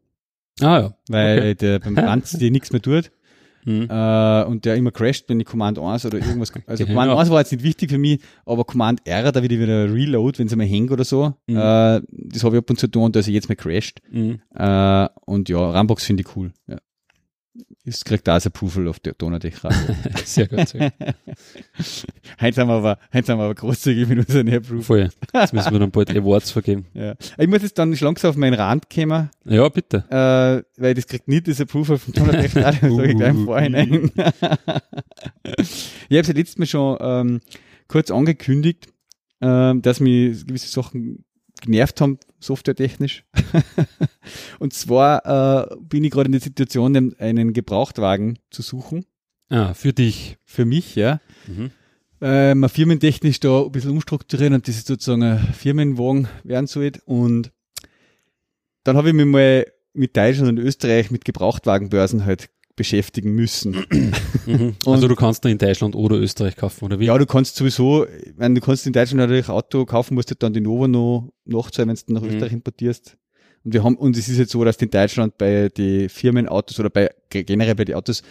Ah 0.59 0.79
ja. 0.79 0.97
Weil 1.09 1.37
okay. 1.37 1.55
der 1.55 1.79
beim 1.79 1.95
Franz 1.95 2.31
die 2.31 2.51
nichts 2.51 2.71
mehr 2.71 2.81
tut. 2.81 3.11
Mhm. 3.65 3.87
Äh, 3.89 4.43
und 4.43 4.63
der 4.65 4.75
immer 4.75 4.91
crasht, 4.91 5.27
wenn 5.27 5.39
ich 5.39 5.47
Command 5.47 5.79
1 5.79 6.05
oder 6.05 6.19
irgendwas. 6.19 6.51
Also 6.67 6.85
Command 6.85 7.11
ja. 7.11 7.17
1 7.17 7.29
war 7.29 7.39
jetzt 7.39 7.51
nicht 7.51 7.63
wichtig 7.63 7.89
für 7.89 7.97
mich, 7.97 8.21
aber 8.45 8.63
Command 8.63 9.01
R, 9.05 9.31
da 9.31 9.41
wieder 9.41 9.59
wieder 9.59 9.91
Reload, 9.91 10.37
wenn 10.37 10.47
sie 10.47 10.55
mal 10.55 10.67
hängt 10.67 10.91
oder 10.91 11.03
so. 11.03 11.33
Mhm. 11.47 11.57
Äh, 11.57 12.01
das 12.09 12.43
habe 12.43 12.55
ich 12.55 12.59
ab 12.59 12.69
und 12.69 12.79
zu 12.79 12.87
tun, 12.87 13.11
dass 13.11 13.27
er 13.27 13.33
jetzt 13.33 13.49
mal 13.49 13.55
crasht. 13.55 14.01
Mhm. 14.11 14.39
Äh, 14.53 15.09
und 15.25 15.49
ja, 15.49 15.69
Rambox 15.71 16.05
finde 16.05 16.21
ich 16.21 16.35
cool. 16.35 16.51
Ja. 16.67 16.77
Es 17.85 18.03
kriegt 18.03 18.27
auch 18.27 18.33
ein 18.33 18.41
Approval 18.43 18.87
auf 18.87 18.99
der 18.99 19.13
Donaudeck 19.13 19.55
Sehr 20.25 20.47
gut. 20.47 20.67
Sehr 20.67 20.89
gut. 20.89 20.93
heute, 22.41 22.61
haben 22.61 22.67
wir 22.67 22.73
aber, 22.73 22.99
heute 23.13 23.31
haben 23.31 23.39
wir 23.39 23.45
aber 23.45 23.55
großzügig 23.55 24.07
mit 24.07 24.27
unseren 24.27 24.49
Approval. 24.51 24.81
Voll. 24.81 25.09
Jetzt 25.33 25.53
müssen 25.53 25.71
wir 25.71 25.79
dann 25.79 25.91
bald 25.91 26.09
Awards 26.09 26.51
vergeben. 26.51 26.85
Ja. 26.95 27.13
Ich 27.37 27.47
muss 27.47 27.61
jetzt 27.61 27.77
dann 27.77 27.93
langsam 27.93 28.29
auf 28.31 28.35
meinen 28.37 28.53
Rand 28.53 28.89
kommen. 28.89 29.29
Ja, 29.43 29.67
bitte. 29.69 30.05
Äh, 30.09 30.81
weil 30.81 30.93
das 30.93 31.07
kriegt 31.07 31.27
nicht 31.27 31.47
das 31.47 31.59
Approval 31.61 31.97
vom 31.97 32.13
Donaudeck 32.13 32.55
Radio, 32.55 32.95
sage 32.95 33.11
ich 33.11 33.17
gleich 33.17 33.29
im 33.29 33.45
Vorhinein. 33.45 34.11
ich 34.15 34.17
habe 34.17 35.61
es 35.61 35.93
ja 36.09 36.33
letztes 36.33 36.57
Mal 36.57 36.65
schon 36.65 36.97
ähm, 37.01 37.41
kurz 37.87 38.11
angekündigt, 38.11 38.87
ähm, 39.41 39.81
dass 39.81 39.99
mich 39.99 40.47
gewisse 40.47 40.69
Sachen 40.69 41.25
genervt 41.61 42.01
haben, 42.01 42.17
softwaretechnisch. 42.45 43.23
und 44.59 44.73
zwar 44.73 45.71
äh, 45.71 45.75
bin 45.79 46.03
ich 46.03 46.11
gerade 46.11 46.27
in 46.27 46.33
der 46.33 46.41
Situation, 46.41 47.15
einen 47.17 47.53
Gebrauchtwagen 47.53 48.39
zu 48.49 48.61
suchen. 48.61 49.05
Ah, 49.49 49.73
für 49.73 49.93
dich. 49.93 50.37
Für 50.45 50.65
mich, 50.65 50.95
ja. 50.95 51.19
Mhm. 51.47 51.71
Äh, 52.21 52.55
man 52.55 52.69
firmentechnisch 52.69 53.39
da 53.39 53.63
ein 53.63 53.71
bisschen 53.71 53.91
umstrukturieren 53.91 54.53
und 54.53 54.67
das 54.67 54.77
ist 54.77 54.87
sozusagen 54.87 55.23
ein 55.23 55.53
Firmenwagen 55.53 56.27
werden 56.43 56.67
soll. 56.67 56.93
Und 57.05 57.51
dann 58.83 58.97
habe 58.97 59.09
ich 59.09 59.13
mich 59.13 59.25
mal 59.25 59.65
mit 59.93 60.15
Deutschland 60.15 60.49
und 60.49 60.59
Österreich 60.59 61.11
mit 61.11 61.25
Gebrauchtwagenbörsen 61.25 62.25
halt 62.25 62.49
beschäftigen 62.75 63.31
müssen. 63.33 63.85
Mhm. 64.47 64.75
Also 64.85 65.07
du 65.07 65.15
kannst 65.15 65.43
da 65.43 65.49
in 65.49 65.57
Deutschland 65.57 65.95
oder 65.95 66.17
Österreich 66.17 66.55
kaufen, 66.55 66.85
oder 66.85 66.99
wie? 66.99 67.05
Ja, 67.05 67.17
du 67.17 67.25
kannst 67.25 67.55
sowieso, 67.55 68.05
wenn 68.37 68.53
du 68.53 68.61
kannst 68.61 68.85
in 68.85 68.93
Deutschland 68.93 69.17
natürlich 69.17 69.49
Auto 69.49 69.85
kaufen, 69.85 70.13
musst 70.13 70.29
du 70.29 70.35
dann 70.35 70.53
die 70.53 70.61
Novo 70.61 70.87
noch 70.87 71.31
nachzahlen, 71.45 71.89
wenn 71.89 71.95
du 72.05 72.13
nach 72.13 72.21
mhm. 72.21 72.27
Österreich 72.27 72.53
importierst. 72.53 73.17
Und 73.63 73.73
wir 73.73 73.83
haben, 73.83 73.95
und 73.95 74.15
es 74.15 74.27
ist 74.27 74.37
jetzt 74.37 74.51
so, 74.51 74.63
dass 74.63 74.77
in 74.77 74.91
Deutschland 74.91 75.35
bei 75.39 75.69
den 75.69 76.09
Firmenautos 76.09 76.79
oder 76.79 76.91
bei 76.91 77.09
generell 77.29 77.73
bei 77.73 77.85
den 77.85 77.95
Autos 77.95 78.21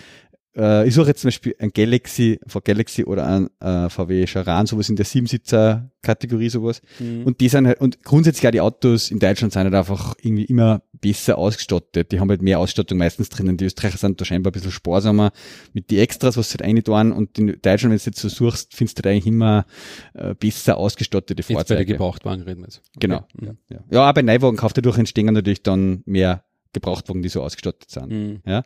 äh, 0.56 0.86
ich 0.86 0.94
suche 0.94 1.08
jetzt 1.08 1.20
zum 1.20 1.28
Beispiel 1.28 1.54
ein 1.58 1.70
Galaxy, 1.70 2.38
von 2.46 2.62
Galaxy 2.64 3.04
oder 3.04 3.26
ein 3.26 3.48
äh, 3.60 3.88
VW 3.88 4.26
Charan, 4.26 4.66
sowas 4.66 4.88
in 4.88 4.96
der 4.96 5.04
Siebensitzer-Kategorie, 5.04 6.48
sowas. 6.48 6.80
Mhm. 6.98 7.24
Und 7.24 7.40
die 7.40 7.48
sind 7.48 7.66
halt, 7.66 7.80
und 7.80 8.02
grundsätzlich 8.02 8.46
auch 8.46 8.52
die 8.52 8.60
Autos 8.60 9.10
in 9.10 9.18
Deutschland 9.18 9.52
sind 9.52 9.64
halt 9.64 9.74
einfach 9.74 10.14
irgendwie 10.22 10.44
immer 10.44 10.82
besser 10.92 11.38
ausgestattet. 11.38 12.12
Die 12.12 12.20
haben 12.20 12.30
halt 12.30 12.42
mehr 12.42 12.58
Ausstattung 12.58 12.98
meistens 12.98 13.28
drinnen. 13.28 13.56
Die 13.56 13.64
Österreicher 13.64 13.98
sind 13.98 14.20
da 14.20 14.24
scheinbar 14.24 14.50
ein 14.50 14.54
bisschen 14.54 14.70
sparsamer 14.70 15.32
mit 15.72 15.90
die 15.90 15.98
Extras, 15.98 16.36
was 16.36 16.50
sie 16.50 16.58
halt 16.58 16.88
rein 16.88 17.12
und 17.12 17.38
in 17.38 17.48
Deutschland, 17.48 17.92
wenn 17.92 17.98
du 17.98 18.04
jetzt 18.04 18.18
so 18.18 18.28
suchst, 18.28 18.74
findest 18.74 18.98
du 18.98 19.02
da 19.02 19.10
eigentlich 19.10 19.26
immer 19.26 19.66
äh, 20.14 20.34
besser 20.34 20.76
ausgestattete 20.76 21.42
Fahrzeuge. 21.42 21.58
Jetzt 21.58 21.68
bei 21.68 21.74
der 21.74 21.84
Gebrauchtwagen 21.84 22.42
reden 22.44 22.60
wir 22.60 22.66
jetzt. 22.66 22.82
Okay. 22.96 23.00
Genau. 23.00 23.26
Ja, 23.40 23.54
ja. 23.70 23.78
ja, 23.90 24.12
bei 24.12 24.22
Neuwagen 24.22 24.56
kauft 24.56 24.78
er 24.78 24.82
durch 24.82 24.98
entstehen 24.98 25.26
natürlich 25.26 25.62
dann 25.62 26.02
mehr 26.06 26.44
Gebrauchtwagen, 26.74 27.22
die 27.22 27.30
so 27.30 27.42
ausgestattet 27.42 27.90
sind. 27.90 28.10
Mhm. 28.10 28.40
Ja. 28.46 28.62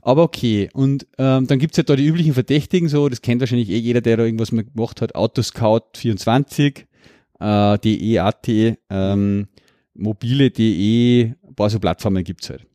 Aber 0.00 0.22
okay. 0.22 0.70
Und 0.72 1.06
ähm, 1.18 1.46
dann 1.46 1.58
gibt's 1.58 1.76
ja 1.76 1.82
da 1.82 1.94
die 1.96 2.06
üblichen 2.06 2.32
Verdächtigen, 2.32 2.88
so, 2.88 3.08
das 3.08 3.20
kennt 3.20 3.40
wahrscheinlich 3.40 3.68
eh 3.68 3.76
jeder, 3.76 4.00
der 4.00 4.16
da 4.16 4.24
irgendwas 4.24 4.52
mal 4.52 4.64
gemacht 4.64 5.02
hat. 5.02 5.14
Autoscout24, 5.14 6.84
äh, 7.40 7.78
DE.at, 7.78 8.48
ähm, 8.88 9.48
mobile.de, 9.94 11.24
ein 11.24 11.54
paar 11.54 11.68
so 11.68 11.78
Plattformen 11.78 12.24
gibt's 12.24 12.48
halt. 12.48 12.66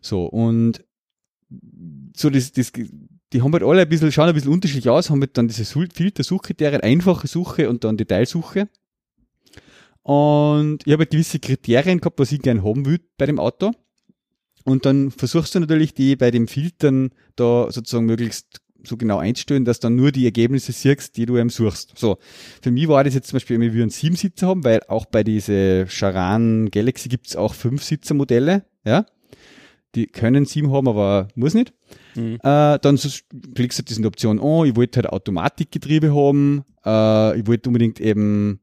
So, 0.00 0.24
und 0.24 0.84
so 2.16 2.30
das, 2.30 2.52
das, 2.52 2.72
die 3.32 3.42
haben 3.42 3.52
halt 3.52 3.62
alle 3.62 3.82
ein 3.82 3.88
bisschen, 3.88 4.10
schauen 4.10 4.28
ein 4.28 4.34
bisschen 4.34 4.52
unterschiedlich 4.52 4.88
aus, 4.88 5.10
haben 5.10 5.20
halt 5.20 5.36
dann 5.36 5.48
diese 5.48 5.64
Filtersuchkriterien, 5.64 6.80
einfache 6.80 7.28
Suche 7.28 7.68
und 7.68 7.84
dann 7.84 7.96
Detailsuche. 7.96 8.68
Und 10.02 10.78
ich 10.86 10.92
habe 10.92 11.02
halt 11.02 11.10
gewisse 11.10 11.38
Kriterien 11.38 12.00
gehabt, 12.00 12.18
was 12.18 12.32
ich 12.32 12.40
gerne 12.40 12.64
haben 12.64 12.86
will 12.86 13.00
bei 13.18 13.26
dem 13.26 13.38
Auto. 13.38 13.72
Und 14.64 14.86
dann 14.86 15.10
versuchst 15.10 15.54
du 15.54 15.60
natürlich 15.60 15.94
die 15.94 16.16
bei 16.16 16.30
dem 16.30 16.48
Filtern 16.48 17.10
da 17.36 17.70
sozusagen 17.70 18.06
möglichst 18.06 18.60
so 18.86 18.96
genau 18.96 19.18
einstellen, 19.18 19.64
dass 19.64 19.80
dann 19.80 19.96
nur 19.96 20.12
die 20.12 20.24
Ergebnisse 20.24 20.72
siehst, 20.72 21.16
die 21.16 21.26
du 21.26 21.36
eben 21.36 21.50
suchst. 21.50 21.92
So. 21.96 22.18
Für 22.62 22.70
mich 22.70 22.88
war 22.88 23.04
das 23.04 23.14
jetzt 23.14 23.28
zum 23.28 23.36
Beispiel, 23.36 23.60
wir 23.60 23.74
würden 23.74 23.90
sieben 23.90 24.16
Sitzer 24.16 24.48
haben, 24.48 24.64
weil 24.64 24.80
auch 24.88 25.06
bei 25.06 25.22
diese 25.22 25.86
Charan 25.88 26.70
Galaxy 26.70 27.08
gibt's 27.08 27.36
auch 27.36 27.54
fünf 27.54 27.82
Sitzer 27.82 28.14
Modelle, 28.14 28.64
ja. 28.84 29.06
Die 29.96 30.06
können 30.06 30.44
sieben 30.44 30.70
haben, 30.70 30.86
aber 30.86 31.28
muss 31.34 31.54
nicht. 31.54 31.72
Mhm. 32.14 32.36
Äh, 32.42 32.78
dann 32.78 32.96
so, 32.96 33.08
klickst 33.54 33.78
du 33.80 33.82
diese 33.82 34.04
Option, 34.06 34.38
oh, 34.38 34.64
ich 34.64 34.76
wollte 34.76 34.98
halt 34.98 35.12
Automatikgetriebe 35.12 36.14
haben, 36.14 36.64
äh, 36.84 37.38
ich 37.38 37.46
wollte 37.46 37.68
unbedingt 37.68 38.00
eben, 38.00 38.60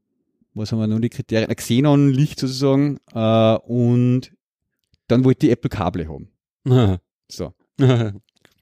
was 0.54 0.72
haben 0.72 0.78
wir 0.78 0.86
noch 0.86 1.00
die 1.00 1.10
Kriterien, 1.10 1.50
ein 1.50 1.56
Xenon-Licht 1.56 2.40
sozusagen, 2.40 2.98
äh, 3.14 3.56
und 3.58 4.32
dann 5.08 5.24
wollte 5.24 5.46
ich 5.46 5.52
Apple 5.52 5.70
Kable 5.70 6.08
haben. 6.08 6.28
Aha. 6.68 6.98
So. 7.30 7.52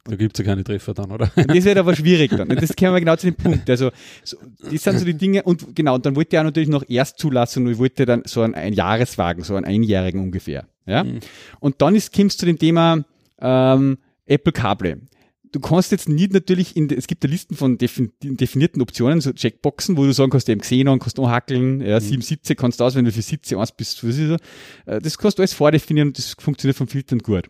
Da 0.08 0.16
gibt's 0.16 0.38
ja 0.38 0.44
keine 0.44 0.62
Treffer 0.62 0.94
dann, 0.94 1.10
oder? 1.10 1.30
Und 1.34 1.48
das 1.48 1.64
wird 1.64 1.78
aber 1.78 1.94
schwierig 1.96 2.30
dann. 2.30 2.48
Und 2.48 2.62
das 2.62 2.74
kämen 2.74 2.94
wir 2.94 3.00
genau 3.00 3.16
zu 3.16 3.26
dem 3.26 3.34
Punkt. 3.34 3.68
Also, 3.68 3.90
so, 4.22 4.36
das 4.70 4.82
sind 4.82 4.98
so 4.98 5.04
die 5.04 5.14
Dinge. 5.14 5.42
Und 5.42 5.74
genau, 5.74 5.96
und 5.96 6.06
dann 6.06 6.14
wollte 6.14 6.34
ich 6.34 6.40
auch 6.40 6.44
natürlich 6.44 6.68
noch 6.68 6.88
Erstzulassung 6.88 7.66
und 7.66 7.72
ich 7.72 7.78
wollte 7.78 8.06
dann 8.06 8.22
so 8.24 8.42
einen, 8.42 8.54
einen 8.54 8.74
Jahreswagen, 8.74 9.42
so 9.42 9.56
einen 9.56 9.64
Einjährigen 9.64 10.20
ungefähr. 10.20 10.66
Ja. 10.86 11.04
Mhm. 11.04 11.20
Und 11.60 11.82
dann 11.82 11.94
ist, 11.96 12.14
kommst 12.14 12.38
zu 12.38 12.46
dem 12.46 12.58
Thema 12.58 13.04
ähm, 13.40 13.98
Apple 14.26 14.52
Kable. 14.52 15.00
Du 15.52 15.60
kannst 15.60 15.92
jetzt 15.92 16.08
nicht 16.08 16.32
natürlich 16.32 16.76
in, 16.76 16.90
es 16.90 17.06
gibt 17.06 17.24
da 17.24 17.28
Listen 17.28 17.56
von 17.56 17.78
definierten 17.78 18.82
Optionen, 18.82 19.20
so 19.20 19.32
Checkboxen, 19.32 19.96
wo 19.96 20.04
du 20.04 20.12
sagen 20.12 20.30
kannst, 20.30 20.48
eben 20.48 20.60
Xenon, 20.60 20.98
kannst 20.98 21.18
du 21.18 21.28
hackeln, 21.28 21.80
ja, 21.80 21.96
mhm. 21.96 22.00
sieben 22.00 22.22
Sitze 22.22 22.54
kannst 22.54 22.80
du 22.80 22.84
auswählen, 22.84 23.06
wie 23.06 23.12
viele 23.12 23.22
Sitze, 23.22 23.58
eins 23.58 23.72
bis, 23.72 24.02
was 24.02 24.16
ist 24.16 24.28
so. 24.28 24.36
Äh, 24.90 25.00
das 25.00 25.18
kannst 25.18 25.38
du 25.38 25.42
alles 25.42 25.54
vordefinieren 25.54 26.08
und 26.08 26.18
das 26.18 26.34
funktioniert 26.38 26.76
vom 26.76 26.88
Filtern 26.88 27.20
gut. 27.20 27.48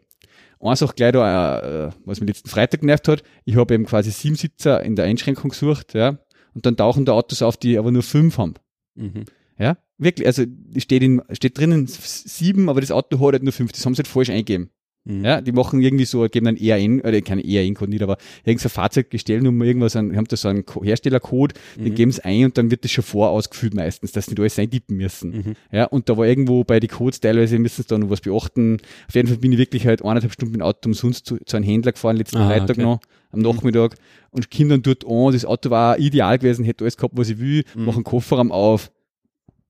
Eins 0.60 0.82
auch 0.82 0.94
gleich 0.94 1.12
da, 1.12 1.86
äh, 1.86 1.90
was 2.04 2.20
mir 2.20 2.26
letzten 2.26 2.48
Freitag 2.48 2.80
genervt 2.80 3.08
hat, 3.08 3.22
ich 3.44 3.56
habe 3.56 3.74
eben 3.74 3.86
quasi 3.86 4.10
sieben 4.10 4.36
Sitzer 4.36 4.82
in 4.82 4.96
der 4.96 5.04
Einschränkung 5.04 5.50
gesucht, 5.50 5.94
ja, 5.94 6.18
und 6.54 6.66
dann 6.66 6.76
tauchen 6.76 7.04
da 7.04 7.12
Autos 7.12 7.42
auf, 7.42 7.56
die 7.56 7.78
aber 7.78 7.92
nur 7.92 8.02
fünf 8.02 8.38
haben. 8.38 8.54
Mhm. 8.94 9.24
Ja, 9.58 9.78
wirklich, 9.98 10.26
also 10.26 10.44
steht, 10.76 11.02
in, 11.02 11.22
steht 11.32 11.58
drinnen 11.58 11.86
sieben, 11.86 12.68
aber 12.68 12.80
das 12.80 12.90
Auto 12.90 13.18
hat 13.18 13.32
halt 13.32 13.42
nur 13.42 13.52
fünf, 13.52 13.72
das 13.72 13.84
haben 13.84 13.94
sie 13.94 13.98
halt 13.98 14.08
falsch 14.08 14.30
eingegeben. 14.30 14.70
Mhm. 15.08 15.24
Ja, 15.24 15.40
die 15.40 15.52
machen 15.52 15.80
irgendwie 15.80 16.04
so, 16.04 16.26
geben 16.28 16.46
dann 16.46 16.56
ERN, 16.56 17.00
oder 17.00 17.20
keine 17.22 17.44
ERN-Code 17.44 17.90
nicht, 17.90 18.02
aber 18.02 18.18
irgendein 18.44 18.68
Fahrzeuggestellnummer, 18.70 19.64
irgendwas, 19.64 19.94
an, 19.94 20.16
haben 20.16 20.26
da 20.26 20.36
so 20.36 20.48
einen 20.48 20.64
Herstellercode, 20.82 21.54
mhm. 21.78 21.84
den 21.84 21.94
geben 21.94 22.10
sie 22.10 22.24
ein 22.24 22.44
und 22.46 22.58
dann 22.58 22.70
wird 22.72 22.82
das 22.84 22.90
schon 22.90 23.04
vorausgefüllt 23.04 23.72
meistens, 23.74 24.10
dass 24.12 24.26
sie 24.26 24.32
nicht 24.32 24.40
alles 24.40 24.58
eintippen 24.58 24.96
müssen. 24.96 25.30
Mhm. 25.30 25.54
Ja, 25.70 25.84
und 25.84 26.08
da 26.08 26.16
war 26.16 26.26
irgendwo 26.26 26.64
bei 26.64 26.80
den 26.80 26.90
Codes 26.90 27.20
teilweise 27.20 27.58
müssen 27.60 27.82
sie 27.82 27.88
da 27.88 27.96
noch 27.98 28.10
was 28.10 28.20
beachten. 28.20 28.78
Auf 29.08 29.14
jeden 29.14 29.28
Fall 29.28 29.36
bin 29.38 29.52
ich 29.52 29.58
wirklich 29.58 29.86
halt 29.86 30.02
eineinhalb 30.02 30.32
Stunden 30.32 30.52
mit 30.52 30.60
dem 30.60 30.66
Auto 30.66 30.88
umsonst 30.88 31.24
zu, 31.26 31.38
zu 31.44 31.56
einem 31.56 31.64
Händler 31.64 31.92
gefahren, 31.92 32.16
letzten 32.16 32.38
ah, 32.38 32.48
Freitag 32.48 32.70
okay. 32.70 32.82
noch, 32.82 33.00
am 33.30 33.40
Nachmittag, 33.40 33.94
und 34.30 34.48
dann 34.70 34.82
dort 34.82 35.06
an, 35.06 35.32
das 35.32 35.44
Auto 35.44 35.70
war 35.70 35.98
ideal 36.00 36.36
gewesen, 36.38 36.64
hätte 36.64 36.82
alles 36.84 36.96
gehabt, 36.96 37.16
was 37.16 37.28
ich 37.30 37.38
will, 37.38 37.62
Mhm. 37.74 37.84
mache 37.84 37.96
einen 37.96 38.04
Kofferraum 38.04 38.50
auf, 38.50 38.90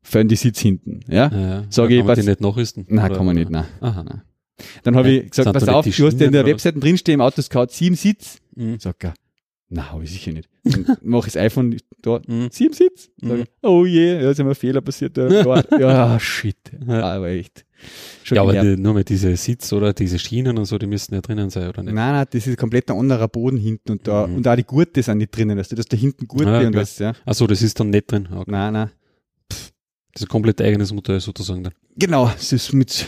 fällen 0.03 0.29
die 0.29 0.37
Sitz 0.37 0.61
hinten. 0.61 1.01
Ja, 1.09 1.29
Ja, 1.31 1.65
Sag 1.69 1.85
kann 1.89 1.93
ich, 1.93 1.99
man 1.99 2.09
was- 2.09 2.21
die 2.21 2.27
nicht 2.27 2.41
nachrüsten? 2.41 2.87
nein, 2.89 3.05
Oder- 3.07 3.17
kann 3.17 3.27
man 3.27 3.37
nicht, 3.37 3.51
nein. 3.51 3.65
Aha. 3.81 4.03
Nein. 4.03 4.23
Dann 4.85 4.97
habe 4.97 5.11
Ja, 5.13 5.23
ich 5.23 5.31
gesagt, 5.31 5.53
pass 5.53 5.65
da 5.65 5.73
auf, 5.75 5.85
du 5.85 5.91
hast 6.07 6.21
ja 6.21 6.27
in 6.27 6.33
der 6.33 6.47
Webseite 6.47 6.79
drinstehen, 6.79 7.15
im 7.15 7.21
Autoscout 7.21 7.67
sieben 7.71 7.95
Sitz. 7.97 8.39
Mhm. 8.55 8.79
Sag 8.81 9.03
er, 9.05 9.15
na, 9.69 9.91
habe 9.93 10.05
ich 10.05 10.11
sicher 10.11 10.33
nicht. 10.33 10.49
Dann 10.65 10.97
mache 11.03 11.27
ich 11.29 11.35
das 11.35 11.43
iPhone 11.43 11.77
da, 12.03 12.21
Mhm. 12.27 12.49
sieben 12.51 12.73
Sitz. 12.75 13.11
Sag 13.21 13.31
Mhm. 13.33 13.43
ich, 13.43 13.49
oh 13.63 13.85
je, 13.85 14.23
ja, 14.23 14.31
ist 14.31 14.39
mir 14.39 14.49
ein 14.49 14.55
Fehler 14.55 14.81
passiert. 14.81 15.17
Da, 15.17 15.29
da. 15.29 15.79
ja, 15.79 16.21
shit. 16.21 16.57
Ja. 16.87 17.03
Aber 17.17 17.29
echt. 17.29 17.65
Schon 18.25 18.37
Ja, 18.37 18.43
aber 18.43 18.55
die, 18.59 18.77
nur 18.81 18.95
mit 18.95 19.09
diese 19.11 19.37
Sitz 19.37 19.71
oder 19.75 19.93
diese 19.93 20.19
Schienen 20.19 20.57
und 20.57 20.65
so, 20.65 20.79
die 20.79 20.87
müssen 20.87 21.15
ja 21.15 21.21
drinnen 21.21 21.51
sein, 21.51 21.69
oder 21.69 21.83
nicht? 21.83 21.93
Nein, 21.95 22.13
nein, 22.15 22.27
das 22.31 22.47
ist 22.47 22.57
komplett 22.57 22.91
ein 22.91 22.97
anderer 22.99 23.29
Boden 23.29 23.59
hinten 23.59 23.93
und 23.93 24.09
da, 24.09 24.27
Mhm. 24.27 24.37
und 24.37 24.49
auch 24.49 24.57
die 24.57 24.65
Gurte 24.65 25.03
sind 25.03 25.19
nicht 25.19 25.37
drinnen, 25.37 25.59
weißt 25.59 25.73
du, 25.73 25.77
dass 25.77 25.87
da 25.87 25.97
hinten 25.97 26.27
Gurte 26.27 26.49
Ah, 26.49 26.61
und 26.61 26.71
klar. 26.71 26.83
das, 26.83 26.99
ja. 26.99 27.13
Achso, 27.27 27.47
das 27.47 27.61
ist 27.61 27.79
dann 27.79 27.91
nicht 27.91 28.11
drin. 28.11 28.29
Okay. 28.33 28.51
Nein, 28.51 28.73
nein. 28.73 28.91
Das 29.49 30.23
ist 30.23 30.23
ein 30.23 30.29
komplett 30.29 30.63
eigenes 30.63 30.91
Modell 30.95 31.21
sozusagen 31.21 31.65
dann. 31.65 31.75
Genau, 31.97 32.31
es 32.35 32.51
ist 32.53 32.73
mit 32.73 33.05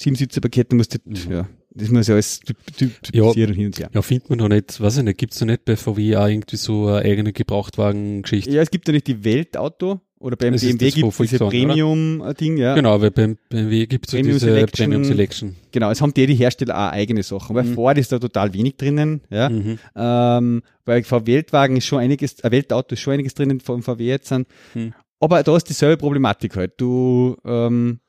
sieben 0.00 0.16
Sitzerpaketen 0.16 0.76
musst 0.76 0.94
du, 0.94 0.98
Mhm. 1.04 1.30
ja, 1.32 1.48
das 1.74 1.88
muss 1.90 2.08
ja 2.08 2.14
alles 2.14 2.40
typ, 2.40 2.56
typ, 2.76 3.02
typisieren 3.02 3.50
und 3.50 3.56
hin 3.56 3.66
und 3.66 3.78
her. 3.78 3.90
Ja, 3.92 4.02
findet 4.02 4.30
man 4.30 4.38
doch 4.38 4.48
nicht, 4.48 4.80
weiß 4.80 4.98
ich 4.98 5.04
nicht, 5.04 5.18
gibt's 5.18 5.38
da 5.38 5.44
nicht 5.46 5.64
bei 5.64 5.76
VW 5.76 6.16
auch 6.16 6.26
irgendwie 6.26 6.56
so 6.56 6.86
eine 6.88 6.98
eigene 7.04 7.32
Gebrauchtwagen-Geschichte? 7.32 8.50
Ja, 8.50 8.62
es 8.62 8.70
gibt 8.70 8.88
ja 8.88 8.92
nicht 8.92 9.06
die 9.06 9.22
Weltauto 9.24 10.00
oder 10.18 10.36
beim 10.36 10.52
Das 10.52 10.62
BMW 10.62 10.90
gibt 10.90 11.08
es 11.08 11.16
diese? 11.18 11.38
Premium-Ding, 11.38 12.56
ja. 12.56 12.74
Genau, 12.74 13.00
weil 13.00 13.10
beim 13.10 13.36
BMW 13.48 13.86
gibt's 13.86 14.10
so 14.10 14.16
Premium 14.16 14.34
diese 14.36 14.46
Selection. 14.46 14.84
Premium 14.90 15.04
Selection. 15.04 15.56
Genau, 15.72 15.90
es 15.90 16.00
haben 16.00 16.12
die, 16.14 16.26
die 16.26 16.34
Hersteller 16.34 16.76
auch 16.76 16.92
eigene 16.92 17.22
Sachen. 17.22 17.54
Bei 17.54 17.62
Mhm. 17.62 17.74
Ford 17.74 17.98
ist 17.98 18.10
da 18.12 18.18
total 18.18 18.52
wenig 18.54 18.76
drinnen, 18.76 19.20
ja. 19.30 19.48
Mhm. 19.48 19.78
Ähm, 19.96 20.62
bei 20.84 21.02
VW 21.02 21.26
Weltwagen 21.26 21.76
ist 21.76 21.84
schon 21.86 22.00
einiges, 22.00 22.42
ein 22.42 22.50
Weltauto 22.52 22.94
ist 22.94 23.00
schon 23.00 23.14
einiges 23.14 23.34
drinnen 23.34 23.60
vom 23.60 23.82
VW 23.82 24.06
jetzt. 24.06 24.28
Sind. 24.28 24.46
Mhm. 24.74 24.92
Aber 25.20 25.42
da 25.42 25.56
ist 25.56 25.68
dieselbe 25.68 25.96
Problematik 25.98 26.56
halt. 26.56 26.72
Du, 26.78 27.36
ähm, 27.44 28.00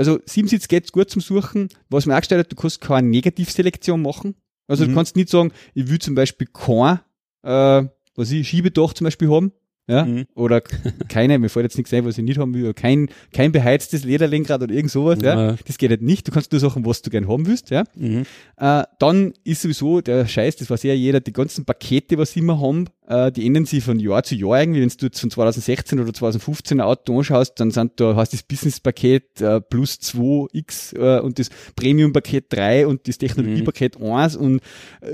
also 0.00 0.18
Siebensitz 0.24 0.66
geht's 0.66 0.90
gut 0.92 1.10
zum 1.10 1.20
Suchen. 1.22 1.68
Was 1.90 2.06
mir 2.06 2.14
auch 2.14 2.20
gestellt 2.20 2.40
hat, 2.46 2.50
du 2.52 2.56
kannst 2.56 2.80
keine 2.80 3.06
Negativselektion 3.08 4.00
machen. 4.02 4.34
Also 4.66 4.84
du 4.84 4.90
Mhm. 4.90 4.94
kannst 4.94 5.14
nicht 5.16 5.28
sagen, 5.28 5.52
ich 5.74 5.88
will 5.90 5.98
zum 5.98 6.14
Beispiel 6.14 6.48
kein, 6.52 7.00
äh, 7.42 7.88
was 8.16 8.30
ich, 8.30 8.48
Schiebedach 8.48 8.94
zum 8.94 9.04
Beispiel 9.04 9.28
haben. 9.30 9.52
Ja, 9.88 10.04
Mhm. 10.04 10.26
oder 10.36 10.60
keine, 11.08 11.38
mir 11.40 11.48
fällt 11.48 11.64
jetzt 11.64 11.76
nichts 11.76 11.92
ein, 11.92 12.04
was 12.04 12.16
ich 12.16 12.22
nicht 12.22 12.38
haben 12.38 12.54
will, 12.54 12.72
kein, 12.74 13.08
kein 13.32 13.50
beheiztes 13.50 14.04
Lederlenkrad 14.04 14.62
oder 14.62 14.72
irgend 14.72 14.92
sowas, 14.92 15.18
ja. 15.20 15.48
Ja. 15.50 15.56
Das 15.66 15.78
geht 15.78 15.90
halt 15.90 16.02
nicht. 16.02 16.28
Du 16.28 16.30
kannst 16.32 16.52
nur 16.52 16.60
Sachen, 16.60 16.86
was 16.86 17.02
du 17.02 17.10
gern 17.10 17.26
haben 17.26 17.44
willst, 17.46 17.70
ja. 17.70 17.82
Mhm. 17.96 18.24
Äh, 18.56 18.84
dann 19.00 19.32
ist 19.42 19.62
sowieso 19.62 20.00
der 20.00 20.28
Scheiß, 20.28 20.54
das 20.56 20.70
weiß 20.70 20.84
ja 20.84 20.94
jeder, 20.94 21.18
die 21.20 21.32
ganzen 21.32 21.64
Pakete, 21.64 22.16
was 22.18 22.32
sie 22.32 22.38
immer 22.40 22.60
haben, 22.60 22.86
äh, 23.10 23.32
die 23.32 23.44
ändern 23.44 23.64
sich 23.66 23.82
von 23.82 23.98
Jahr 23.98 24.22
zu 24.22 24.36
Jahr 24.36 24.60
irgendwie. 24.60 24.80
Wenn 24.80 24.88
du 24.88 25.06
jetzt 25.06 25.20
von 25.20 25.30
2016 25.30 25.98
oder 25.98 26.14
2015 26.14 26.78
ein 26.80 26.86
Auto 26.86 27.18
anschaust, 27.18 27.58
dann 27.58 27.70
sind 27.72 27.98
da, 28.00 28.14
hast 28.14 28.32
das 28.32 28.44
Business-Paket 28.44 29.40
äh, 29.40 29.60
plus 29.60 29.94
2x 30.00 30.96
äh, 30.96 31.20
und 31.20 31.38
das 31.38 31.50
Premium-Paket 31.76 32.46
3 32.50 32.86
und 32.86 33.08
das 33.08 33.18
Technologie-Paket 33.18 34.00
1 34.00 34.36
und 34.36 34.60
äh, 35.02 35.10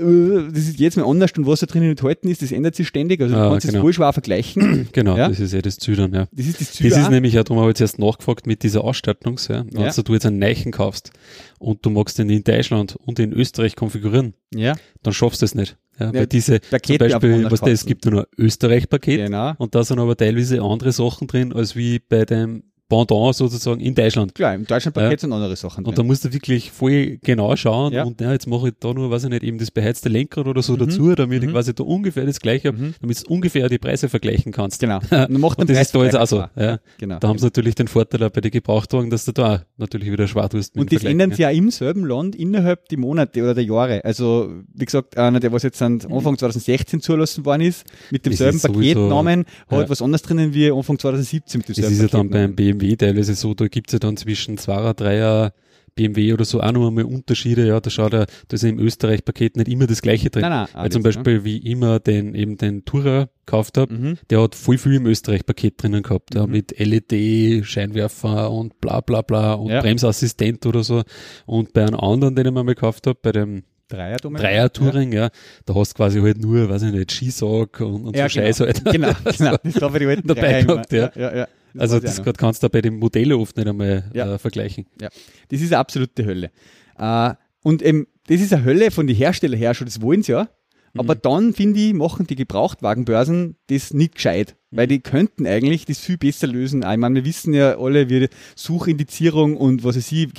das 0.51 0.67
ist 0.67 0.79
jetzt 0.79 0.97
mal 0.97 1.05
anders 1.09 1.31
und 1.37 1.47
was 1.47 1.59
da 1.61 1.65
drinnen 1.65 1.89
enthalten 1.89 2.27
ist, 2.29 2.41
das 2.41 2.51
ändert 2.51 2.75
sich 2.75 2.87
ständig. 2.87 3.19
Also 3.21 3.33
du 3.35 3.41
Ah, 3.41 3.49
kannst 3.51 3.65
es 3.65 3.71
genau. 3.71 3.83
voll 3.83 3.93
schwer 3.93 4.13
vergleichen. 4.13 4.87
Genau, 4.93 5.17
Ja. 5.17 5.29
das 5.29 5.39
ist 5.39 5.53
ja 5.53 5.61
das 5.61 5.77
Ziel 5.77 5.95
dann, 5.95 6.13
ja. 6.13 6.27
Das 6.31 6.45
ist 6.45 6.61
das 6.61 6.71
Ziel. 6.73 6.89
Das 6.89 6.99
ist 6.99 7.09
nämlich 7.09 7.37
auch, 7.39 7.43
darum 7.43 7.59
habe 7.61 7.71
ich 7.71 7.79
jetzt 7.79 7.81
erst 7.81 7.99
nachgefragt 7.99 8.47
mit 8.47 8.63
dieser 8.63 8.83
Ausstattung, 8.83 9.39
ja. 9.49 9.65
Wenn 9.71 9.81
Ja. 9.85 9.91
du 9.91 10.13
jetzt 10.13 10.25
einen 10.25 10.39
Neichen 10.39 10.71
kaufst 10.71 11.11
und 11.59 11.85
du 11.85 11.89
magst 11.89 12.17
den 12.19 12.29
in 12.29 12.43
Deutschland 12.43 12.95
und 13.05 13.19
in 13.19 13.33
Österreich 13.33 13.75
konfigurieren, 13.75 14.33
ja, 14.53 14.75
dann 15.03 15.13
schaffst 15.13 15.41
du 15.41 15.45
es 15.45 15.55
nicht. 15.55 15.77
Ja, 15.99 16.13
weil 16.13 16.27
diese, 16.27 16.61
zum 16.61 16.69
Pakete 16.69 17.05
einfach 17.05 17.21
Beispiel, 17.21 17.51
was 17.51 17.61
da, 17.61 17.67
es 17.67 17.85
gibt 17.85 18.05
ja 18.05 18.11
nur 18.11 18.21
ein 18.21 18.43
Österreich-Paket 18.43 19.25
genau. 19.25 19.53
und 19.57 19.73
da 19.73 19.83
sind 19.83 19.99
aber 19.99 20.15
teilweise 20.15 20.61
andere 20.61 20.91
Sachen 20.91 21.27
drin, 21.27 21.53
als 21.53 21.75
wie 21.75 21.99
bei 21.99 22.25
dem 22.25 22.63
Pendant 22.89 23.35
sozusagen 23.35 23.81
in 23.81 23.93
Deutschland. 23.93 24.33
Klar, 24.33 24.55
im 24.55 24.65
Deutschland-Paket 24.65 25.11
Ja. 25.11 25.17
sind 25.17 25.33
andere 25.33 25.55
Sachen 25.57 25.83
Und 25.85 25.97
da 25.97 26.03
musst 26.03 26.23
du 26.23 26.31
wirklich 26.31 26.71
voll 26.71 27.17
genau 27.21 27.53
schauen 27.57 27.91
Ja. 27.91 28.03
und 28.03 28.21
ja, 28.21 28.31
jetzt 28.31 28.47
mache 28.47 28.69
ich 28.69 28.73
da 28.79 28.93
nur, 28.93 29.11
weiß 29.11 29.25
ich 29.25 29.29
nicht, 29.29 29.43
eben 29.43 29.57
das 29.57 29.71
beheizte 29.71 30.07
Lenkrad 30.07 30.47
oder 30.47 30.61
so 30.61 30.73
Mhm. 30.73 30.79
dazu, 30.79 31.15
damit 31.15 31.43
ich 31.43 31.49
Mhm. 31.49 31.53
quasi 31.53 31.73
da 31.75 31.83
ungefähr 31.83 32.25
das 32.25 32.39
gleiche 32.39 32.69
habe, 32.69 32.77
Mhm. 32.77 32.93
damit 33.01 33.27
du 33.27 33.33
ungefähr 33.33 33.67
die 33.67 33.77
Preise 33.77 34.07
vergleichen 34.07 34.51
kannst. 34.53 34.79
Genau. 34.79 34.99
Und 35.29 35.39
macht 35.39 35.59
Und 35.59 35.69
das 35.69 35.79
ist 35.81 35.93
da 35.93 35.99
Preis 35.99 36.13
jetzt 36.13 36.21
auch 36.21 36.27
so. 36.27 36.45
Ja. 36.61 36.79
Genau. 36.97 37.19
Da 37.19 37.27
haben 37.27 37.37
sie 37.39 37.45
natürlich 37.45 37.75
den 37.75 37.87
Vorteil 37.89 38.23
auch 38.23 38.29
bei 38.29 38.39
den 38.41 38.51
Gebrauchtwagen, 38.51 39.09
dass 39.09 39.25
du 39.25 39.33
da 39.33 39.63
natürlich 39.77 40.09
wieder 40.11 40.25
tust. 40.25 40.75
mit 40.75 40.81
Und 40.83 40.93
das 40.93 41.03
ändern 41.03 41.31
sich 41.31 41.39
ja 41.39 41.49
im 41.49 41.69
selben 41.71 42.05
Land 42.05 42.35
innerhalb 42.35 42.87
der 42.89 42.99
Monate 42.99 43.41
oder 43.43 43.53
der 43.53 43.65
Jahre. 43.65 44.03
Also, 44.05 44.49
wie 44.73 44.85
gesagt, 44.85 45.17
einer, 45.17 45.39
der 45.41 45.51
was 45.51 45.63
jetzt 45.63 45.81
an 45.81 45.99
Anfang 46.09 46.37
2016 46.37 47.01
zulassen 47.01 47.45
worden 47.45 47.61
ist, 47.63 47.85
mit 48.11 48.25
Das 48.25 48.37
demselben 48.37 48.61
Paketnamen, 48.73 49.45
hat 49.67 49.89
was 49.89 50.01
anderes 50.01 50.21
drinnen 50.21 50.53
wie 50.53 50.71
Anfang 50.71 50.97
2017 50.97 51.59
mit 51.59 51.69
Das 51.69 51.75
demselben 51.75 52.05
ist 52.05 52.13
ja 52.13 52.17
dann 52.19 52.29
beim 52.29 52.55
BMW 52.55 52.76
teilweise 52.97 53.35
so, 53.35 53.53
da 53.53 53.67
gibt's 53.67 53.93
ja 53.93 53.99
dann 53.99 54.17
zwischen 54.17 54.57
2er, 54.57 54.93
3er 54.97 55.51
BMW 55.95 56.33
oder 56.33 56.45
so 56.45 56.61
auch 56.61 56.71
noch 56.71 56.87
einmal 56.87 57.05
Unterschiede. 57.05 57.67
Ja, 57.67 57.79
da 57.79 57.89
schaut 57.89 58.13
er, 58.13 58.27
da 58.47 58.53
ist 58.55 58.61
ja 58.63 58.69
im 58.69 58.77
Österreich-Paket 58.79 59.57
nicht 59.57 59.67
immer 59.67 59.87
das 59.87 60.01
gleiche 60.03 60.29
drin. 60.29 60.43
Nein, 60.43 60.51
nein, 60.51 60.67
Weil 60.73 60.91
zum 60.91 61.01
Beispiel, 61.01 61.43
wie 61.43 61.57
ich 61.57 61.65
immer 61.65 61.99
den, 61.99 62.35
eben 62.35 62.55
den 62.57 62.85
Tourer 62.85 63.29
gekauft 63.45 63.77
habe, 63.79 63.93
Mhm. 63.93 64.17
der 64.29 64.41
hat 64.41 64.53
voll 64.53 64.77
viel 64.77 64.93
im 64.93 65.07
Österreich-Paket 65.07 65.81
drinnen 65.81 66.03
gehabt, 66.03 66.35
ja, 66.35 66.45
Mhm. 66.45 66.51
mit 66.51 66.79
LED, 66.79 67.63
Scheinwerfer 67.65 68.51
und 68.51 68.79
bla 68.79 69.01
bla 69.01 69.23
bla 69.23 69.53
und 69.53 69.71
Ja. 69.71 69.81
Bremsassistent 69.81 70.65
oder 70.67 70.83
so. 70.83 71.01
Und 71.47 71.73
bei 71.73 71.83
einem 71.83 71.99
anderen, 71.99 72.35
den 72.35 72.45
ich 72.45 72.53
mir 72.53 72.63
mal 72.63 72.75
gekauft 72.75 73.07
habe, 73.07 73.17
bei 73.21 73.31
dem 73.31 73.63
Dreier, 73.87 74.17
Dominik. 74.17 74.41
Dreier-Touring, 74.43 75.13
ja. 75.13 75.29
da 75.65 75.75
hast 75.75 75.93
du 75.93 75.95
quasi 75.97 76.19
halt 76.19 76.39
nur, 76.41 76.69
weiß 76.69 76.83
ich 76.83 76.91
nicht, 76.93 77.11
Skisack 77.11 77.79
und, 77.81 78.05
und 78.05 78.15
Ja, 78.15 78.25
so 78.27 78.39
Scheiß 78.39 78.59
halt. 78.59 78.83
Genau, 78.85 79.11
genau. 79.37 79.55
Das 79.63 79.81
war 79.81 79.89
bei 79.91 79.99
den 79.99 80.09
alten 80.09 80.27
Dabei 80.27 80.63
gehabt, 80.63 80.91
ja. 80.91 81.11
ja, 81.15 81.35
ja. 81.35 81.47
Das 81.73 81.81
Also 81.81 81.99
das 81.99 82.23
grad 82.23 82.37
kannst 82.37 82.63
du 82.63 82.69
bei 82.69 82.81
den 82.81 82.97
Modellen 82.99 83.33
oft 83.33 83.55
nicht 83.55 83.67
einmal 83.67 84.03
Ja. 84.13 84.33
äh, 84.35 84.37
vergleichen. 84.37 84.85
Das 84.97 85.61
ist 85.61 85.71
eine 85.71 85.77
absolute 85.79 86.25
Hölle. 86.25 86.51
Äh, 86.97 87.33
und 87.63 87.81
eben, 87.81 88.07
das 88.27 88.41
ist 88.41 88.51
eine 88.53 88.63
Hölle 88.65 88.91
von 88.91 89.07
den 89.07 89.15
Herstellern 89.15 89.57
her 89.59 89.73
schon, 89.73 89.85
das 89.85 90.01
wollen 90.01 90.23
sie 90.23 90.31
ja. 90.33 90.49
Aber 90.97 91.15
Mhm. 91.15 91.19
dann, 91.21 91.53
finde 91.53 91.79
ich, 91.79 91.93
machen 91.93 92.25
die 92.27 92.35
Gebrauchtwagenbörsen 92.35 93.55
das 93.67 93.93
nicht 93.93 94.15
gescheit. 94.15 94.55
Weil 94.69 94.87
die 94.87 94.99
könnten 94.99 95.47
eigentlich 95.47 95.85
das 95.85 95.99
viel 95.99 96.17
besser 96.17 96.45
lösen. 96.47 96.81
Ich 96.83 96.97
meine, 96.97 97.15
wir 97.15 97.25
wissen 97.25 97.53
ja 97.53 97.77
alle, 97.79 98.09
wie 98.09 98.27
Suchindizierung 98.55 99.55
und 99.55 99.83
was 99.83 99.95
weiß 99.95 100.11
ich, 100.11 100.29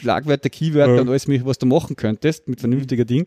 Schlagwörter, 0.00 0.48
Keywörter 0.48 0.94
Ja. 0.96 1.00
und 1.02 1.08
alles, 1.10 1.28
was 1.28 1.58
du 1.58 1.66
machen 1.66 1.94
könntest 1.96 2.48
mit 2.48 2.60
vernünftiger 2.60 3.04
Ding. 3.04 3.26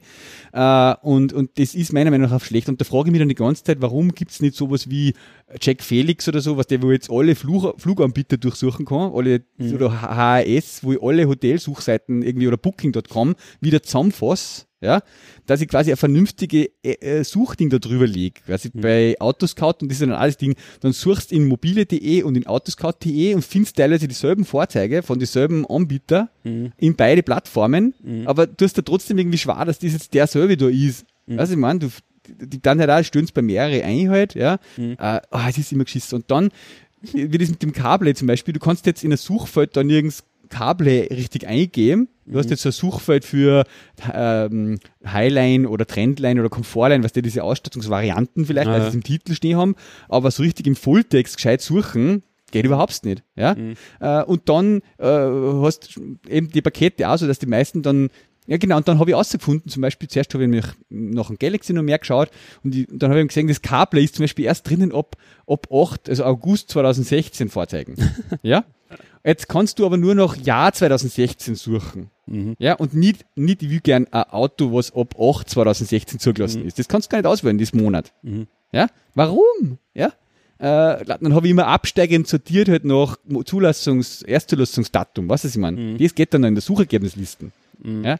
Äh, 0.53 0.95
und, 1.03 1.31
und 1.33 1.51
das 1.59 1.75
ist 1.75 1.93
meiner 1.93 2.09
Meinung 2.11 2.29
nach 2.31 2.43
schlecht. 2.43 2.69
Und 2.69 2.81
da 2.81 2.85
frage 2.85 3.09
ich 3.09 3.11
mich 3.11 3.19
dann 3.19 3.29
die 3.29 3.35
ganze 3.35 3.63
Zeit, 3.63 3.81
warum 3.81 4.13
gibt's 4.13 4.41
nicht 4.41 4.55
sowas 4.55 4.89
wie 4.89 5.13
Jack 5.61 5.83
Felix 5.83 6.27
oder 6.27 6.41
so, 6.41 6.57
was 6.57 6.67
der, 6.67 6.81
wo 6.81 6.91
jetzt 6.91 7.09
alle 7.11 7.35
Flug, 7.35 7.79
Fluganbieter 7.79 8.37
durchsuchen 8.37 8.85
kann, 8.85 9.11
alle, 9.13 9.43
Mhm. 9.57 9.73
oder 9.75 10.01
HAS, 10.01 10.83
wo 10.83 10.93
ich 10.93 11.01
alle 11.01 11.27
Hotelsuchseiten 11.27 12.21
irgendwie 12.23 12.47
oder 12.47 12.57
Booking.com 12.57 13.35
wieder 13.61 13.81
zusammenfasse, 13.81 14.65
ja, 14.81 15.01
dass 15.47 15.61
ich 15.61 15.67
quasi 15.67 15.89
ein 15.91 15.97
vernünftige 15.97 16.69
äh, 16.83 16.91
äh, 17.19 17.23
Suchding 17.23 17.69
da 17.71 17.79
drüber 17.79 18.05
lege. 18.05 18.41
Quasi 18.45 18.69
Mhm. 18.73 18.81
bei 18.81 19.15
Autoscout 19.19 19.77
und 19.81 19.89
das 19.89 19.93
ist 19.97 20.01
dann 20.01 20.11
alles 20.11 20.37
Ding, 20.53 20.55
dann 20.81 20.93
suchst 20.93 21.31
in 21.31 21.47
mobile.de 21.47 22.23
und 22.23 22.35
in 22.37 22.47
autoscout.de 22.47 23.33
und 23.33 23.43
findest 23.43 23.77
teilweise 23.77 24.07
dieselben 24.07 24.45
Vorzeige 24.45 25.03
von 25.03 25.19
dieselben 25.19 25.65
Anbieter 25.65 26.29
Mhm. 26.43 26.71
in 26.77 26.95
beide 26.95 27.23
Plattformen, 27.23 27.93
Mhm. 28.03 28.27
aber 28.27 28.47
du 28.47 28.63
hast 28.65 28.77
da 28.77 28.81
trotzdem 28.81 29.17
irgendwie 29.17 29.37
schwer, 29.37 29.63
dass 29.65 29.79
das 29.79 29.93
jetzt 29.93 30.13
der 30.13 30.27
da 30.27 30.67
ist. 30.67 31.05
Mhm. 31.25 31.39
Also 31.39 31.53
ich 31.53 31.59
meine, 31.59 31.79
du 31.79 31.89
die 32.29 32.61
dann 32.61 32.77
halt 32.79 32.89
auch 32.89 33.03
stöhnst 33.03 33.33
bei 33.33 33.41
mehrere 33.41 33.83
ein 33.85 34.09
halt, 34.09 34.35
ja. 34.35 34.59
Mhm. 34.75 34.91
Äh, 34.99 35.21
ah, 35.31 35.47
es 35.49 35.57
ist 35.57 35.71
immer 35.71 35.85
geschissen. 35.85 36.17
Und 36.17 36.29
dann, 36.29 36.49
wie 37.13 37.37
das 37.37 37.49
mit 37.49 37.61
dem 37.63 37.71
Kabel 37.71 38.13
zum 38.17 38.27
Beispiel, 38.27 38.53
du 38.53 38.59
kannst 38.59 38.85
jetzt 38.85 39.03
in 39.05 39.11
ein 39.13 39.17
Suchfeld 39.17 39.77
da 39.77 39.83
nirgends 39.83 40.23
Kabel 40.49 40.87
richtig 41.11 41.47
eingeben. 41.47 42.07
Du 42.25 42.37
hast 42.37 42.49
jetzt 42.49 42.61
so 42.63 42.69
ein 42.69 42.73
Suchfeld 42.73 43.23
für 43.23 43.63
ähm, 44.13 44.79
Highline 45.05 45.67
oder 45.67 45.85
Trendline 45.87 46.39
oder 46.39 46.49
Komfortline, 46.49 47.03
was 47.03 47.13
die 47.13 47.21
diese 47.21 47.43
Ausstattungsvarianten 47.43 48.45
vielleicht, 48.45 48.67
Ah, 48.67 48.77
ja. 48.77 48.87
es 48.87 48.93
im 48.93 49.03
Titel 49.03 49.33
stehen 49.33 49.57
haben, 49.57 49.75
aber 50.09 50.29
so 50.31 50.43
richtig 50.43 50.67
im 50.67 50.75
Fulltext 50.75 51.37
gescheit 51.37 51.61
suchen, 51.61 52.23
geht 52.51 52.65
überhaupt 52.65 53.05
nicht. 53.05 53.23
Ja? 53.35 53.55
Mhm. 53.55 53.75
Äh, 53.99 54.23
und 54.23 54.49
dann 54.49 54.81
äh, 54.97 55.05
hast 55.07 55.99
eben 56.27 56.49
die 56.49 56.61
Pakete 56.61 57.09
auch 57.09 57.17
so, 57.17 57.27
dass 57.27 57.39
die 57.39 57.45
meisten 57.45 57.81
dann 57.81 58.09
ja 58.49 58.55
genau, 58.55 58.77
und 58.77 58.87
dann 58.87 58.97
habe 58.99 59.09
ich 59.09 59.13
herausgefunden, 59.13 59.69
zum 59.69 59.81
Beispiel 59.81 60.07
zuerst 60.07 60.33
habe 60.33 60.45
ich 60.45 60.49
mich 60.49 60.65
nach 60.89 61.27
dem 61.27 61.37
Galaxy 61.37 61.73
noch 61.73 61.83
mehr 61.83 61.99
geschaut 61.99 62.29
und, 62.63 62.73
die, 62.73 62.87
und 62.87 63.03
dann 63.03 63.09
habe 63.11 63.19
ich 63.21 63.27
gesehen, 63.27 63.49
das 63.49 63.61
CarPlay 63.61 64.05
ist 64.05 64.15
zum 64.15 64.23
Beispiel 64.23 64.45
erst 64.45 64.69
drinnen 64.69 64.93
ab, 64.93 65.17
ab 65.47 65.67
8, 65.69 66.07
also 66.09 66.23
August 66.23 66.69
2016 66.71 67.49
Vorzeigen. 67.49 67.95
ja? 68.43 68.63
Jetzt 69.23 69.49
kannst 69.49 69.79
du 69.79 69.85
aber 69.85 69.97
nur 69.97 70.15
noch 70.15 70.35
Jahr 70.35 70.71
2016 70.71 71.55
suchen. 71.55 72.09
Mhm. 72.25 72.55
Ja, 72.59 72.75
und 72.75 72.93
nicht, 72.93 73.25
nicht, 73.35 73.63
ich 73.63 73.69
will 73.69 73.79
gern 73.79 74.07
ein 74.11 74.23
Auto, 74.23 74.73
was 74.73 74.93
ab 74.95 75.15
8 75.19 75.49
2016 75.49 76.19
zugelassen 76.19 76.65
ist. 76.65 76.79
Das 76.79 76.87
kannst 76.87 77.07
du 77.07 77.11
gar 77.11 77.19
nicht 77.19 77.27
auswählen, 77.27 77.57
diesen 77.57 77.81
Monat. 77.81 78.13
Mhm. 78.21 78.47
Ja, 78.71 78.87
warum? 79.15 79.79
Ja, 79.93 80.13
äh, 80.59 81.05
dann 81.05 81.35
habe 81.35 81.47
ich 81.47 81.51
immer 81.51 81.67
absteigend 81.67 82.27
sortiert 82.27 82.67
halt 82.67 82.83
nach 82.83 83.17
Zulassungs-, 83.45 84.25
Erstzulassungsdatum, 84.25 85.29
was 85.29 85.45
ich 85.45 85.55
meine. 85.57 85.79
Mhm. 85.79 85.97
Das 85.97 86.15
geht 86.15 86.33
dann 86.33 86.43
in 86.43 86.55
der 86.55 86.61
Suchergebnislisten. 86.61 87.51
Mhm. 87.79 88.03
Ja, 88.03 88.17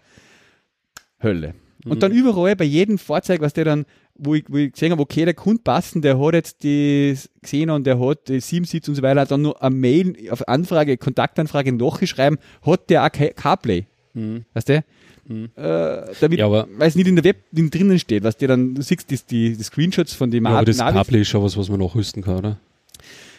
Hölle. 1.22 1.55
Und 1.86 1.95
mhm. 1.95 1.99
dann 1.99 2.11
überall 2.11 2.55
bei 2.55 2.65
jedem 2.65 2.97
Fahrzeug, 2.97 3.41
was 3.41 3.53
der 3.53 3.65
dann, 3.65 3.86
wo 4.20 4.36
ich, 4.36 4.45
wo 4.47 4.57
ich 4.57 4.72
gesehen 4.72 4.91
habe, 4.91 5.01
okay, 5.01 5.26
der 5.26 5.34
Kunde 5.34 5.61
passen, 5.63 6.01
der 6.01 6.20
hat 6.20 6.34
jetzt 6.34 6.63
die 6.63 7.15
gesehen 7.41 7.70
und 7.70 7.86
der 7.86 7.99
hat 7.99 8.28
die 8.28 8.39
sieben 8.39 8.65
Sitz 8.65 8.88
und 8.88 8.95
so 8.95 9.01
weiter, 9.01 9.26
dann 9.26 9.41
nur 9.41 9.61
eine 9.61 9.76
Mail 9.76 10.15
auf 10.32 10.47
Anfrage, 10.47 10.97
Kontaktanfrage 10.97 11.72
nachgeschrieben, 11.72 12.38
hat 12.65 12.89
der 12.89 13.05
auch 13.05 13.11
CarPlay. 13.11 13.86
Mhm. 14.13 14.45
Weißt 14.53 14.70
du? 14.70 14.84
Mhm. 15.28 15.49
Äh, 15.55 16.13
damit, 16.22 16.39
ja, 16.39 16.49
weil 16.49 16.65
es 16.80 16.95
nicht 16.95 17.07
in 17.07 17.15
der 17.15 17.26
Web 17.26 17.38
drinnen 17.51 17.99
steht, 17.99 18.24
was 18.24 18.38
dir 18.38 18.47
dann, 18.47 18.76
du 18.76 18.82
siehst 18.82 19.09
die, 19.11 19.20
die, 19.30 19.57
die 19.57 19.63
Screenshots 19.63 20.13
von 20.13 20.32
dem 20.32 20.45
ja, 20.45 20.51
aber 20.51 20.65
das 20.65 20.78
CarPlay 20.78 21.22
ist 21.22 21.28
schon 21.28 21.43
was, 21.43 21.57
was 21.57 21.70
man 21.70 21.80
nachrüsten 21.80 22.24
kann, 22.24 22.38
oder? 22.38 22.59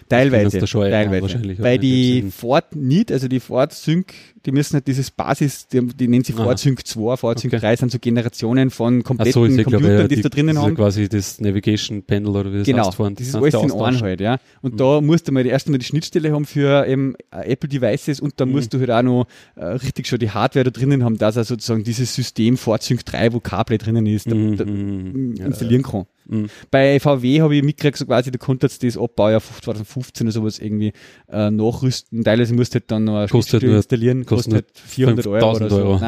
Teilweise, 0.09 0.59
teilweise. 0.59 1.59
Weil 1.59 1.78
die 1.78 2.30
Ford 2.30 2.74
nicht, 2.74 3.12
also 3.12 3.28
die 3.28 3.40
Ford 3.40 3.72
Sync, 3.72 4.12
die 4.46 4.52
müssen 4.52 4.74
halt 4.74 4.86
dieses 4.86 5.11
Basis, 5.11 5.68
die, 5.68 5.86
die 5.86 6.09
nennen 6.09 6.24
sie 6.24 6.32
Ford 6.32 6.59
Sync 6.59 6.86
2, 6.86 7.16
Ford 7.16 7.38
Sync 7.38 7.52
okay. 7.52 7.61
3 7.61 7.76
sind 7.76 7.92
so 7.92 7.98
Generationen 7.98 8.70
von 8.70 9.02
kompletten 9.02 9.32
so, 9.32 9.40
Computern, 9.40 9.64
glaube, 9.64 9.88
ja, 9.88 10.09
die, 10.09 10.16
die 10.16 10.22
da 10.22 10.28
drinnen 10.28 10.59
haben. 10.59 10.74
quasi 10.74 11.09
das 11.09 11.40
Navigation 11.40 12.02
Panel 12.02 12.28
oder 12.28 12.52
wie 12.52 12.59
das 12.59 12.66
genau, 12.66 12.86
heißt 12.86 12.96
vorhin. 12.96 13.14
das 13.16 13.28
ist 13.28 13.34
alles 13.34 13.54
in 13.54 13.72
einem 13.72 14.00
halt, 14.00 14.20
ja. 14.20 14.38
Und 14.62 14.74
mhm. 14.74 14.78
da 14.78 15.00
musst 15.00 15.28
du 15.28 15.32
mal 15.32 15.44
erst 15.44 15.66
einmal 15.66 15.78
die 15.78 15.86
Schnittstelle 15.86 16.32
haben 16.32 16.46
für 16.46 16.86
eben 16.86 17.14
äh, 17.30 17.52
Apple 17.52 17.68
Devices 17.68 18.20
und 18.20 18.34
dann 18.40 18.48
mhm. 18.48 18.54
musst 18.54 18.72
du 18.72 18.78
halt 18.78 18.90
auch 18.90 19.02
noch 19.02 19.26
äh, 19.56 19.64
richtig 19.64 20.06
schon 20.06 20.18
die 20.18 20.30
Hardware 20.30 20.64
da 20.64 20.70
drinnen 20.70 21.04
haben, 21.04 21.18
dass 21.18 21.36
er 21.36 21.44
sozusagen 21.44 21.84
dieses 21.84 22.14
System 22.14 22.56
Ford 22.56 22.82
Sync 22.82 23.04
3, 23.04 23.32
wo 23.32 23.40
CarPlay 23.40 23.78
drinnen 23.78 24.06
ist, 24.06 24.30
da, 24.30 24.34
mhm. 24.34 24.56
da 24.56 24.64
mhm. 24.64 25.34
installieren 25.36 25.82
kann. 25.82 26.06
Mhm. 26.29 26.49
Bei 26.70 27.01
VW 27.01 27.41
habe 27.41 27.57
ich 27.57 27.62
mitgekriegt, 27.62 27.97
so 27.97 28.07
quasi, 28.07 28.31
da 28.31 28.39
konnte 28.39 28.66
jetzt 28.66 28.83
das 28.83 28.97
Abbaujahr 28.97 29.43
2015 29.43 30.26
oder 30.26 30.33
sowas 30.33 30.59
irgendwie 30.59 30.93
äh, 31.29 31.51
nachrüsten. 31.51 32.22
Teilweise 32.22 32.55
musst 32.55 32.74
du 32.74 32.76
halt 32.76 32.91
dann 32.91 33.05
noch 33.05 33.16
ein 33.16 33.29
kostet 33.29 33.62
nur, 33.62 33.76
installieren, 33.76 34.26
kostet, 34.26 34.53
kostet 34.55 34.76
halt 34.79 34.91
400 34.91 35.26
Euro 35.26 35.57
oder 35.57 35.70
so. 35.70 35.76
Euro. 35.76 36.01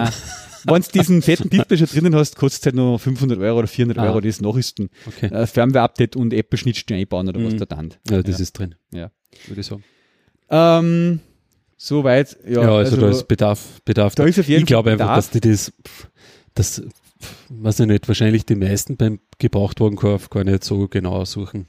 Wenn 0.65 0.83
du 0.83 0.89
diesen 0.93 1.23
fetten 1.23 1.49
Display 1.49 1.79
schon 1.79 1.87
drinnen 1.87 2.15
hast, 2.15 2.37
kostet 2.37 2.61
es 2.61 2.67
halt 2.67 2.77
nur 2.77 2.99
500 2.99 3.39
Euro 3.39 3.59
oder 3.61 3.69
400 3.69 3.99
ah. 3.99 4.05
Euro 4.05 4.21
das 4.21 4.41
Nachrüsten. 4.41 4.91
Okay. 5.07 5.27
Äh, 5.35 5.47
Firmware-Update 5.47 6.17
und 6.17 6.35
Apple-Schnittstellen 6.35 7.01
einbauen 7.01 7.29
oder 7.29 7.41
mhm. 7.41 7.47
was 7.47 7.57
da 7.57 7.67
dann. 7.67 7.95
Ja, 8.11 8.23
das 8.23 8.39
ja. 8.39 8.43
ist 8.43 8.53
drin. 8.53 8.75
Ja. 8.93 9.11
Würde 9.47 9.61
ich 9.61 9.67
sagen. 9.67 9.85
Ähm, 10.51 11.21
Soweit, 11.83 12.37
ja. 12.45 12.61
Ja, 12.61 12.61
also, 12.61 12.75
also, 12.77 12.97
da 12.99 13.09
ist 13.09 13.27
Bedarf, 13.27 13.81
Bedarf. 13.87 14.15
Da 14.15 14.25
ist 14.27 14.39
auf 14.39 14.47
jeden 14.47 14.61
ich 14.61 14.67
glaube 14.67 14.91
einfach, 14.91 15.17
dass 15.17 15.31
die 15.31 15.41
das, 15.41 15.73
das 16.53 16.83
weiß 17.51 17.81
ich 17.81 17.87
nicht, 17.87 18.07
wahrscheinlich 18.07 18.47
die 18.47 18.55
meisten 18.55 18.97
beim 18.97 19.19
Gebrauchtwagenkauf 19.39 20.31
gar 20.31 20.45
nicht 20.45 20.63
so 20.63 20.87
genau 20.89 21.25
suchen. 21.25 21.67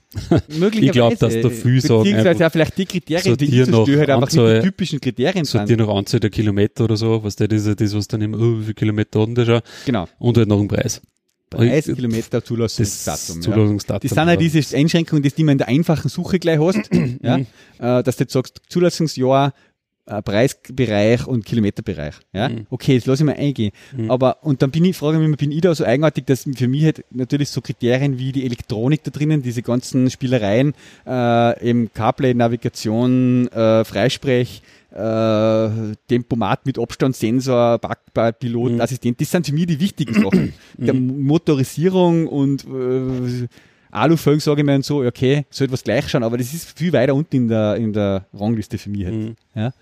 Möglicherweise. 0.47 0.86
ich 0.86 0.91
glaube, 0.91 1.15
dass 1.17 1.41
da 1.41 1.49
viel 1.49 1.82
sagen. 1.82 2.03
Beziehungsweise 2.03 2.47
auch 2.47 2.51
vielleicht 2.51 2.77
die 2.77 2.86
Kriterien, 2.86 3.38
die 3.38 3.45
ich 3.45 3.65
so 3.65 3.88
halt 3.88 4.09
einfach 4.09 4.21
Anzahl, 4.21 4.61
die 4.61 4.67
typischen 4.67 5.01
Kriterien 5.01 5.45
sind. 5.45 5.59
Sortier 5.59 5.77
noch 5.77 5.95
Anzahl 5.95 6.19
der 6.19 6.29
Kilometer 6.29 6.84
oder 6.84 6.97
so, 6.97 7.23
was 7.23 7.36
der 7.36 7.47
das, 7.47 7.63
das 7.63 7.95
was 7.95 8.07
dann 8.07 8.21
immer, 8.21 8.38
oh, 8.38 8.59
wie 8.59 8.63
viele 8.63 8.73
Kilometer 8.75 9.21
hat 9.21 9.38
der 9.38 9.45
schon? 9.45 9.61
Genau. 9.86 10.07
Und 10.19 10.38
halt 10.38 10.47
noch 10.47 10.59
einen 10.59 10.67
Preis. 10.67 11.01
Preis, 11.49 11.86
Kilometer, 11.86 12.41
Zulassungsdatum. 12.41 13.41
Zulassungsdatum. 13.41 14.09
Das 14.09 14.15
sind 14.15 14.27
ja 14.27 14.36
diese 14.38 14.77
Einschränkungen, 14.77 15.21
die 15.21 15.32
du 15.32 15.51
in 15.51 15.57
der 15.57 15.67
einfachen 15.67 16.07
Suche 16.07 16.39
gleich 16.39 16.59
hast, 16.59 16.89
ja, 17.21 17.39
äh, 17.79 18.03
dass 18.03 18.15
du 18.15 18.23
jetzt 18.23 18.32
sagst, 18.32 18.61
Zulassungsjahr, 18.69 19.53
Preisbereich 20.06 21.28
und 21.28 21.45
Kilometerbereich. 21.45 22.16
Ja? 22.34 22.49
Mhm. 22.49 22.66
Okay, 22.70 22.95
das 22.95 23.06
lasse 23.06 23.24
ich 23.24 23.26
mal 23.28 23.36
eingehen. 23.36 23.72
Mhm. 23.95 24.12
Aber, 24.12 24.43
und 24.43 24.62
dann 24.62 24.72
bin 24.72 24.86
ich, 24.86 24.97
frage 24.97 25.20
mich, 25.20 25.38
bin 25.38 25.52
ich 25.52 25.62
da 25.62 25.74
so 25.74 25.86
eigenartig, 25.86 26.26
dass 26.26 26.47
für 26.56 26.68
mich 26.68 26.86
halt 26.86 27.06
natürlich 27.12 27.49
so 27.49 27.62
Kriterien 27.62 28.18
wie 28.18 28.32
die 28.32 28.45
Elektronik 28.45 29.04
da 29.04 29.12
drinnen, 29.12 29.41
diese 29.41 29.62
ganzen 29.62 30.10
Spielereien, 30.10 30.74
äh, 31.06 31.70
eben 31.70 31.91
CarPlay, 31.93 32.34
Navigation, 32.34 33.47
äh, 33.49 33.84
Freisprech, 33.86 34.62
äh, 34.91 35.70
Tempomat 36.08 36.66
mit 36.66 36.78
Abstandssensor, 36.78 37.80
Backbar, 37.80 38.34
Pilot, 38.34 38.74
mhm. 38.74 38.82
Assistent, 38.82 39.22
das 39.22 39.32
sind 39.32 39.45
für 39.45 39.54
mich 39.54 39.68
die 39.68 39.80
wichtigen 39.80 40.14
Sachen. 40.16 40.54
Mhm. 40.78 40.86
Der 40.86 40.93
Motorisierung 40.93 42.28
und 42.28 42.64
äh, 42.64 43.47
Alufelgen 43.92 44.39
sage 44.39 44.62
ich 44.62 44.66
mir 44.66 44.82
so, 44.82 45.02
okay, 45.04 45.46
sollte 45.50 45.74
was 45.74 45.84
gleich 45.84 46.10
schauen, 46.10 46.24
aber 46.24 46.38
das 46.38 46.54
ist 46.54 46.78
viel 46.78 46.94
weiter 46.94 47.14
unten 47.14 47.36
in 47.36 47.48
der, 47.48 47.76
in 47.76 47.94
der 47.94 48.26
Rangliste 48.34 48.78
für 48.78 48.89
mich 48.89 49.06
halt. 49.06 49.16
Mhm. 49.16 49.36
Ja. 49.56 49.74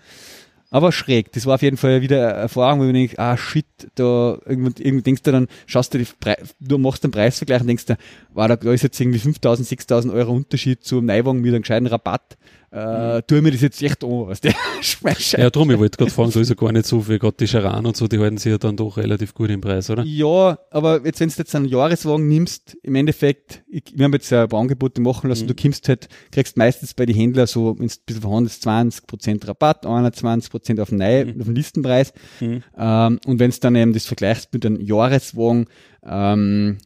Aber 0.72 0.92
schräg, 0.92 1.32
das 1.32 1.46
war 1.46 1.56
auf 1.56 1.62
jeden 1.62 1.76
Fall 1.76 2.00
wieder 2.00 2.28
eine 2.28 2.42
Erfahrung, 2.42 2.80
wo 2.80 2.84
ich 2.84 2.92
denke, 2.92 3.18
ah 3.18 3.36
shit, 3.36 3.66
da 3.96 4.38
irgendwann, 4.46 4.74
irgendwann 4.78 5.02
denkst 5.02 5.22
du 5.22 5.32
dann, 5.32 5.48
schaust 5.66 5.92
du 5.92 5.98
die 5.98 6.06
Pre 6.20 6.36
du 6.60 6.78
machst 6.78 7.02
den 7.02 7.10
Preisvergleich 7.10 7.60
und 7.60 7.66
denkst 7.66 7.86
du, 7.86 7.96
war 8.34 8.46
da, 8.46 8.54
da 8.54 8.72
ist 8.72 8.82
jetzt 8.82 9.00
irgendwie 9.00 9.18
5000, 9.18 9.66
6000 9.66 10.14
Euro 10.14 10.32
Unterschied 10.32 10.84
zum 10.84 11.06
Neuwagen 11.06 11.40
mit 11.40 11.52
einem 11.52 11.62
gescheiten 11.62 11.88
Rabatt 11.88 12.36
äh, 12.72 13.22
tue 13.22 13.42
mir 13.42 13.50
das 13.50 13.62
jetzt 13.62 13.82
echt 13.82 14.04
an, 14.04 14.28
was 14.28 14.40
der 14.40 14.54
Ja, 15.36 15.50
drum, 15.50 15.72
ich 15.72 15.78
wollte 15.78 15.98
gerade 15.98 16.10
fragen, 16.12 16.30
da 16.30 16.40
ist 16.40 16.50
ja 16.50 16.54
gar 16.54 16.70
nicht 16.70 16.86
so 16.86 17.00
viel, 17.00 17.18
gerade 17.18 17.36
die 17.36 17.48
Charan 17.48 17.84
und 17.84 17.96
so, 17.96 18.06
die 18.06 18.18
halten 18.18 18.38
sich 18.38 18.50
ja 18.50 18.58
dann 18.58 18.76
doch 18.76 18.96
relativ 18.96 19.34
gut 19.34 19.50
im 19.50 19.60
Preis, 19.60 19.90
oder? 19.90 20.04
Ja, 20.04 20.56
aber 20.70 21.04
jetzt, 21.04 21.18
wenn 21.18 21.28
du 21.30 21.34
jetzt 21.36 21.54
einen 21.56 21.64
Jahreswagen 21.64 22.28
nimmst, 22.28 22.76
im 22.82 22.94
Endeffekt, 22.94 23.64
ich, 23.68 23.92
wir 23.94 24.04
haben 24.04 24.12
jetzt 24.12 24.30
ja 24.30 24.44
ein 24.44 24.48
paar 24.48 24.60
Angebote 24.60 25.00
machen 25.00 25.28
lassen, 25.28 25.44
mhm. 25.44 25.48
du 25.48 25.54
kommst 25.54 25.88
halt, 25.88 26.08
kriegst 26.30 26.56
meistens 26.56 26.94
bei 26.94 27.06
den 27.06 27.16
Händlern 27.16 27.48
so, 27.48 27.76
wenn 27.78 27.88
du 27.88 27.94
ein 27.94 27.98
bisschen 28.06 28.22
verhandelst, 28.22 28.66
20% 28.66 29.48
Rabatt, 29.48 29.84
21% 29.84 30.80
auf 30.80 30.90
den, 30.90 30.98
Neu 30.98 31.24
mhm. 31.24 31.40
auf 31.40 31.46
den 31.46 31.54
Listenpreis. 31.56 32.12
Mhm. 32.38 32.62
Ähm, 32.78 33.20
und 33.26 33.40
wenn 33.40 33.50
du 33.50 33.56
dann 33.58 33.74
eben 33.74 33.92
das 33.92 34.06
vergleichst 34.06 34.52
mit 34.52 34.64
einem 34.64 34.80
Jahreswagen, 34.80 35.66
ähm, 36.04 36.78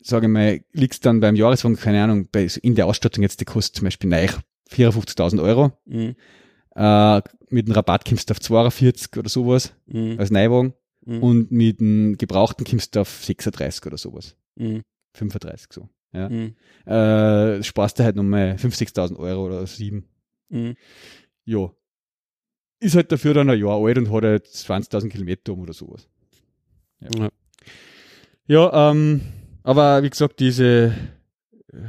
sage 0.00 0.26
ich 0.26 0.32
mal, 0.32 0.60
liegst 0.72 1.04
dann 1.04 1.20
beim 1.20 1.36
Jahreswagen, 1.36 1.76
keine 1.76 2.02
Ahnung, 2.02 2.28
bei, 2.32 2.48
in 2.62 2.76
der 2.76 2.86
Ausstattung 2.86 3.22
jetzt, 3.22 3.42
die 3.42 3.44
kostet 3.44 3.76
zum 3.76 3.84
Beispiel 3.84 4.08
neu 4.08 4.26
54.000 4.70 5.42
Euro. 5.42 5.72
Mhm. 5.86 6.14
Äh, 6.74 7.22
mit 7.50 7.66
einem 7.66 7.72
Rabatt 7.72 8.04
kommst 8.04 8.30
du 8.30 8.32
auf 8.32 8.40
42 8.40 9.16
oder 9.16 9.28
sowas 9.28 9.74
mhm. 9.86 10.16
als 10.18 10.30
Neuwagen. 10.30 10.74
Mhm. 11.04 11.22
Und 11.22 11.50
mit 11.50 11.80
einem 11.80 12.16
Gebrauchten 12.18 12.64
kommst 12.64 12.94
du 12.94 13.00
auf 13.00 13.24
36 13.24 13.86
oder 13.86 13.96
sowas. 13.96 14.36
Mhm. 14.56 14.82
35 15.14 15.72
so. 15.72 15.88
Ja. 16.12 16.28
Mhm. 16.28 16.54
Äh, 16.86 17.62
sparst 17.62 17.98
du 17.98 18.04
halt 18.04 18.16
nochmal 18.16 18.56
50.000 18.58 19.16
Euro 19.16 19.46
oder 19.46 19.66
7. 19.66 20.04
Mhm. 20.50 20.74
Ja. 21.44 21.70
Ist 22.80 22.94
halt 22.94 23.10
dafür 23.10 23.34
dann 23.34 23.50
ein 23.50 23.58
Jahr 23.58 23.82
alt 23.82 23.98
und 23.98 24.12
hat 24.12 24.24
halt 24.24 24.46
20.000 24.46 25.08
Kilometer 25.08 25.52
um 25.52 25.62
oder 25.62 25.72
sowas. 25.72 26.08
Ja, 27.00 27.08
ja. 27.18 27.28
ja 28.46 28.90
ähm, 28.90 29.20
aber 29.62 30.02
wie 30.02 30.10
gesagt, 30.10 30.38
diese 30.40 30.94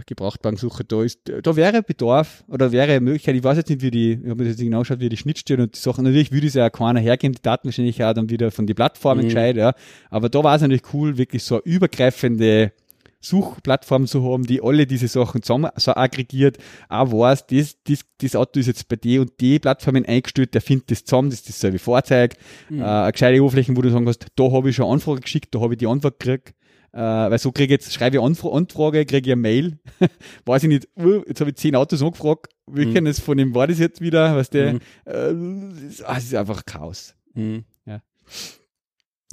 Gebrauchtwagensuche 0.05 0.83
da 0.83 1.03
ist, 1.03 1.21
da 1.43 1.55
wäre 1.55 1.81
Bedarf 1.81 2.43
oder 2.47 2.71
wäre 2.71 2.99
Möglichkeit, 2.99 3.35
ich 3.35 3.43
weiß 3.43 3.57
jetzt 3.57 3.69
nicht, 3.69 3.81
wie 3.81 3.91
die, 3.91 4.11
ich 4.13 4.29
habe 4.29 4.35
mir 4.35 4.49
jetzt 4.49 4.59
nicht 4.59 4.67
genau 4.67 4.79
geschaut, 4.79 4.99
wie 4.99 5.07
die 5.07 5.17
Schnittstellen 5.17 5.61
und 5.61 5.75
die 5.75 5.79
Sachen, 5.79 6.03
natürlich 6.03 6.31
würde 6.31 6.47
es 6.47 6.53
ja 6.53 6.67
auch 6.67 6.71
keiner 6.71 6.99
hergeben, 6.99 7.33
die 7.33 7.41
Daten 7.41 7.67
wahrscheinlich 7.67 8.03
auch 8.03 8.13
dann 8.13 8.29
wieder 8.29 8.51
von 8.51 8.67
den 8.67 8.75
Plattformen 8.75 9.21
mhm. 9.21 9.27
gescheit, 9.27 9.55
ja. 9.55 9.73
Aber 10.09 10.27
da 10.27 10.43
war 10.43 10.55
es 10.55 10.61
natürlich 10.61 10.93
cool, 10.93 11.17
wirklich 11.17 11.43
so 11.43 11.55
eine 11.55 11.63
übergreifende 11.63 12.73
Suchplattform 13.21 14.05
zu 14.07 14.23
haben, 14.23 14.45
die 14.45 14.61
alle 14.61 14.85
diese 14.85 15.07
Sachen 15.07 15.43
zusammen 15.43 15.71
so 15.75 15.93
aggregiert, 15.93 16.57
auch 16.87 17.11
weiß, 17.11 17.47
das, 17.47 17.77
das, 17.83 18.01
das 18.21 18.35
Auto 18.35 18.59
ist 18.59 18.67
jetzt 18.67 18.87
bei 18.87 18.95
dir 18.95 19.21
und 19.21 19.31
die 19.39 19.59
Plattformen 19.59 20.05
eingestellt, 20.05 20.53
der 20.53 20.61
findet 20.61 20.91
das 20.91 21.03
zusammen, 21.03 21.29
das 21.29 21.39
ist 21.39 21.49
dasselbe 21.49 21.79
Fahrzeug, 21.79 22.35
mhm. 22.69 22.81
äh, 22.81 22.83
eine 22.83 23.11
gescheite 23.11 23.41
Oberfläche, 23.41 23.75
wo 23.75 23.81
du 23.81 23.91
sagen 23.91 24.05
kannst, 24.05 24.27
da 24.35 24.51
habe 24.51 24.69
ich 24.69 24.75
schon 24.75 24.91
Anfrage 24.91 25.21
geschickt, 25.21 25.53
da 25.53 25.59
habe 25.59 25.73
ich 25.73 25.79
die 25.79 25.87
Antwort 25.87 26.19
gekriegt, 26.19 26.53
äh, 26.91 26.99
weil 26.99 27.37
so 27.39 27.51
kriege 27.51 27.73
ich 27.73 27.81
jetzt, 27.81 27.93
schreibe 27.93 28.17
ich 28.17 28.23
Anfra 28.23 28.49
Anfrage, 28.49 29.05
kriege 29.05 29.29
ich 29.29 29.33
eine 29.33 29.41
Mail, 29.41 29.79
weiß 30.45 30.63
ich 30.63 30.69
nicht, 30.69 30.87
uh, 30.97 31.23
jetzt 31.27 31.39
habe 31.39 31.51
ich 31.51 31.57
zehn 31.57 31.75
Autos 31.75 32.01
angefragt, 32.01 32.53
welches 32.65 33.19
mhm. 33.19 33.23
von 33.23 33.37
dem 33.37 33.55
war 33.55 33.67
das 33.67 33.79
jetzt 33.79 34.01
wieder, 34.01 34.35
was 34.35 34.49
der, 34.49 34.73
mhm. 34.73 34.79
äh, 35.05 35.93
es 36.17 36.23
ist 36.23 36.35
einfach 36.35 36.65
Chaos. 36.65 37.15
Mhm. 37.33 37.63
Ja. 37.85 38.01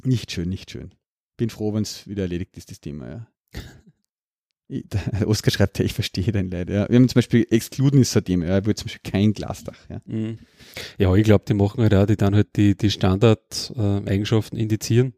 Nicht 0.03 0.31
schön, 0.31 0.49
nicht 0.49 0.71
schön. 0.71 0.93
Bin 1.37 1.49
froh, 1.49 1.73
wenn 1.73 1.83
es 1.83 2.07
wieder 2.07 2.23
erledigt 2.23 2.57
ist, 2.57 2.71
das 2.71 2.79
Thema, 2.79 3.09
ja. 3.09 3.27
Ich, 4.69 4.83
Oskar 5.25 5.49
schreibt 5.49 5.79
ja, 5.79 5.85
ich 5.85 5.93
verstehe 5.93 6.29
dein 6.33 6.51
Leid. 6.51 6.69
Ja. 6.69 6.89
Wir 6.89 6.97
haben 6.97 7.07
zum 7.07 7.19
Beispiel 7.19 7.47
Excluden 7.49 8.01
ist 8.01 8.11
so 8.11 8.19
ein 8.19 8.25
Thema, 8.25 8.47
ja. 8.47 8.65
will 8.65 8.75
zum 8.75 8.87
Beispiel 8.87 9.09
kein 9.09 9.31
Glasdach. 9.31 9.77
Ja, 9.87 10.01
mhm. 10.03 10.39
ja 10.97 11.15
ich 11.15 11.23
glaube, 11.23 11.45
die 11.47 11.53
machen 11.53 11.81
halt 11.81 11.93
auch, 11.93 12.05
die 12.05 12.17
dann 12.17 12.35
halt 12.35 12.49
die, 12.57 12.75
die 12.75 12.91
Standard-Eigenschaften 12.91 14.57
äh, 14.57 14.61
indizieren 14.61 15.13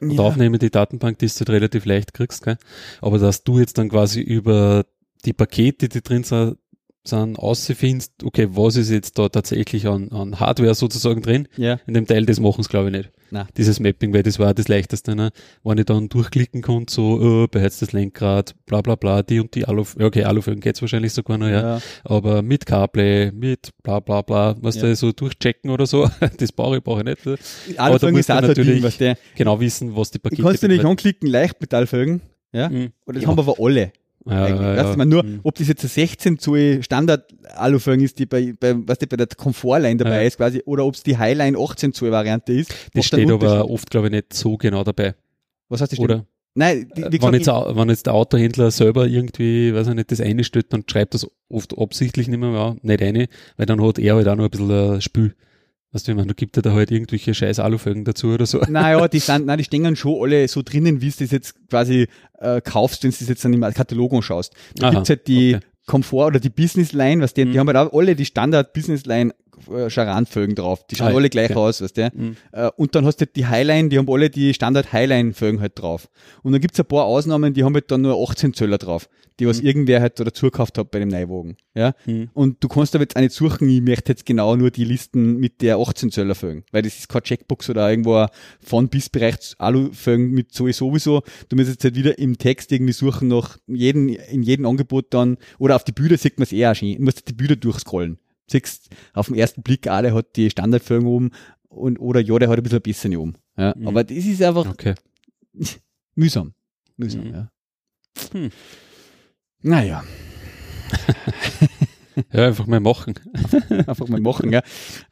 und 0.00 0.10
ja. 0.10 0.20
aufnehmen 0.20 0.58
die 0.58 0.70
Datenbank, 0.70 1.18
die 1.18 1.26
du 1.26 1.34
halt 1.38 1.50
relativ 1.50 1.84
leicht 1.84 2.14
kriegst, 2.14 2.44
gell? 2.44 2.58
aber 3.00 3.18
dass 3.18 3.44
du 3.44 3.58
jetzt 3.58 3.78
dann 3.78 3.88
quasi 3.88 4.20
über 4.20 4.84
die 5.24 5.32
Pakete, 5.32 5.88
die 5.88 6.02
drin 6.02 6.24
sind, 6.24 6.58
sind 7.08 7.38
ausfindest, 7.38 8.24
okay, 8.24 8.48
was 8.50 8.76
ist 8.76 8.90
jetzt 8.90 9.18
da 9.18 9.28
tatsächlich 9.28 9.86
an, 9.86 10.10
an 10.10 10.40
Hardware 10.40 10.74
sozusagen 10.74 11.22
drin? 11.22 11.48
Ja. 11.56 11.78
In 11.86 11.94
dem 11.94 12.06
Teil, 12.06 12.26
das 12.26 12.40
machen 12.40 12.62
sie 12.62 12.68
glaube 12.68 12.88
ich 12.88 12.96
nicht. 12.96 13.10
Nein. 13.30 13.46
Dieses 13.56 13.78
Mapping, 13.78 14.14
weil 14.14 14.22
das 14.22 14.38
war 14.38 14.54
das 14.54 14.68
leichteste, 14.68 15.14
ne? 15.14 15.30
wenn 15.62 15.78
ich 15.78 15.84
dann 15.84 16.08
durchklicken 16.08 16.62
konnte, 16.62 16.92
so, 16.92 17.20
oh, 17.20 17.46
beheiztes 17.46 17.92
Lenkrad, 17.92 18.54
bla 18.64 18.80
bla 18.80 18.94
bla, 18.94 19.22
die 19.22 19.40
und 19.40 19.54
die 19.54 19.66
Alu, 19.66 19.84
okay, 20.00 20.24
Alufelgen 20.24 20.60
geht's 20.60 20.80
wahrscheinlich 20.80 21.12
sogar 21.12 21.36
noch, 21.36 21.48
ja. 21.48 21.76
ja. 21.76 21.82
Aber 22.04 22.42
mit 22.42 22.64
CarPlay, 22.64 23.32
mit 23.32 23.70
bla 23.82 24.00
bla 24.00 24.22
bla, 24.22 24.56
was 24.60 24.76
ja. 24.76 24.82
da 24.82 24.96
so 24.96 25.12
durchchecken 25.12 25.70
oder 25.70 25.86
so, 25.86 26.08
das 26.38 26.52
brauche 26.52 26.78
ich, 26.78 26.82
brauche 26.82 27.00
ich 27.00 27.06
nicht. 27.06 27.78
Aber 27.78 27.98
da 27.98 28.10
musst 28.10 28.28
du 28.28 28.34
natürlich 28.34 28.96
der, 28.96 29.18
genau 29.36 29.60
wissen, 29.60 29.94
was 29.94 30.10
die 30.10 30.18
Pakete 30.18 30.42
Kannst 30.42 30.62
du 30.62 30.68
nicht 30.68 30.84
anklicken, 30.84 31.28
Leichtmetallfelgen, 31.28 32.22
ja? 32.52 32.68
Mhm. 32.68 32.92
Und 33.04 33.16
das 33.16 33.24
ja. 33.24 33.28
haben 33.28 33.38
aber 33.38 33.56
alle. 33.58 33.92
Ja, 34.28 34.48
ja, 34.48 34.74
ja. 34.74 34.96
Man 34.96 35.08
nur, 35.08 35.22
mhm. 35.24 35.40
ob 35.42 35.54
das 35.54 35.68
jetzt 35.68 35.84
ein 35.84 35.88
16 35.88 36.38
Zoll 36.38 36.82
Standard 36.82 37.32
Alufelgen 37.54 38.04
ist, 38.04 38.18
die 38.18 38.26
bei, 38.26 38.54
bei, 38.58 38.74
was 38.86 38.98
die 38.98 39.06
bei 39.06 39.16
der 39.16 39.26
Komfortline 39.28 39.96
dabei 39.96 40.22
ja. 40.22 40.26
ist 40.26 40.36
quasi, 40.36 40.62
oder 40.66 40.84
ob 40.84 40.94
es 40.94 41.02
die 41.02 41.16
Highline 41.16 41.58
18 41.58 41.92
Zoll 41.92 42.10
Variante 42.10 42.52
ist. 42.52 42.74
Das 42.94 43.06
steht 43.06 43.30
aber 43.30 43.70
oft, 43.70 43.90
glaube 43.90 44.08
ich, 44.08 44.12
nicht 44.12 44.34
so 44.34 44.56
genau 44.56 44.84
dabei. 44.84 45.14
Was 45.68 45.80
heißt 45.80 45.92
das? 45.92 45.98
Oder? 45.98 46.26
Nein, 46.54 46.90
die, 46.96 47.04
wie 47.04 47.22
wenn, 47.22 47.34
jetzt, 47.34 47.46
wenn 47.46 47.88
jetzt 47.88 48.06
der 48.06 48.14
Autohändler 48.14 48.70
selber 48.70 49.06
irgendwie, 49.06 49.72
weiß 49.72 49.88
ich 49.88 49.94
nicht, 49.94 50.10
das 50.10 50.20
eine 50.20 50.42
stellt, 50.42 50.72
dann 50.72 50.82
schreibt 50.90 51.14
das 51.14 51.26
oft 51.48 51.78
absichtlich 51.78 52.26
nicht 52.26 52.40
mehr, 52.40 52.50
ja, 52.50 52.76
nicht 52.82 53.00
eine, 53.00 53.28
weil 53.56 53.66
dann 53.66 53.80
hat 53.80 53.98
er 53.98 54.16
halt 54.16 54.26
auch 54.26 54.34
noch 54.34 54.44
ein 54.44 54.50
bisschen 54.50 55.00
Spiel. 55.00 55.34
Weißt 55.92 56.06
du, 56.06 56.12
ich 56.12 56.16
meine, 56.16 56.28
da 56.28 56.34
gibt 56.34 56.56
er 56.56 56.62
da 56.62 56.72
halt 56.72 56.90
irgendwelche 56.90 57.32
scheiß 57.32 57.60
Alufelgen 57.60 58.04
dazu 58.04 58.28
oder 58.28 58.44
so. 58.44 58.60
Naja, 58.68 59.08
die 59.08 59.20
sind, 59.20 59.46
nein, 59.46 59.56
die 59.56 59.64
stehen 59.64 59.96
schon 59.96 60.22
alle 60.22 60.46
so 60.46 60.62
drinnen, 60.62 61.00
wie 61.00 61.10
du 61.10 61.16
das 61.20 61.30
jetzt 61.30 61.54
quasi 61.68 62.08
äh, 62.38 62.60
kaufst, 62.60 63.04
wenn 63.04 63.10
du 63.10 63.16
das 63.18 63.28
jetzt 63.28 63.44
dann 63.44 63.54
im 63.54 63.62
Katalog 63.62 64.12
anschaust. 64.12 64.54
Da 64.74 64.88
Aha, 64.88 64.94
gibt's 64.94 65.08
halt 65.08 65.26
die 65.28 65.56
okay. 65.56 65.66
Komfort 65.86 66.26
oder 66.26 66.40
die 66.40 66.50
Business 66.50 66.92
Line, 66.92 67.22
was 67.22 67.32
die, 67.32 67.46
mhm. 67.46 67.52
die 67.52 67.58
haben 67.58 67.66
halt 67.68 67.78
auch 67.78 67.98
alle 67.98 68.14
die 68.14 68.26
Standard 68.26 68.74
Business 68.74 69.06
Line 69.06 69.32
äh, 69.70 69.90
Charan-Fögen 69.90 70.54
drauf. 70.54 70.86
Die 70.86 70.96
schauen 70.96 71.12
ah, 71.12 71.16
alle 71.16 71.30
gleich 71.30 71.50
okay. 71.50 71.58
aus, 71.58 71.82
weißt 71.82 71.96
du? 71.96 72.10
Mhm. 72.14 72.36
Äh, 72.52 72.70
und 72.76 72.94
dann 72.94 73.04
hast 73.04 73.20
du 73.20 73.26
die 73.26 73.46
Highline, 73.46 73.88
die 73.88 73.98
haben 73.98 74.08
alle 74.10 74.30
die 74.30 74.54
Standard 74.54 74.92
Highline-Fögen 74.92 75.60
halt 75.60 75.78
drauf. 75.78 76.08
Und 76.42 76.52
dann 76.52 76.60
gibt's 76.60 76.78
ein 76.78 76.86
paar 76.86 77.04
Ausnahmen, 77.04 77.54
die 77.54 77.64
haben 77.64 77.74
halt 77.74 77.90
dann 77.90 78.02
nur 78.02 78.22
18 78.30 78.54
Zöller 78.54 78.78
drauf, 78.78 79.08
die 79.40 79.46
was 79.46 79.60
mhm. 79.60 79.68
irgendwer 79.68 80.00
halt 80.00 80.18
da 80.20 80.32
zugekauft 80.32 80.78
hat 80.78 80.90
bei 80.90 80.98
dem 80.98 81.08
Neuwagen. 81.08 81.56
Ja? 81.74 81.94
Mhm. 82.06 82.30
Und 82.34 82.62
du 82.62 82.68
kannst 82.68 82.94
aber 82.94 83.04
jetzt 83.04 83.16
auch 83.16 83.20
nicht 83.20 83.32
suchen, 83.32 83.68
ich 83.68 83.82
möchte 83.82 84.12
jetzt 84.12 84.26
genau 84.26 84.56
nur 84.56 84.70
die 84.70 84.84
Listen 84.84 85.36
mit 85.36 85.62
der 85.62 85.78
18 85.78 86.10
Zöller 86.10 86.34
Fögen, 86.34 86.64
weil 86.72 86.82
das 86.82 86.98
ist 86.98 87.08
kein 87.08 87.22
Checkbox 87.22 87.70
oder 87.70 87.88
irgendwo 87.90 88.26
von 88.60 88.88
bis 88.88 89.08
Bereich 89.08 89.54
Alu-Fögen 89.58 90.30
mit 90.30 90.52
sowieso. 90.52 91.22
Du 91.48 91.56
musst 91.56 91.68
jetzt 91.68 91.84
halt 91.84 91.96
wieder 91.96 92.18
im 92.18 92.38
Text 92.38 92.72
irgendwie 92.72 92.92
suchen 92.92 93.28
nach 93.28 93.58
jedem, 93.66 94.08
in 94.08 94.42
jedem 94.42 94.66
Angebot 94.66 95.06
dann, 95.10 95.38
oder 95.58 95.76
auf 95.76 95.84
die 95.84 95.92
Bilder 95.92 96.16
sieht 96.16 96.38
man 96.38 96.44
es 96.44 96.52
eher 96.52 96.74
schön. 96.74 96.96
Du 96.96 97.02
musst 97.02 97.28
die 97.28 97.34
Bilder 97.34 97.56
durchscrollen 97.56 98.18
siehst 98.48 98.90
auf 99.12 99.26
den 99.26 99.36
ersten 99.36 99.62
Blick, 99.62 99.82
der 99.82 100.14
hat 100.14 100.36
die 100.36 100.50
Standardführung 100.50 101.06
oben 101.06 101.30
und, 101.68 101.98
oder 101.98 102.20
ja, 102.20 102.38
der 102.38 102.48
hat 102.48 102.58
ein 102.58 102.62
bisschen 102.62 102.82
besser 102.82 103.18
oben. 103.18 103.34
Ja, 103.56 103.74
mhm. 103.76 103.88
Aber 103.88 104.04
das 104.04 104.16
ist 104.16 104.42
einfach 104.42 104.68
okay. 104.68 104.94
mühsam. 106.14 106.54
Mühsam, 106.96 107.24
mhm. 107.24 107.34
ja. 107.34 107.50
Hm. 108.32 108.50
Naja. 109.62 110.04
Ja, 112.32 112.46
einfach 112.46 112.66
mal 112.66 112.80
machen. 112.80 113.14
einfach 113.70 114.08
mal 114.08 114.20
machen, 114.20 114.52
ja. 114.52 114.62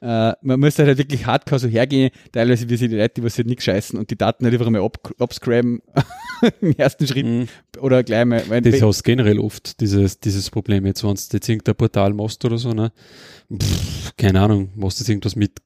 Äh, 0.00 0.34
man 0.42 0.60
muss 0.60 0.78
halt 0.78 0.98
wirklich 0.98 1.26
hardcore 1.26 1.58
so 1.58 1.68
hergehen, 1.68 2.10
teilweise 2.32 2.68
wie 2.68 2.76
sie 2.76 2.88
die 2.88 2.96
Leute, 2.96 3.14
die 3.16 3.24
was 3.24 3.36
halt 3.36 3.46
nicht 3.46 3.62
scheißen 3.62 3.98
und 3.98 4.10
die 4.10 4.16
Daten 4.16 4.44
halt 4.44 4.54
einfach 4.54 4.70
mal 4.70 4.82
ab, 4.82 4.98
abscraben 5.18 5.80
im 6.60 6.72
ersten 6.72 7.06
Schritt 7.06 7.26
mhm. 7.26 7.48
oder 7.80 8.02
gleich 8.02 8.24
mal. 8.24 8.42
Weil 8.48 8.62
das 8.62 8.80
hast 8.82 9.02
generell 9.02 9.38
oft, 9.38 9.80
dieses, 9.80 10.20
dieses 10.20 10.50
Problem 10.50 10.86
jetzt, 10.86 11.04
wenn 11.04 11.14
du 11.14 11.20
jetzt 11.32 11.48
irgendein 11.48 11.74
Portal 11.74 12.12
machst 12.14 12.44
oder 12.44 12.58
so, 12.58 12.72
ne? 12.72 12.92
Pff, 13.52 14.16
keine 14.16 14.40
Ahnung, 14.40 14.70
machst 14.74 14.98
du 14.98 15.02
jetzt 15.02 15.10
irgendwas 15.10 15.36
mit 15.36 15.58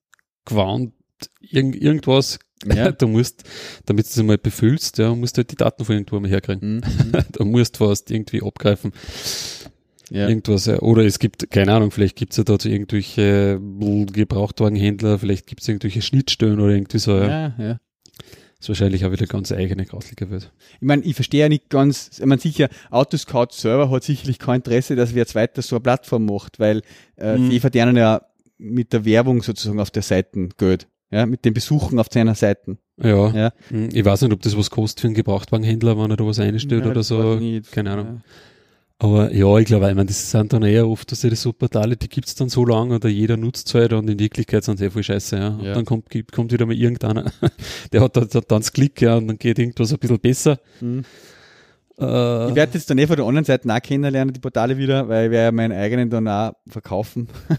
Quant, 0.45 0.93
irgend, 1.41 1.76
irgendwas, 1.76 2.38
ja. 2.66 2.93
du 2.93 3.09
musst, 3.09 3.45
damit 3.86 4.07
du 4.07 4.11
es 4.11 4.22
mal 4.22 4.38
befüllst, 4.38 4.99
ja, 4.99 5.14
musst 5.14 5.36
du 5.36 5.38
halt 5.38 5.51
die 5.51 5.57
Daten 5.57 5.84
von 5.84 5.95
irgendwo 5.95 6.20
mal 6.20 6.28
herkriegen. 6.28 6.76
Mhm. 6.76 7.12
da 7.32 7.45
musst 7.45 7.80
du 7.80 7.86
was 7.86 8.05
irgendwie 8.09 8.43
abgreifen. 8.43 8.93
Ja. 10.11 10.29
Irgendwas, 10.29 10.69
oder 10.69 11.05
es 11.05 11.19
gibt, 11.21 11.51
keine 11.51 11.73
Ahnung, 11.73 11.93
vielleicht 11.93 12.17
gibt 12.17 12.33
es 12.33 12.39
ja 12.39 12.45
dort 12.45 12.65
irgendwelche 12.65 13.61
Gebrauchtwagenhändler, 14.13 15.19
vielleicht 15.19 15.47
gibt 15.47 15.63
es 15.63 15.69
irgendwelche 15.69 16.03
Schnittstellen 16.03 16.59
oder 16.59 16.73
irgendwie 16.73 16.99
so. 16.99 17.17
Ja, 17.17 17.29
ja. 17.29 17.55
ja. 17.59 17.81
Das 18.61 18.67
ist 18.67 18.69
wahrscheinlich 18.69 19.07
auch 19.07 19.13
wieder 19.13 19.25
ganz 19.27 19.53
eigene 19.53 19.87
grauslige 19.87 20.31
Welt. 20.31 20.53
Ich 20.75 20.87
meine, 20.87 21.03
ich 21.03 21.15
verstehe 21.15 21.41
ja 21.41 21.49
nicht 21.49 21.71
ganz, 21.71 22.11
ich 22.19 22.27
meine 22.27 22.41
sicher, 22.41 22.69
Autoscout 22.91 23.53
selber 23.53 23.91
hat 23.91 24.05
sicherlich 24.05 24.39
kein 24.39 24.57
Interesse, 24.57 24.97
dass 24.97 25.15
wer 25.15 25.27
zweiter 25.27 25.63
so 25.63 25.77
eine 25.77 25.81
Plattform 25.81 26.27
macht, 26.27 26.59
weil 26.59 26.83
äh, 27.17 27.39
mhm. 27.39 27.49
die 27.49 27.61
verdienen 27.61 27.97
ja 27.97 28.21
mit 28.59 28.93
der 28.93 29.07
Werbung 29.07 29.43
sozusagen 29.43 29.81
auf 29.81 29.91
der 29.91 30.03
Seite 30.03 30.49
Geld. 30.59 30.89
Ja, 31.11 31.27
mit 31.27 31.45
den 31.45 31.55
Besuchen 31.55 31.99
auf 31.99 32.07
seiner 32.11 32.35
Seiten. 32.35 32.79
Ja. 32.97 33.31
ja. 33.31 33.53
Mhm. 33.71 33.89
Ich 33.93 34.05
weiß 34.05 34.23
nicht, 34.23 34.33
ob 34.33 34.43
das 34.43 34.57
was 34.57 34.71
kostet 34.71 35.01
für 35.01 35.07
einen 35.09 35.15
Gebrauchtwagenhändler, 35.15 35.99
wenn 35.99 36.11
er 36.11 36.17
da 36.17 36.27
was 36.27 36.39
einstellt 36.39 36.85
ja, 36.85 36.91
oder 36.91 37.03
so. 37.03 37.41
Keine 37.73 37.91
Ahnung. 37.91 38.07
Ja. 38.07 38.23
Aber 39.03 39.33
ja, 39.33 39.57
ich 39.57 39.65
glaube, 39.65 39.89
ich 39.89 39.95
meine, 39.95 40.09
das 40.09 40.31
sind 40.31 40.53
dann 40.53 40.63
eher 40.63 40.87
oft, 40.87 41.11
dass 41.11 41.23
die 41.23 41.35
so 41.35 41.55
Portale, 41.55 41.97
die 41.97 42.11
gibt's 42.11 42.35
dann 42.35 42.51
so 42.51 42.67
lange 42.67 42.97
oder 42.97 43.09
jeder 43.09 43.39
nutzt 43.39 43.69
es 43.69 43.75
halt 43.75 43.95
und 43.95 44.11
in 44.11 44.19
Wirklichkeit 44.19 44.63
sind 44.63 44.79
sie 44.79 44.85
eh 44.85 44.91
voll 44.91 45.03
scheiße, 45.03 45.37
ja. 45.39 45.49
Und 45.49 45.65
ja. 45.65 45.73
dann 45.73 45.87
kommt, 45.87 46.05
kommt 46.31 46.53
wieder 46.53 46.67
mal 46.67 46.77
irgendeiner, 46.77 47.33
der 47.93 48.03
hat, 48.03 48.19
hat 48.19 48.35
dann 48.35 48.61
das 48.61 48.75
Klick, 48.75 49.01
ja, 49.01 49.17
und 49.17 49.27
dann 49.27 49.39
geht 49.39 49.59
irgendwas 49.59 49.91
ein 49.91 49.99
bisschen 49.99 50.21
besser. 50.21 50.61
Mhm. 50.83 51.07
Äh, 51.99 52.49
ich 52.51 52.55
werde 52.55 52.75
jetzt 52.75 52.91
dann 52.91 52.99
eh 52.99 53.07
von 53.07 53.17
der 53.17 53.25
anderen 53.25 53.47
Seite 53.47 53.75
auch 53.75 53.81
kennenlernen, 53.81 54.35
die 54.35 54.41
Portale 54.41 54.77
wieder, 54.77 55.09
weil 55.09 55.27
ich 55.27 55.31
werde 55.31 55.45
ja 55.45 55.53
meinen 55.53 55.73
eigenen 55.73 56.11
dann 56.11 56.29
auch 56.29 56.53
verkaufen. 56.69 57.29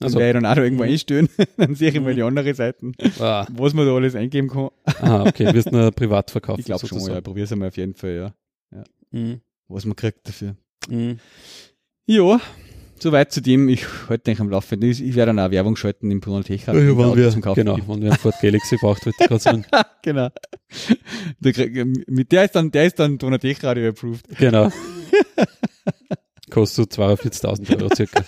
Dann 0.00 0.08
also. 0.08 0.18
werde 0.18 0.38
ich 0.38 0.42
dann 0.42 0.52
auch 0.52 0.56
noch 0.56 0.64
irgendwo 0.64 0.84
mhm. 0.84 0.90
einstellen. 0.90 1.28
dann 1.56 1.74
sehe 1.74 1.88
ich 1.88 1.98
mal 1.98 2.14
die 2.14 2.22
andere 2.22 2.52
Seiten, 2.52 2.92
ah. 3.20 3.46
was 3.50 3.72
man 3.72 3.86
da 3.86 3.94
alles 3.94 4.14
eingeben 4.14 4.48
kann. 4.48 4.68
Ah, 5.00 5.24
okay. 5.26 5.50
Wirst 5.54 5.72
du 5.72 5.90
privat 5.92 6.30
verkaufen? 6.30 6.60
Ich 6.60 6.66
glaube 6.66 6.86
schon, 6.86 7.00
ja. 7.00 7.22
Probier 7.22 7.44
es 7.44 7.52
einmal 7.52 7.68
auf 7.68 7.76
jeden 7.78 7.94
Fall, 7.94 8.10
ja. 8.10 8.34
ja. 8.70 8.84
Mhm. 9.12 9.40
Was 9.66 9.86
man 9.86 9.96
kriegt 9.96 10.28
dafür. 10.28 10.56
Mhm. 10.88 11.18
Ja, 12.06 12.40
soweit 13.02 13.32
zu 13.32 13.40
dem. 13.40 13.68
Ich 13.68 13.86
halte 14.08 14.30
nicht 14.30 14.40
am 14.40 14.50
Laufen. 14.50 14.82
Ich, 14.82 15.02
ich 15.02 15.14
werde 15.14 15.34
dann 15.34 15.40
auch 15.40 15.50
Werbung 15.50 15.76
schalten 15.76 16.10
im 16.10 16.20
Pronotech. 16.20 16.66
Ja, 16.66 16.74
wenn 16.74 17.16
wir, 17.16 17.30
zum 17.30 17.42
Kaufen. 17.42 17.64
Genau, 17.64 17.78
wenn 17.86 18.02
wir 18.02 18.14
Ford 18.14 18.34
Galaxy 18.40 18.76
braucht, 18.76 19.06
ich 19.06 19.16
gerade 19.16 19.38
sagen. 19.38 19.64
genau. 20.02 20.28
Der, 21.40 21.86
mit 22.06 22.32
der 22.32 22.44
ist 22.44 22.54
dann, 22.54 22.70
der 22.70 22.86
ist 22.86 22.98
dann 22.98 23.18
Pronotech 23.18 23.62
Radio 23.62 23.88
approved. 23.90 24.28
Genau. 24.38 24.70
Kostet 26.50 26.94
so 26.94 27.02
42.000 27.02 27.76
Euro 27.76 27.94
circa. 27.94 28.24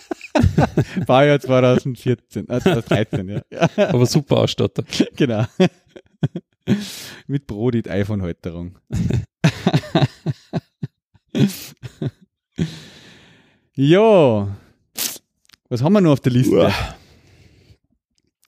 Baujahr 1.07 1.40
2014, 1.40 2.48
äh, 2.51 2.61
2013, 2.61 3.28
ja. 3.28 3.42
Aber 3.88 4.05
super 4.05 4.38
Ausstatter. 4.38 4.84
Genau. 5.16 5.46
Mit 7.26 7.46
Brodit 7.46 7.88
iPhone-Halterung. 7.88 8.78
ja. 13.75 14.57
Was 15.69 15.83
haben 15.83 15.93
wir 15.93 16.01
noch 16.01 16.13
auf 16.13 16.21
der 16.21 16.33
Liste? 16.33 16.57
Uah. 16.57 16.73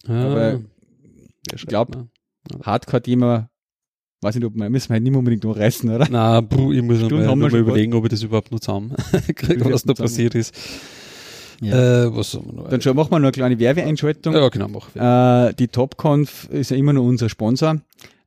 Aber 0.09 0.61
ich 1.55 1.67
glaube, 1.67 2.09
Hardcore-Thema, 2.65 3.49
weiß 4.21 4.35
nicht, 4.35 4.45
ob 4.45 4.55
wir, 4.55 4.71
müssen 4.71 4.89
wir 4.89 4.95
halt 4.95 5.03
nicht 5.03 5.15
unbedingt 5.15 5.45
noch 5.45 5.57
reißen, 5.57 5.89
oder? 5.91 6.09
Na, 6.11 6.39
ich 6.39 6.83
muss 6.83 6.99
Stunden 6.99 7.27
mal, 7.27 7.37
mal 7.37 7.55
überlegen, 7.55 7.95
ob 7.95 8.05
ich 8.05 8.11
das 8.11 8.23
überhaupt 8.23 8.51
noch 8.51 8.61
zusammenkriege, 8.61 9.65
was 9.73 9.85
da 9.85 9.95
passiert 9.95 10.35
ist. 10.35 10.55
Ja. 11.61 12.07
Äh, 12.07 12.17
was 12.17 12.35
wir 12.35 12.53
noch? 12.53 12.69
Dann 12.69 12.81
schon, 12.81 12.97
machen 12.97 13.13
wir 13.13 13.21
noch 13.21 13.27
eine 13.27 13.33
kleine 13.33 13.59
Werbeeinschaltung. 13.59 14.35
Ja, 14.35 14.49
genau, 14.49 14.69
machen 14.69 14.91
wir. 14.95 15.49
Äh, 15.51 15.55
die 15.55 15.69
TopConf 15.69 16.49
ist 16.51 16.73
ja 16.73 16.77
immer 16.77 16.93
noch 16.93 17.05
unser 17.05 17.29
Sponsor. 17.29 17.81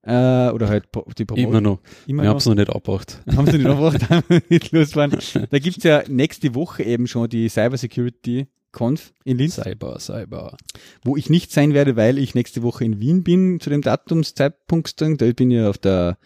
Äh, 0.06 0.51
oder 0.51 0.70
halt 0.70 0.86
die 1.18 1.26
Promotion. 1.26 1.49
Immer 1.49 1.62
noch. 1.62 1.80
Immer 2.06 2.24
wir 2.24 2.30
haben 2.30 2.38
es 2.38 2.45
noch 2.45 2.53
nicht 2.53 2.70
abgebracht. 2.70 3.20
Haben 3.36 3.47
sie 3.47 3.58
nicht 3.58 3.66
abgebracht, 3.66 4.10
haben 4.10 4.24
wir 4.28 4.41
nicht 4.49 4.72
losfahren. 4.72 5.18
Da 5.49 5.60
gibt's 5.60 5.84
ja 5.84 6.03
nächste 6.08 6.53
Woche 6.53 6.84
eben 6.84 7.08
schon 7.08 7.28
die 7.28 7.49
Cyber 7.49 7.78
Security 7.78 8.47
Conf 8.72 9.14
in 9.24 9.38
Linz. 9.38 9.56
Cyber, 9.56 9.99
Cyber. 9.99 10.58
Wo 11.03 11.18
ich 11.18 11.32
nicht 11.32 11.51
sein 11.51 11.74
werde, 11.74 11.95
weil 11.95 12.20
ich 12.20 12.36
nächste 12.36 12.62
Woche 12.62 12.86
in 12.86 12.99
Wien 12.99 13.24
bin 13.24 13.60
zu 13.60 13.72
dem 13.72 13.82
Datumszeitpunkt. 13.82 15.01
Da 15.01 15.08
bin 15.32 15.49
ich 15.49 15.62
auf 15.62 15.80
der 15.80 16.20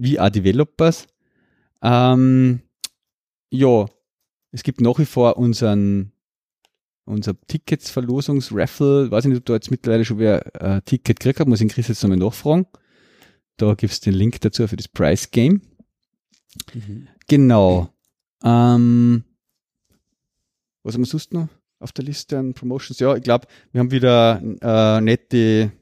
VR 0.00 0.30
Developers. 0.30 1.06
Ähm, 1.82 2.62
ja, 3.50 3.86
es 4.52 4.62
gibt 4.62 4.80
nach 4.80 4.98
wie 4.98 5.04
vor 5.04 5.36
unseren 5.36 6.12
unser 7.04 7.38
Ticketsverlosungsraffle. 7.46 9.10
Weiß 9.10 9.24
ich 9.24 9.30
nicht, 9.30 9.38
ob 9.38 9.44
du 9.44 9.52
jetzt 9.52 9.70
mittlerweile 9.70 10.04
schon 10.04 10.18
wieder 10.18 10.42
ein 10.62 10.84
Ticket 10.84 11.20
gekriegt 11.20 11.40
hast, 11.40 11.46
muss 11.46 11.60
ich 11.60 11.68
Chris 11.68 11.88
jetzt 11.88 12.02
nochmal 12.02 12.18
nachfragen. 12.18 12.66
Da 13.58 13.74
gibt 13.74 13.92
es 13.92 14.00
den 14.00 14.14
Link 14.14 14.40
dazu 14.40 14.66
für 14.66 14.76
das 14.76 14.88
Price 14.88 15.30
Game. 15.30 15.60
Mhm. 16.72 17.08
Genau. 17.26 17.92
Ähm, 18.42 19.24
was 20.82 20.94
haben 20.94 21.02
wir 21.02 21.06
sonst 21.06 21.32
noch 21.34 21.48
auf 21.80 21.92
der 21.92 22.04
Liste 22.04 22.38
an 22.38 22.54
Promotions? 22.54 23.00
Ja, 23.00 23.14
ich 23.16 23.22
glaube, 23.22 23.48
wir 23.72 23.80
haben 23.80 23.90
wieder 23.90 24.40
äh, 24.62 25.00
nette 25.00 25.72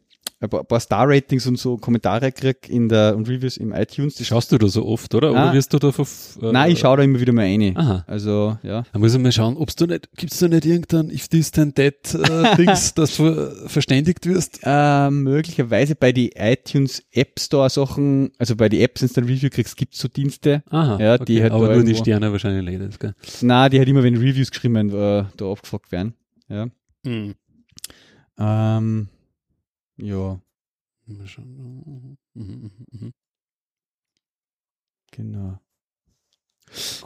ein 0.53 0.67
paar 0.67 0.81
Star-Ratings 0.81 1.47
und 1.47 1.59
so 1.59 1.77
Kommentare 1.77 2.33
gekriegt 2.33 2.69
in 2.69 2.89
der 2.89 3.17
und 3.17 3.29
Reviews 3.29 3.57
im 3.57 3.73
iTunes. 3.73 4.17
Das 4.17 4.27
Schaust 4.27 4.53
du 4.53 4.59
da 4.59 4.69
so 4.69 4.87
oft, 4.87 5.15
oder? 5.15 5.33
Nein, 5.33 5.45
oder 5.45 5.53
wirst 5.55 5.73
du 5.73 5.79
da 5.79 5.89
auf, 5.89 6.39
äh, 6.43 6.53
Nein, 6.53 6.73
ich 6.73 6.81
schaue 6.81 6.99
da 6.99 7.03
immer 7.03 7.21
wieder 7.21 7.33
mal 7.33 7.43
rein. 7.43 7.77
Aha. 7.77 8.05
Also, 8.07 8.59
ja. 8.63 8.85
Da 8.93 8.99
muss 8.99 9.15
ich 9.15 9.21
mal 9.21 9.33
schauen, 9.33 9.57
ob's 9.57 9.77
da 9.77 9.87
nicht, 9.87 10.09
gibt's 10.17 10.39
da 10.39 10.49
nicht 10.49 10.65
irgendein 10.65 11.11
If 11.11 11.29
This 11.29 11.51
Then 11.51 11.75
That 11.75 12.15
äh, 12.15 12.57
Dings, 12.57 12.95
dass 12.95 13.17
du 13.17 13.51
verständigt 13.67 14.27
wirst? 14.27 14.61
Äh, 14.63 15.11
möglicherweise 15.11 15.95
bei 15.95 16.13
die 16.13 16.33
iTunes 16.37 17.03
App 17.13 17.39
Store 17.41 17.71
Sachen, 17.71 18.31
also 18.39 18.57
bei 18.57 18.69
die 18.69 18.83
Apps, 18.83 19.03
wenn 19.03 19.09
du 19.09 19.21
ein 19.21 19.35
Review 19.35 19.51
kriegst, 19.51 19.77
gibt's 19.77 19.99
so 19.99 20.09
Dienste. 20.09 20.63
Aha. 20.71 20.99
Ja, 21.01 21.19
die 21.19 21.35
okay. 21.35 21.43
halt 21.43 21.53
Aber 21.53 21.67
nur 21.67 21.75
irgendwo, 21.75 21.93
die 21.93 21.99
Sterne 21.99 22.33
wahrscheinlich 22.33 22.65
leider, 22.65 22.89
gell? 22.99 23.15
Nein, 23.43 23.71
die 23.71 23.79
halt 23.79 23.89
immer, 23.89 24.03
wenn 24.03 24.17
Reviews 24.17 24.51
geschrieben 24.51 24.75
werden, 24.75 24.91
äh, 24.91 25.25
da 25.37 25.51
abgefragt 25.51 25.93
werden. 25.93 26.15
Ja. 26.49 26.69
Hm. 27.05 27.35
Ähm, 28.39 29.09
ja. 29.99 30.41
Mhm, 31.07 32.19
mhm, 32.35 32.71
mhm, 32.93 33.13
genau. 35.13 35.59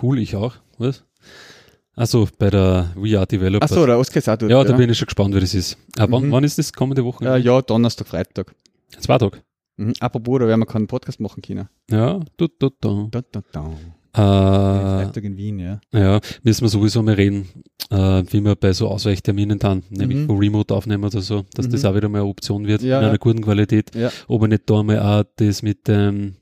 Cool, 0.01 0.19
ich 0.19 0.35
auch. 0.37 0.57
Was? 0.79 1.05
Also 1.95 2.27
bei 2.39 2.49
der 2.49 2.95
VR 2.95 3.27
Developer. 3.27 3.65
Achso, 3.65 3.85
der 3.85 3.99
Oscar 3.99 4.19
ist 4.19 4.29
auch 4.29 4.39
dort, 4.39 4.51
Ja, 4.51 4.65
da 4.65 4.71
ja. 4.71 4.77
bin 4.77 4.89
ich 4.89 4.97
schon 4.97 5.07
gespannt, 5.07 5.35
wie 5.35 5.41
das 5.41 5.53
ist. 5.55 5.77
Ah, 5.99 6.07
wann, 6.09 6.25
mhm. 6.25 6.33
wann 6.33 6.45
ist 6.45 6.57
das 6.57 6.73
kommende 6.73 7.05
Woche? 7.05 7.25
Äh, 7.27 7.39
ja, 7.41 7.61
Donnerstag, 7.61 8.07
Freitag. 8.09 8.55
Zwei 8.99 9.19
Tage. 9.19 9.43
Mhm. 9.77 9.93
Apropos, 10.01 10.39
da 10.39 10.47
werden 10.47 10.61
wir 10.61 10.67
keinen 10.67 10.87
Podcast 10.87 11.21
machen 11.21 11.43
können. 11.43 11.69
Ja, 11.91 12.21
du, 12.37 12.49
du, 12.59 12.71
du. 12.81 13.09
Da, 13.11 13.23
da, 13.23 13.43
da. 13.53 13.71
Äh, 14.13 14.17
Freitag 14.19 15.25
in 15.25 15.37
Wien, 15.37 15.59
ja. 15.61 15.81
ja, 15.93 16.21
müssen 16.43 16.63
wir 16.63 16.69
sowieso 16.69 17.03
mal 17.03 17.15
reden, 17.15 17.49
äh, 17.91 18.23
wie 18.31 18.41
wir 18.41 18.57
bei 18.57 18.73
so 18.73 18.89
Ausweichterminen 18.89 19.59
dann, 19.59 19.85
nämlich 19.91 20.19
Mhm. 20.27 20.31
Remote 20.37 20.75
aufnehmen 20.75 21.05
oder 21.05 21.21
so, 21.21 21.45
dass 21.55 21.69
das 21.69 21.83
Mhm. 21.83 21.89
auch 21.89 21.95
wieder 21.95 22.09
mal 22.09 22.21
eine 22.21 22.29
Option 22.29 22.67
wird, 22.67 22.83
Ja, 22.83 22.99
in 22.99 23.05
einer 23.05 23.13
ja. 23.15 23.19
guten 23.19 23.41
Qualität. 23.43 23.95
Ja. 23.95 24.11
Ob 24.27 24.43
wir 24.43 24.49
nicht 24.49 24.69
da 24.69 24.83
mal 24.83 24.99
auch 25.01 25.25
das 25.37 25.63
mit 25.63 25.87
dem 25.87 26.35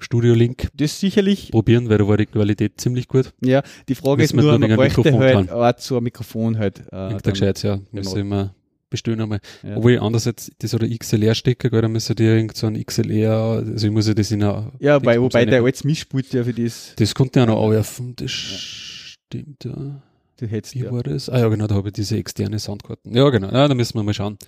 Studio-Link 0.00 0.68
Das 0.74 0.98
sicherlich, 0.98 1.50
probieren, 1.50 1.88
weil 1.88 1.98
da 1.98 2.08
war 2.08 2.16
die 2.16 2.26
Qualität 2.26 2.80
ziemlich 2.80 3.06
gut. 3.08 3.32
ja. 3.44 3.62
Die 3.88 3.94
Frage 3.94 4.22
ist 4.24 4.34
Müssen 4.34 4.46
wir 4.48 4.58
nur, 4.58 4.68
man 4.68 4.76
bräuchte 4.76 5.00
Mikrofon 5.02 5.20
halt 5.36 5.50
auch 5.52 5.72
so 5.78 5.96
ein 5.98 6.02
Mikrofon 6.02 6.58
halt. 6.58 6.82
Äh, 6.90 7.18
gescheit, 7.22 7.62
ja. 7.62 7.78
Müssen 7.92 8.28
wir 8.30 8.54
bestellen 8.92 9.20
einmal. 9.20 9.40
Ja. 9.64 9.76
Obwohl 9.76 9.98
andererseits, 9.98 10.52
das 10.58 10.74
ein 10.74 10.96
XLR-Stecker, 10.96 11.70
gell, 11.70 11.82
da 11.82 11.88
müsste 11.88 12.14
dir 12.14 12.36
irgend 12.36 12.56
so 12.56 12.68
ein 12.68 12.82
XLR, 12.82 13.64
also 13.66 13.86
ich 13.86 13.92
muss 13.92 14.06
ja 14.06 14.14
das 14.14 14.30
in 14.30 14.42
einer, 14.42 14.70
Ja, 14.78 15.04
weil, 15.04 15.20
wobei 15.20 15.44
der 15.44 15.64
als 15.64 15.82
Mischpult 15.82 16.32
ja 16.32 16.44
für 16.44 16.52
das, 16.54 16.92
das 16.96 17.14
konnte 17.14 17.40
ich 17.40 17.42
auch 17.42 17.48
noch 17.48 17.64
anwerfen, 17.64 18.14
das 18.14 18.30
stimmt, 18.30 19.64
ja. 19.64 20.02
du 20.36 20.46
hättest 20.46 20.74
Wie 20.76 20.84
ja. 20.84 20.92
war 20.92 21.02
das? 21.02 21.28
Ah 21.28 21.40
ja, 21.40 21.48
genau, 21.48 21.66
da 21.66 21.74
habe 21.74 21.88
ich 21.88 21.94
diese 21.94 22.16
externe 22.16 22.58
Soundkarten. 22.58 23.14
Ja, 23.14 23.28
genau. 23.30 23.50
Ja, 23.50 23.66
da 23.66 23.74
müssen 23.74 23.98
wir 23.98 24.02
mal 24.04 24.14
schauen, 24.14 24.38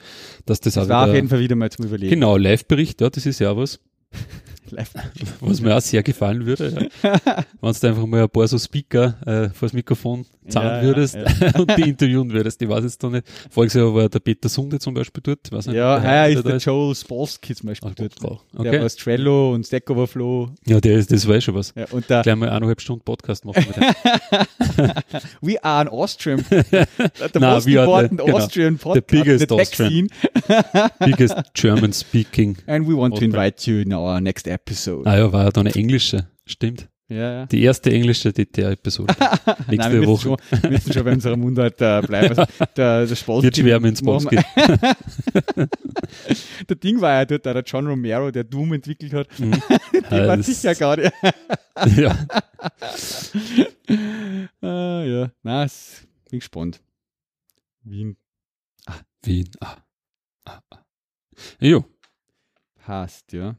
dass 0.46 0.60
das, 0.60 0.74
Das 0.74 0.84
auch 0.84 0.88
war 0.88 1.08
auf 1.08 1.14
jeden 1.14 1.26
wieder, 1.26 1.36
Fall 1.36 1.40
wieder 1.40 1.56
mal 1.56 1.70
zum 1.70 1.86
Überlegen. 1.86 2.10
Genau, 2.10 2.36
Live-Bericht, 2.36 3.00
ja, 3.00 3.10
das 3.10 3.26
ist 3.26 3.40
ja 3.40 3.50
auch 3.50 3.56
was, 3.56 3.80
Live. 4.74 4.90
was 5.40 5.60
mir 5.60 5.76
auch 5.76 5.80
sehr 5.80 6.02
gefallen 6.02 6.44
würde. 6.46 6.88
Ja. 7.02 7.16
Wenn 7.60 7.72
du 7.72 7.86
einfach 7.88 8.06
mal 8.06 8.22
ein 8.22 8.28
paar 8.28 8.46
so 8.48 8.58
Speaker 8.58 9.16
äh, 9.26 9.48
vor 9.50 9.66
das 9.68 9.72
Mikrofon 9.72 10.26
zahlen 10.48 10.82
Ja, 10.82 10.82
würdest 10.88 11.14
ja. 11.14 11.54
und 11.58 11.76
die 11.76 11.88
interviewen 11.88 12.30
würdest. 12.32 12.60
Ich 12.60 12.68
weiß 12.68 12.84
jetzt 12.84 13.02
noch 13.02 13.10
nicht. 13.10 13.24
Voriges 13.50 13.74
Jahr 13.74 13.94
war 13.94 14.08
der 14.08 14.18
Peter 14.20 14.48
Sunde 14.48 14.78
zum 14.78 14.92
Beispiel 14.94 15.22
dort. 15.22 15.50
Weiß 15.50 15.66
nicht, 15.66 15.76
Ja, 15.76 15.94
heuer 15.96 16.02
der 16.02 16.28
ist 16.28 16.44
da 16.44 16.48
der 16.50 16.58
Joel 16.58 16.94
Spolsky 16.94 17.54
zum 17.54 17.68
Beispiel 17.68 17.90
Ach, 17.90 17.94
dort. 17.94 18.20
Gott, 18.20 18.40
Der 18.52 18.60
Okay. 18.72 18.82
war 18.82 18.88
Trello 18.90 19.52
und 19.54 19.66
Stack 19.66 19.88
Overflow. 19.88 20.50
Ja, 20.66 20.80
der 20.80 20.96
ist, 20.98 21.10
das 21.12 21.26
war 21.26 21.40
schon 21.40 21.54
was. 21.54 21.72
Ja, 21.76 21.86
und 21.90 22.08
der 22.10 22.22
Gleich 22.22 22.36
mal 22.36 22.50
eineinhalb 22.50 22.80
Stunden 22.80 23.04
Podcast 23.04 23.44
machen. 23.44 23.64
We 25.40 25.62
are 25.62 25.80
an 25.80 25.88
Austrian. 25.88 26.44
the 26.50 26.64
Na, 27.38 27.54
most 27.54 27.66
we 27.66 27.78
are 27.80 27.86
the- 27.86 28.06
important 28.06 28.20
genau, 28.20 28.36
Austrian 28.38 28.78
podcast 28.78 29.06
biggest 29.06 29.42
in 29.42 29.48
the 29.48 29.54
Austrian. 29.62 30.08
Biggest 31.00 31.36
German 31.54 31.92
speaking. 31.92 32.56
And 32.66 32.86
we 32.86 32.94
want 32.94 33.12
to 33.14 33.24
Austrian. 33.24 33.30
invite 33.34 33.66
you 33.70 33.80
in 33.80 33.92
our 33.92 34.20
next 34.20 34.46
episode. 34.64 35.08
Ah 35.10 35.16
ja, 35.18 35.32
war 35.32 35.44
ja 35.44 35.50
da 35.50 35.60
eine 35.60 35.74
englische. 35.74 36.28
Stimmt. 36.46 36.88
Ja, 37.08 37.16
ja. 37.40 37.46
Die 37.46 37.62
erste 37.62 37.92
englische 37.92 38.32
DTR-Episode. 38.32 39.14
Nein, 39.20 39.56
Nächste 39.68 39.92
wir 39.92 40.00
müssen 40.00 40.06
Woche. 40.08 40.22
schon, 40.22 40.62
wir 40.62 40.70
müssen 40.70 40.92
schon 40.94 41.04
bei 41.04 41.12
unserer 41.12 41.36
Mundart 41.36 41.78
äh, 41.82 42.00
bleiben. 42.00 42.46
Der, 42.76 43.06
der 43.06 43.14
Spolsky. 43.14 43.44
Wird 43.44 43.56
schwer 43.58 43.78
dem 43.78 43.82
machen 43.82 43.96
Sponsky. 43.96 44.36
wir- 44.36 45.68
Der 46.68 46.76
Ding 46.76 47.00
war 47.02 47.12
ja 47.12 47.24
dort, 47.26 47.44
der 47.44 47.62
John 47.62 47.86
Romero, 47.86 48.30
der 48.30 48.44
Doom 48.44 48.72
entwickelt 48.72 49.12
hat. 49.12 49.38
Mhm. 49.38 49.62
Der 50.10 50.28
war 50.28 50.42
sicher 50.42 50.74
gerade. 50.74 51.12
ja. 51.96 52.26
ah, 54.62 55.02
ja, 55.04 55.30
na, 55.42 55.64
es- 55.64 56.06
bin 56.30 56.38
gespannt. 56.38 56.80
Wien 57.82 58.16
Wien. 59.22 59.50
Ah. 59.60 59.76
Ah, 60.46 60.60
ah. 60.70 60.78
Jo. 61.60 61.84
passt, 62.76 63.32
ja. 63.32 63.56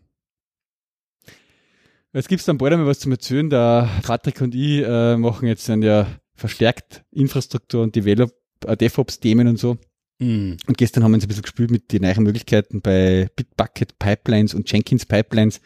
Jetzt 2.16 2.30
gibt's 2.30 2.46
dann 2.46 2.58
bald 2.58 2.72
einmal 2.72 2.88
was 2.88 3.00
zum 3.00 3.12
Erzählen. 3.12 3.50
Der 3.50 3.90
Patrick 4.04 4.40
und 4.40 4.56
ich 4.56 4.82
äh, 4.86 5.18
machen 5.18 5.50
jetzt 5.50 5.68
dann 5.68 5.82
ja 5.82 6.08
verstärkt 6.34 7.04
Infrastruktur 7.12 7.84
und 7.84 7.94
Develop, 7.94 8.32
äh, 8.66 8.78
DevOps-Themen 8.78 9.50
und 9.50 9.60
so. 9.60 9.78
Mhm. 10.20 10.56
Und 10.66 10.78
gestern 10.78 11.04
haben 11.04 11.12
wir 11.12 11.16
uns 11.16 11.26
ein 11.26 11.28
bisschen 11.28 11.44
gespielt 11.44 11.72
mit 11.72 11.92
den 11.92 12.04
neuen 12.04 12.24
Möglichkeiten 12.24 12.80
bei 12.80 13.28
Bitbucket 13.36 14.00
Pipelines 14.00 14.54
und 14.54 14.72
Jenkins 14.72 15.06
Pipelines. 15.06 15.58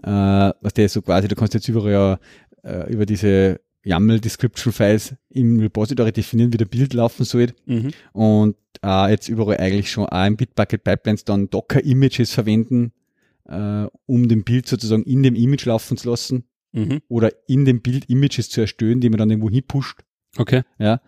Äh, 0.00 0.52
was 0.60 0.72
der 0.74 0.88
so 0.88 1.02
quasi, 1.02 1.26
du 1.26 1.34
kannst 1.34 1.54
jetzt 1.54 1.68
überall 1.68 1.90
ja 1.90 2.18
äh, 2.62 2.92
über 2.92 3.04
diese 3.04 3.60
YAML 3.82 4.20
Description 4.20 4.72
Files 4.72 5.16
im 5.30 5.58
Repository 5.58 6.12
definieren, 6.12 6.52
wie 6.52 6.58
der 6.58 6.66
Bild 6.66 6.94
laufen 6.94 7.24
soll. 7.24 7.48
Mhm. 7.66 7.90
Und 8.12 8.54
äh, 8.84 9.10
jetzt 9.10 9.28
überall 9.28 9.56
eigentlich 9.56 9.90
schon 9.90 10.06
auch 10.06 10.26
im 10.26 10.36
Bitbucket 10.36 10.84
Pipelines 10.84 11.24
dann 11.24 11.50
Docker 11.50 11.84
Images 11.84 12.32
verwenden, 12.32 12.92
äh, 13.48 13.86
um 14.06 14.28
den 14.28 14.44
Bild 14.44 14.66
sozusagen 14.68 15.02
in 15.04 15.22
dem 15.22 15.34
Image 15.34 15.64
laufen 15.66 15.96
zu 15.96 16.08
lassen 16.10 16.44
Mhm. 16.72 17.00
oder 17.08 17.32
in 17.48 17.64
dem 17.64 17.80
Bild 17.80 18.10
Images 18.10 18.50
zu 18.50 18.60
erstellen, 18.60 19.00
die 19.00 19.08
man 19.08 19.18
dann 19.18 19.30
irgendwo 19.30 19.48
hinpusht. 19.48 20.00
Okay. 20.36 20.62
Ja. 20.78 21.00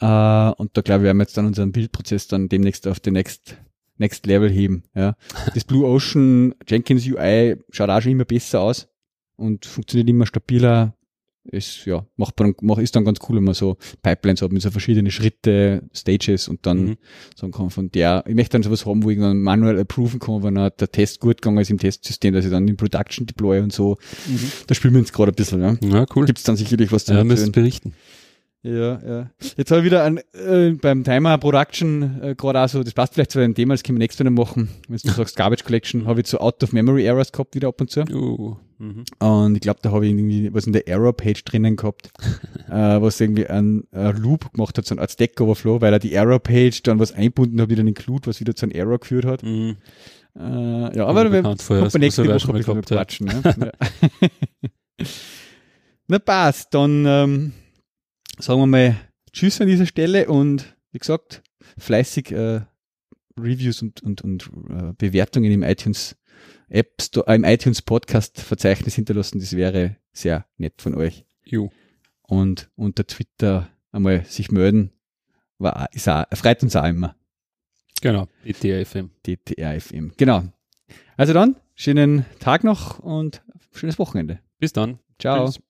Äh, 0.00 0.54
und 0.54 0.76
da 0.76 0.80
glaube 0.82 1.02
ich, 1.02 1.04
werden 1.06 1.18
wir 1.18 1.24
jetzt 1.24 1.36
dann 1.36 1.46
unseren 1.46 1.72
Bildprozess 1.72 2.28
dann 2.28 2.48
demnächst 2.48 2.86
auf 2.86 3.00
den 3.00 3.14
Next, 3.14 3.56
Next 3.98 4.26
Level 4.26 4.48
heben. 4.48 4.84
Ja. 4.94 5.16
Das 5.54 5.64
Blue 5.64 5.84
Ocean 5.86 6.54
Jenkins 6.68 7.04
UI 7.06 7.56
schaut 7.70 7.90
auch 7.90 8.00
schon 8.00 8.12
immer 8.12 8.24
besser 8.24 8.60
aus 8.60 8.88
und 9.36 9.66
funktioniert 9.66 10.08
immer 10.08 10.26
stabiler. 10.26 10.96
Ist, 11.44 11.86
ja, 11.86 12.06
macht 12.16 12.38
man, 12.38 12.54
macht, 12.62 12.80
ist 12.82 12.94
dann 12.94 13.04
ganz 13.04 13.18
cool, 13.28 13.36
wenn 13.36 13.44
man 13.44 13.54
so 13.54 13.76
Pipelines 14.02 14.42
hat 14.42 14.52
mit 14.52 14.62
so 14.62 14.70
verschiedene 14.70 15.10
Schritte, 15.10 15.82
Stages 15.92 16.46
und 16.46 16.64
dann 16.66 16.84
Mhm. 16.84 16.96
sagen 17.34 17.52
kann 17.52 17.70
von 17.70 17.90
der, 17.90 18.22
ich 18.28 18.34
möchte 18.36 18.50
dann 18.52 18.62
sowas 18.62 18.86
haben, 18.86 19.02
wo 19.02 19.10
ich 19.10 19.18
dann 19.18 19.40
manuell 19.42 19.78
approven 19.80 20.20
kann, 20.20 20.44
wenn 20.44 20.56
auch 20.56 20.70
der 20.70 20.92
Test 20.92 21.18
gut 21.18 21.42
gegangen 21.42 21.58
ist 21.58 21.70
im 21.70 21.78
Testsystem, 21.78 22.32
dass 22.32 22.44
ich 22.44 22.50
dann 22.52 22.68
in 22.68 22.76
Production 22.76 23.26
deploy 23.26 23.58
und 23.60 23.72
so. 23.72 23.96
Da 24.68 24.74
spielen 24.76 24.94
wir 24.94 25.00
uns 25.00 25.12
gerade 25.12 25.32
ein 25.32 25.34
bisschen, 25.34 25.60
ja. 25.62 25.76
Ja, 25.82 26.06
cool. 26.14 26.26
Gibt's 26.26 26.44
dann 26.44 26.54
sicherlich 26.56 26.92
was 26.92 27.06
zu 27.06 27.12
Ja, 27.12 27.24
erzählen. 27.24 27.50
berichten. 27.52 27.94
Ja, 28.64 29.02
ja. 29.04 29.30
Jetzt 29.56 29.72
habe 29.72 29.80
ich 29.80 29.86
wieder 29.86 30.04
ein, 30.04 30.18
äh, 30.34 30.70
beim 30.80 31.02
Timer 31.02 31.36
Production 31.38 32.20
äh, 32.22 32.34
gerade 32.36 32.60
auch 32.60 32.68
so, 32.68 32.84
das 32.84 32.94
passt 32.94 33.14
vielleicht 33.14 33.32
zu 33.32 33.40
einem 33.40 33.56
Thema, 33.56 33.74
das 33.74 33.82
können 33.82 33.98
wir 33.98 34.04
nächstes 34.04 34.22
Mal 34.22 34.30
machen. 34.30 34.68
Wenn 34.86 34.98
du 35.02 35.10
sagst 35.10 35.34
Garbage 35.34 35.64
Collection, 35.64 36.06
habe 36.06 36.20
ich 36.20 36.28
so 36.28 36.38
Out-of-Memory-Errors 36.38 37.32
gehabt 37.32 37.56
wieder 37.56 37.66
ab 37.66 37.80
und 37.80 37.90
zu. 37.90 38.02
Uh. 38.02 38.56
Mhm. 38.82 39.04
Und 39.20 39.54
ich 39.54 39.60
glaube, 39.60 39.78
da 39.80 39.92
habe 39.92 40.04
ich 40.04 40.10
irgendwie 40.10 40.52
was 40.52 40.66
in 40.66 40.72
der 40.72 40.88
Error-Page 40.88 41.44
drinnen 41.44 41.76
gehabt, 41.76 42.10
äh, 42.68 43.00
was 43.00 43.20
irgendwie 43.20 43.46
ein, 43.46 43.84
Loop 43.92 44.52
gemacht 44.52 44.76
hat, 44.76 44.86
so 44.86 44.94
ein 44.96 44.98
Art 44.98 45.12
Stack 45.12 45.40
Overflow, 45.40 45.80
weil 45.80 45.92
er 45.92 46.00
die 46.00 46.12
Error-Page 46.12 46.82
dann 46.82 46.98
was 46.98 47.12
einbunden 47.12 47.60
hat, 47.60 47.70
wieder 47.70 47.80
einen 47.80 47.88
Include, 47.88 48.26
was 48.26 48.40
wieder 48.40 48.56
zu 48.56 48.66
einem 48.66 48.72
Error 48.72 48.98
geführt 48.98 49.24
hat. 49.24 49.44
Mhm. 49.44 49.76
Äh, 50.36 50.96
ja, 50.96 51.06
aber 51.06 51.30
wir 51.30 51.42
kommt 51.42 51.70
das 51.70 51.94
nächste 51.94 52.26
Woche 52.26 52.48
ein 52.48 52.56
bisschen 52.56 52.82
quatschen. 52.82 53.28
Ja. 53.28 53.72
Na 56.08 56.18
passt, 56.18 56.74
dann 56.74 57.04
ähm, 57.06 57.52
sagen 58.38 58.60
wir 58.60 58.66
mal 58.66 58.96
Tschüss 59.32 59.60
an 59.60 59.68
dieser 59.68 59.86
Stelle 59.86 60.26
und 60.28 60.76
wie 60.90 60.98
gesagt, 60.98 61.42
fleißig 61.78 62.32
äh, 62.32 62.62
Reviews 63.38 63.80
und, 63.82 64.02
und, 64.02 64.22
und 64.22 64.50
äh, 64.70 64.92
Bewertungen 64.98 65.52
im 65.52 65.62
iTunes 65.62 66.16
App 66.72 67.02
Store, 67.02 67.26
äh, 67.28 67.34
im 67.34 67.44
iTunes 67.44 67.82
Podcast 67.82 68.40
Verzeichnis 68.40 68.94
hinterlassen. 68.94 69.38
Das 69.38 69.54
wäre 69.56 69.96
sehr 70.12 70.46
nett 70.56 70.80
von 70.80 70.94
euch. 70.94 71.24
Jo. 71.44 71.70
Und 72.22 72.70
unter 72.76 73.06
Twitter 73.06 73.68
einmal 73.92 74.24
sich 74.24 74.50
melden, 74.50 74.90
war, 75.58 75.88
ist 75.92 76.08
auch, 76.08 76.24
freut 76.32 76.62
uns 76.62 76.74
auch 76.74 76.86
immer. 76.86 77.14
Genau. 78.00 78.26
DTRFM. 78.44 79.10
DTRFM. 79.26 80.12
Genau. 80.16 80.44
Also 81.16 81.32
dann, 81.32 81.56
schönen 81.74 82.24
Tag 82.40 82.64
noch 82.64 82.98
und 82.98 83.42
schönes 83.70 83.98
Wochenende. 83.98 84.40
Bis 84.58 84.72
dann. 84.72 84.98
Ciao. 85.18 85.46
Tschüss. 85.46 85.62